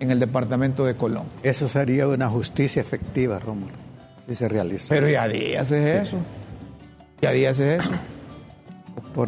en 0.00 0.10
el 0.10 0.18
departamento 0.18 0.86
de 0.86 0.96
Colón. 0.96 1.24
Eso 1.42 1.68
sería 1.68 2.08
una 2.08 2.30
justicia 2.30 2.80
efectiva, 2.80 3.38
Rómulo, 3.38 3.74
si 4.26 4.34
se 4.34 4.48
realiza. 4.48 4.86
Pero 4.88 5.10
ya 5.10 5.28
días 5.28 5.70
es 5.70 6.06
eso. 6.06 6.16
Ya 7.20 7.32
días 7.32 7.60
es 7.60 7.82
eso. 7.82 7.90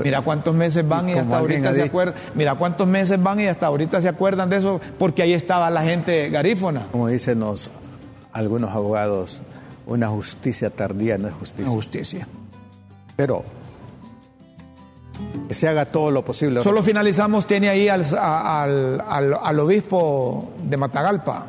Mira 0.03 0.23
cuántos 0.23 0.55
meses 0.55 0.89
van 0.89 1.11
y, 1.11 1.13
hasta 1.13 1.39
ahorita 1.39 1.75
se 1.75 1.83
acuerdan. 1.83 2.15
Mira 2.35 2.55
cuántos 2.55 2.87
meses 2.87 3.23
van 3.23 3.41
y 3.41 3.47
hasta 3.47 3.67
ahorita 3.67 4.01
se 4.01 4.09
acuerdan 4.09 4.49
de 4.49 4.57
eso 4.57 4.81
porque 4.99 5.23
ahí 5.23 5.35
estaba 5.35 5.69
la 5.69 5.83
gente 5.83 6.31
garífona. 6.31 6.87
Como 6.91 7.09
dicen 7.09 7.43
algunos 8.33 8.71
abogados, 8.71 9.43
una 9.87 10.09
justicia 10.09 10.71
tardía 10.71 11.19
no 11.19 11.29
es 11.29 11.35
justicia. 11.35 11.65
No 11.67 11.73
justicia. 11.73 12.29
Pero 13.17 13.45
que 15.49 15.55
se 15.55 15.69
haga 15.69 15.87
todo 15.87 16.11
lo 16.11 16.25
posible. 16.25 16.61
Solo 16.61 16.83
finalizamos, 16.83 17.47
tiene 17.47 17.69
ahí 17.69 17.89
al, 17.89 19.59
obispo 19.59 20.53
de 20.63 20.77
Matagalpa, 20.77 21.47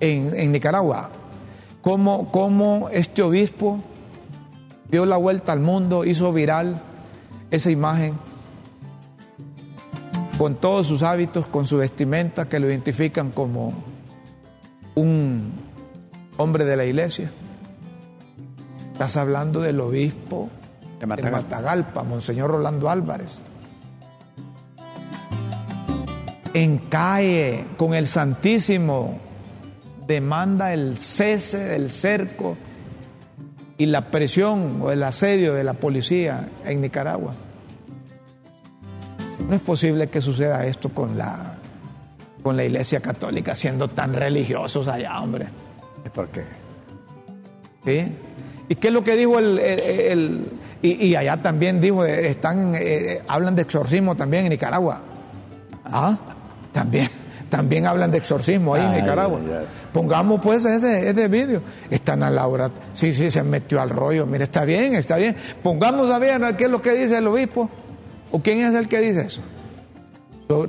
en, 0.00 0.52
Nicaragua, 0.52 1.10
cómo, 1.82 2.30
cómo 2.30 2.88
este 2.90 3.22
obispo 3.22 3.80
dio 4.90 5.04
la 5.04 5.16
vuelta 5.16 5.52
al 5.52 5.60
mundo, 5.60 6.04
hizo 6.04 6.32
viral 6.32 6.80
esa 7.50 7.70
imagen 7.70 8.14
con 10.38 10.56
todos 10.56 10.86
sus 10.86 11.02
hábitos, 11.02 11.46
con 11.46 11.66
su 11.66 11.78
vestimenta 11.78 12.48
que 12.48 12.60
lo 12.60 12.68
identifican 12.68 13.30
como 13.30 13.72
un 14.94 15.65
hombre 16.36 16.64
de 16.64 16.76
la 16.76 16.84
iglesia. 16.84 17.30
Estás 18.92 19.16
hablando 19.16 19.60
del 19.60 19.80
obispo 19.80 20.48
de 21.00 21.06
Matagalpa, 21.06 22.02
Monseñor 22.02 22.50
Rolando 22.50 22.88
Álvarez. 22.88 23.42
En 26.54 26.78
calle 26.78 27.66
con 27.76 27.92
el 27.92 28.08
Santísimo 28.08 29.18
demanda 30.06 30.72
el 30.72 30.98
cese 30.98 31.58
del 31.58 31.90
cerco 31.90 32.56
y 33.76 33.86
la 33.86 34.10
presión 34.10 34.80
o 34.80 34.90
el 34.90 35.02
asedio 35.02 35.52
de 35.52 35.64
la 35.64 35.74
policía 35.74 36.48
en 36.64 36.80
Nicaragua. 36.80 37.34
No 39.46 39.54
es 39.54 39.60
posible 39.60 40.08
que 40.08 40.22
suceda 40.22 40.64
esto 40.64 40.88
con 40.88 41.18
la, 41.18 41.56
con 42.42 42.56
la 42.56 42.64
Iglesia 42.64 43.00
Católica, 43.00 43.54
siendo 43.54 43.88
tan 43.88 44.14
religiosos 44.14 44.88
allá, 44.88 45.20
hombre. 45.20 45.48
¿Por 46.12 46.28
qué? 46.28 46.42
¿Sí? 47.84 48.12
¿Y 48.68 48.74
qué 48.74 48.88
es 48.88 48.94
lo 48.94 49.04
que 49.04 49.16
dijo 49.16 49.38
el... 49.38 50.50
y, 50.82 51.14
allá 51.14 51.36
también 51.40 51.80
dijo, 51.80 52.04
están, 52.04 52.74
eh, 52.74 53.22
hablan 53.28 53.54
de 53.54 53.62
exorcismo 53.62 54.16
también 54.16 54.44
en 54.44 54.50
Nicaragua. 54.50 55.00
Ah, 55.84 56.18
también, 56.72 57.08
también 57.48 57.86
hablan 57.86 58.10
de 58.10 58.18
exorcismo 58.18 58.74
ahí 58.74 58.84
en 58.84 59.02
Nicaragua. 59.02 59.40
Pongamos 59.92 60.40
pues 60.40 60.64
ese, 60.64 61.08
ese 61.08 61.28
vídeo. 61.28 61.62
Están 61.90 62.22
a 62.22 62.30
la 62.30 62.46
hora, 62.46 62.70
sí, 62.92 63.14
sí, 63.14 63.30
se 63.30 63.42
metió 63.42 63.80
al 63.80 63.90
rollo. 63.90 64.26
Mire, 64.26 64.44
está 64.44 64.64
bien, 64.64 64.94
está 64.94 65.16
bien. 65.16 65.36
Pongamos 65.62 66.10
a 66.10 66.18
ver 66.18 66.40
qué 66.56 66.64
es 66.64 66.70
lo 66.70 66.82
que 66.82 66.92
dice 66.92 67.18
el 67.18 67.26
obispo. 67.28 67.70
¿O 68.32 68.40
quién 68.40 68.60
es 68.60 68.74
el 68.74 68.88
que 68.88 69.00
dice 69.00 69.22
eso? 69.22 69.42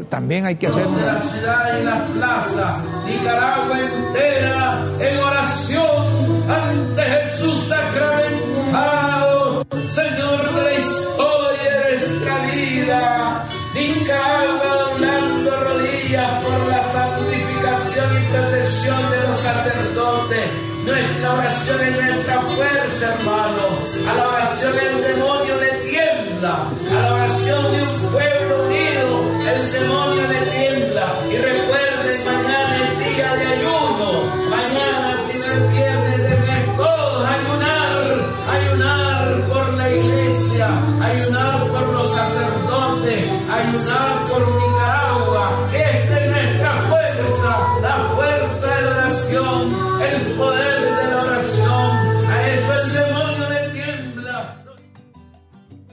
también 0.09 0.45
hay 0.45 0.55
que 0.55 0.67
hacer 0.67 0.87
una... 0.87 1.05
la 1.05 1.19
ciudad 1.19 1.79
y 1.79 1.83
la 1.83 2.05
plaza, 2.05 2.83
Nicaragua 3.07 3.79
entera 3.79 4.83
en 4.99 5.17
oración 5.19 6.43
ante 6.49 7.01
Jesús 7.01 7.67
sacramentado, 7.67 9.65
Señor 9.93 10.53
de 10.55 10.61
la 10.63 10.73
historia 10.73 11.71
de 11.71 11.89
nuestra 11.89 12.35
vida. 12.51 13.01
Nicaragua 13.73 14.69
doblando 14.89 15.49
rodillas 15.61 16.29
por 16.43 16.59
la 16.67 16.81
santificación 16.83 18.07
y 18.17 18.19
protección 18.31 19.01
de 19.11 19.19
los 19.21 19.37
sacerdotes. 19.37 20.45
Nuestra 20.85 21.33
oración 21.33 21.81
es 21.81 21.93
nuestra 22.01 22.35
fuerza, 22.41 23.13
hermano. 23.13 23.65
A 24.09 24.11
la 24.15 24.27
oración 24.27 24.73
el 24.79 25.01
demonio 25.03 25.55
le 25.57 25.71
tiembla. 25.89 26.53
A 26.89 26.93
la 26.93 27.13
oración 27.13 27.61
de 27.71 27.81
un 27.81 27.89
pueblo 28.11 28.47
el 29.49 29.71
demonio 29.71 30.27
le 30.27 30.41
tiembla. 30.41 30.66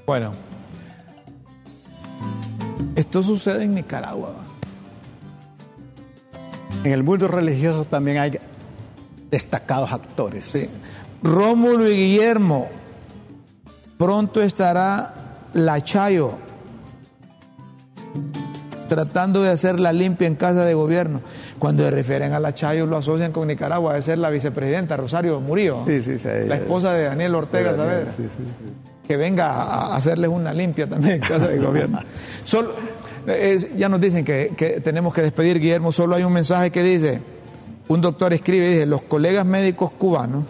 Bueno. 0.06 0.32
Esto 2.96 3.22
sucede 3.22 3.64
en 3.64 3.74
Nicaragua. 3.74 4.34
En 6.84 6.92
el 6.92 7.02
mundo 7.02 7.28
religioso 7.28 7.84
también 7.84 8.18
hay 8.18 8.38
destacados 9.30 9.92
actores. 9.92 10.68
Rómulo 11.22 11.88
y 11.88 11.96
Guillermo, 11.96 12.68
pronto 13.98 14.42
estará 14.42 15.14
la 15.54 15.80
Chayo 15.82 16.38
tratando 18.88 19.42
de 19.42 19.50
hacer 19.50 19.80
la 19.80 19.92
limpia 19.92 20.28
en 20.28 20.36
casa 20.36 20.64
de 20.64 20.74
gobierno. 20.74 21.22
Cuando 21.58 21.82
se 21.84 21.90
refieren 21.90 22.32
a 22.32 22.40
la 22.40 22.54
Chayo 22.54 22.86
lo 22.86 22.98
asocian 22.98 23.32
con 23.32 23.48
Nicaragua, 23.48 23.94
debe 23.94 24.04
ser 24.04 24.18
la 24.18 24.30
vicepresidenta 24.30 24.96
Rosario 24.96 25.40
Murillo, 25.40 25.84
Sí, 25.86 26.02
sí, 26.02 26.18
sí, 26.18 26.28
la 26.46 26.56
esposa 26.56 26.92
de 26.92 27.04
Daniel 27.04 27.34
Ortega 27.34 27.72
de 27.72 27.76
Saavedra, 27.76 28.12
sí, 28.12 28.22
sí, 28.22 28.28
sí. 28.28 28.90
Que 29.06 29.16
venga 29.16 29.50
a 29.50 29.96
hacerles 29.96 30.30
una 30.30 30.52
limpia 30.52 30.88
también 30.88 31.14
en 31.14 31.20
casa 31.20 31.48
de 31.48 31.58
gobierno. 31.58 32.00
Solo, 32.44 32.74
ya 33.76 33.88
nos 33.88 34.00
dicen 34.00 34.24
que, 34.24 34.52
que 34.56 34.80
tenemos 34.80 35.14
que 35.14 35.22
despedir, 35.22 35.60
Guillermo, 35.60 35.92
solo 35.92 36.16
hay 36.16 36.24
un 36.24 36.32
mensaje 36.32 36.70
que 36.70 36.82
dice, 36.82 37.20
un 37.88 38.00
doctor 38.00 38.32
escribe, 38.32 38.68
dice, 38.68 38.86
los 38.86 39.02
colegas 39.02 39.44
médicos 39.44 39.90
cubanos 39.90 40.44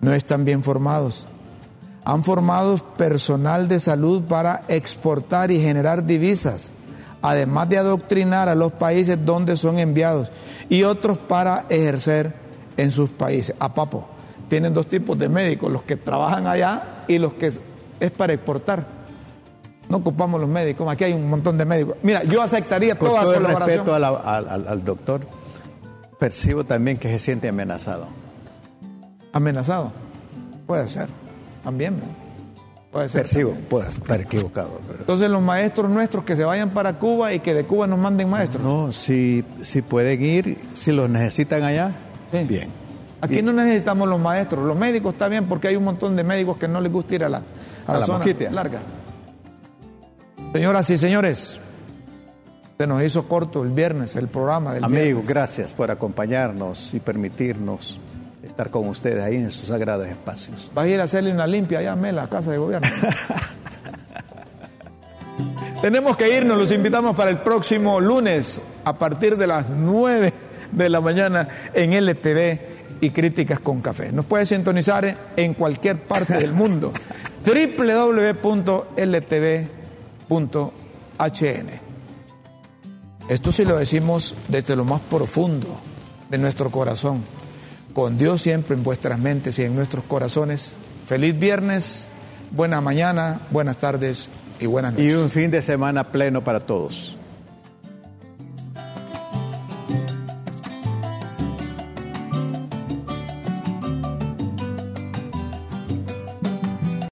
no 0.00 0.14
están 0.14 0.44
bien 0.44 0.62
formados. 0.62 1.26
Han 2.04 2.22
formado 2.22 2.78
personal 2.96 3.68
de 3.68 3.80
salud 3.80 4.22
para 4.22 4.62
exportar 4.68 5.50
y 5.50 5.60
generar 5.60 6.04
divisas, 6.04 6.70
además 7.20 7.68
de 7.68 7.78
adoctrinar 7.78 8.48
a 8.48 8.54
los 8.54 8.72
países 8.72 9.18
donde 9.24 9.56
son 9.56 9.78
enviados 9.78 10.30
y 10.68 10.84
otros 10.84 11.18
para 11.18 11.66
ejercer 11.68 12.32
en 12.76 12.90
sus 12.90 13.10
países. 13.10 13.56
A 13.58 13.74
papo, 13.74 14.06
tienen 14.48 14.72
dos 14.72 14.86
tipos 14.86 15.18
de 15.18 15.28
médicos, 15.28 15.72
los 15.72 15.82
que 15.82 15.96
trabajan 15.96 16.46
allá 16.46 17.04
y 17.08 17.18
los 17.18 17.34
que 17.34 17.50
es, 18.00 18.10
para 18.10 18.32
exportar. 18.32 18.84
No 19.88 19.98
ocupamos 19.98 20.40
los 20.40 20.48
médicos, 20.50 20.88
aquí 20.90 21.04
hay 21.04 21.12
un 21.12 21.28
montón 21.30 21.56
de 21.56 21.64
médicos. 21.64 21.96
Mira, 22.02 22.24
yo 22.24 22.42
aceptaría 22.42 22.96
Con 22.98 23.08
toda 23.10 23.22
todo 23.22 23.34
el 23.34 23.42
colaboración. 23.42 23.76
respeto 23.78 23.94
a 23.94 23.98
la- 24.00 24.08
al, 24.08 24.68
al- 24.68 24.84
doctor, 24.84 25.20
percibo 26.18 26.64
también 26.64 26.98
que 26.98 27.08
se 27.08 27.18
siente 27.20 27.48
amenazado. 27.48 28.08
Amenazado. 29.32 29.92
Puede 30.66 30.88
ser, 30.88 31.08
también. 31.62 32.00
Puede 32.90 33.08
ser. 33.08 33.22
Percibo, 33.22 33.50
también. 33.50 33.68
puedo 33.68 33.88
estar 33.88 34.20
equivocado. 34.20 34.80
pero- 34.86 34.98
Entonces 35.00 35.30
los 35.30 35.42
maestros 35.42 35.90
nuestros 35.90 36.24
que 36.24 36.34
se 36.34 36.44
vayan 36.44 36.70
para 36.70 36.98
Cuba 36.98 37.32
y 37.34 37.40
que 37.40 37.54
de 37.54 37.64
Cuba 37.64 37.86
nos 37.86 37.98
manden 37.98 38.28
maestros. 38.28 38.62
No, 38.64 38.90
si, 38.92 39.44
si 39.62 39.82
pueden 39.82 40.22
ir, 40.24 40.58
si 40.74 40.92
los 40.92 41.08
necesitan 41.08 41.62
allá, 41.62 41.92
Sí. 42.32 42.38
bien. 42.44 42.70
Aquí 43.20 43.42
no 43.42 43.52
necesitamos 43.52 44.08
los 44.08 44.20
maestros, 44.20 44.64
los 44.66 44.76
médicos 44.76 45.12
está 45.14 45.28
bien 45.28 45.46
porque 45.46 45.68
hay 45.68 45.76
un 45.76 45.84
montón 45.84 46.16
de 46.16 46.24
médicos 46.24 46.56
que 46.58 46.68
no 46.68 46.80
les 46.80 46.92
gusta 46.92 47.14
ir 47.14 47.24
a 47.24 47.28
la, 47.28 47.42
a 47.86 47.90
A 47.90 47.94
la 47.94 48.00
la 48.00 48.06
zona 48.06 48.18
mosquitia. 48.18 48.50
larga. 48.50 48.80
Señoras 50.52 50.88
y 50.90 50.98
señores, 50.98 51.58
se 52.78 52.86
nos 52.86 53.02
hizo 53.02 53.26
corto 53.28 53.62
el 53.62 53.70
viernes 53.70 54.16
el 54.16 54.28
programa 54.28 54.74
del 54.74 54.84
Amigos, 54.84 55.26
gracias 55.26 55.72
por 55.72 55.90
acompañarnos 55.90 56.94
y 56.94 57.00
permitirnos 57.00 58.00
estar 58.42 58.70
con 58.70 58.88
ustedes 58.88 59.22
ahí 59.22 59.36
en 59.36 59.50
sus 59.50 59.68
sagrados 59.68 60.06
espacios. 60.06 60.70
Vas 60.74 60.84
a 60.86 60.88
ir 60.88 61.00
a 61.00 61.04
hacerle 61.04 61.32
una 61.32 61.46
limpia 61.46 61.80
allá 61.80 61.92
a 61.92 61.96
Mela, 61.96 62.22
a 62.24 62.28
casa 62.28 62.50
de 62.52 62.58
gobierno. 62.58 62.88
Tenemos 65.82 66.16
que 66.16 66.36
irnos, 66.36 66.56
los 66.56 66.72
invitamos 66.72 67.14
para 67.14 67.30
el 67.30 67.38
próximo 67.38 68.00
lunes 68.00 68.60
a 68.84 68.94
partir 68.94 69.36
de 69.36 69.46
las 69.46 69.68
9 69.68 70.32
de 70.72 70.88
la 70.88 71.00
mañana 71.00 71.48
en 71.74 71.92
LTV 71.92 72.60
y 73.00 73.10
Críticas 73.10 73.60
con 73.60 73.80
Café. 73.82 74.10
Nos 74.10 74.24
puede 74.24 74.46
sintonizar 74.46 75.16
en 75.36 75.54
cualquier 75.54 75.98
parte 75.98 76.34
del 76.34 76.52
mundo. 76.52 76.92
www.ltv.hn 77.46 78.46
Esto 83.28 83.52
sí 83.52 83.64
lo 83.64 83.78
decimos 83.78 84.34
desde 84.48 84.74
lo 84.74 84.84
más 84.84 85.00
profundo 85.02 85.68
de 86.28 86.38
nuestro 86.38 86.70
corazón. 86.72 87.22
Con 87.94 88.18
Dios 88.18 88.42
siempre 88.42 88.74
en 88.74 88.82
vuestras 88.82 89.20
mentes 89.20 89.60
y 89.60 89.62
en 89.62 89.76
nuestros 89.76 90.04
corazones. 90.04 90.74
Feliz 91.06 91.38
viernes, 91.38 92.08
buena 92.50 92.80
mañana, 92.80 93.40
buenas 93.52 93.78
tardes 93.78 94.28
y 94.58 94.66
buenas 94.66 94.94
noches. 94.94 95.12
Y 95.12 95.14
un 95.14 95.30
fin 95.30 95.52
de 95.52 95.62
semana 95.62 96.10
pleno 96.10 96.42
para 96.42 96.58
todos. 96.58 97.16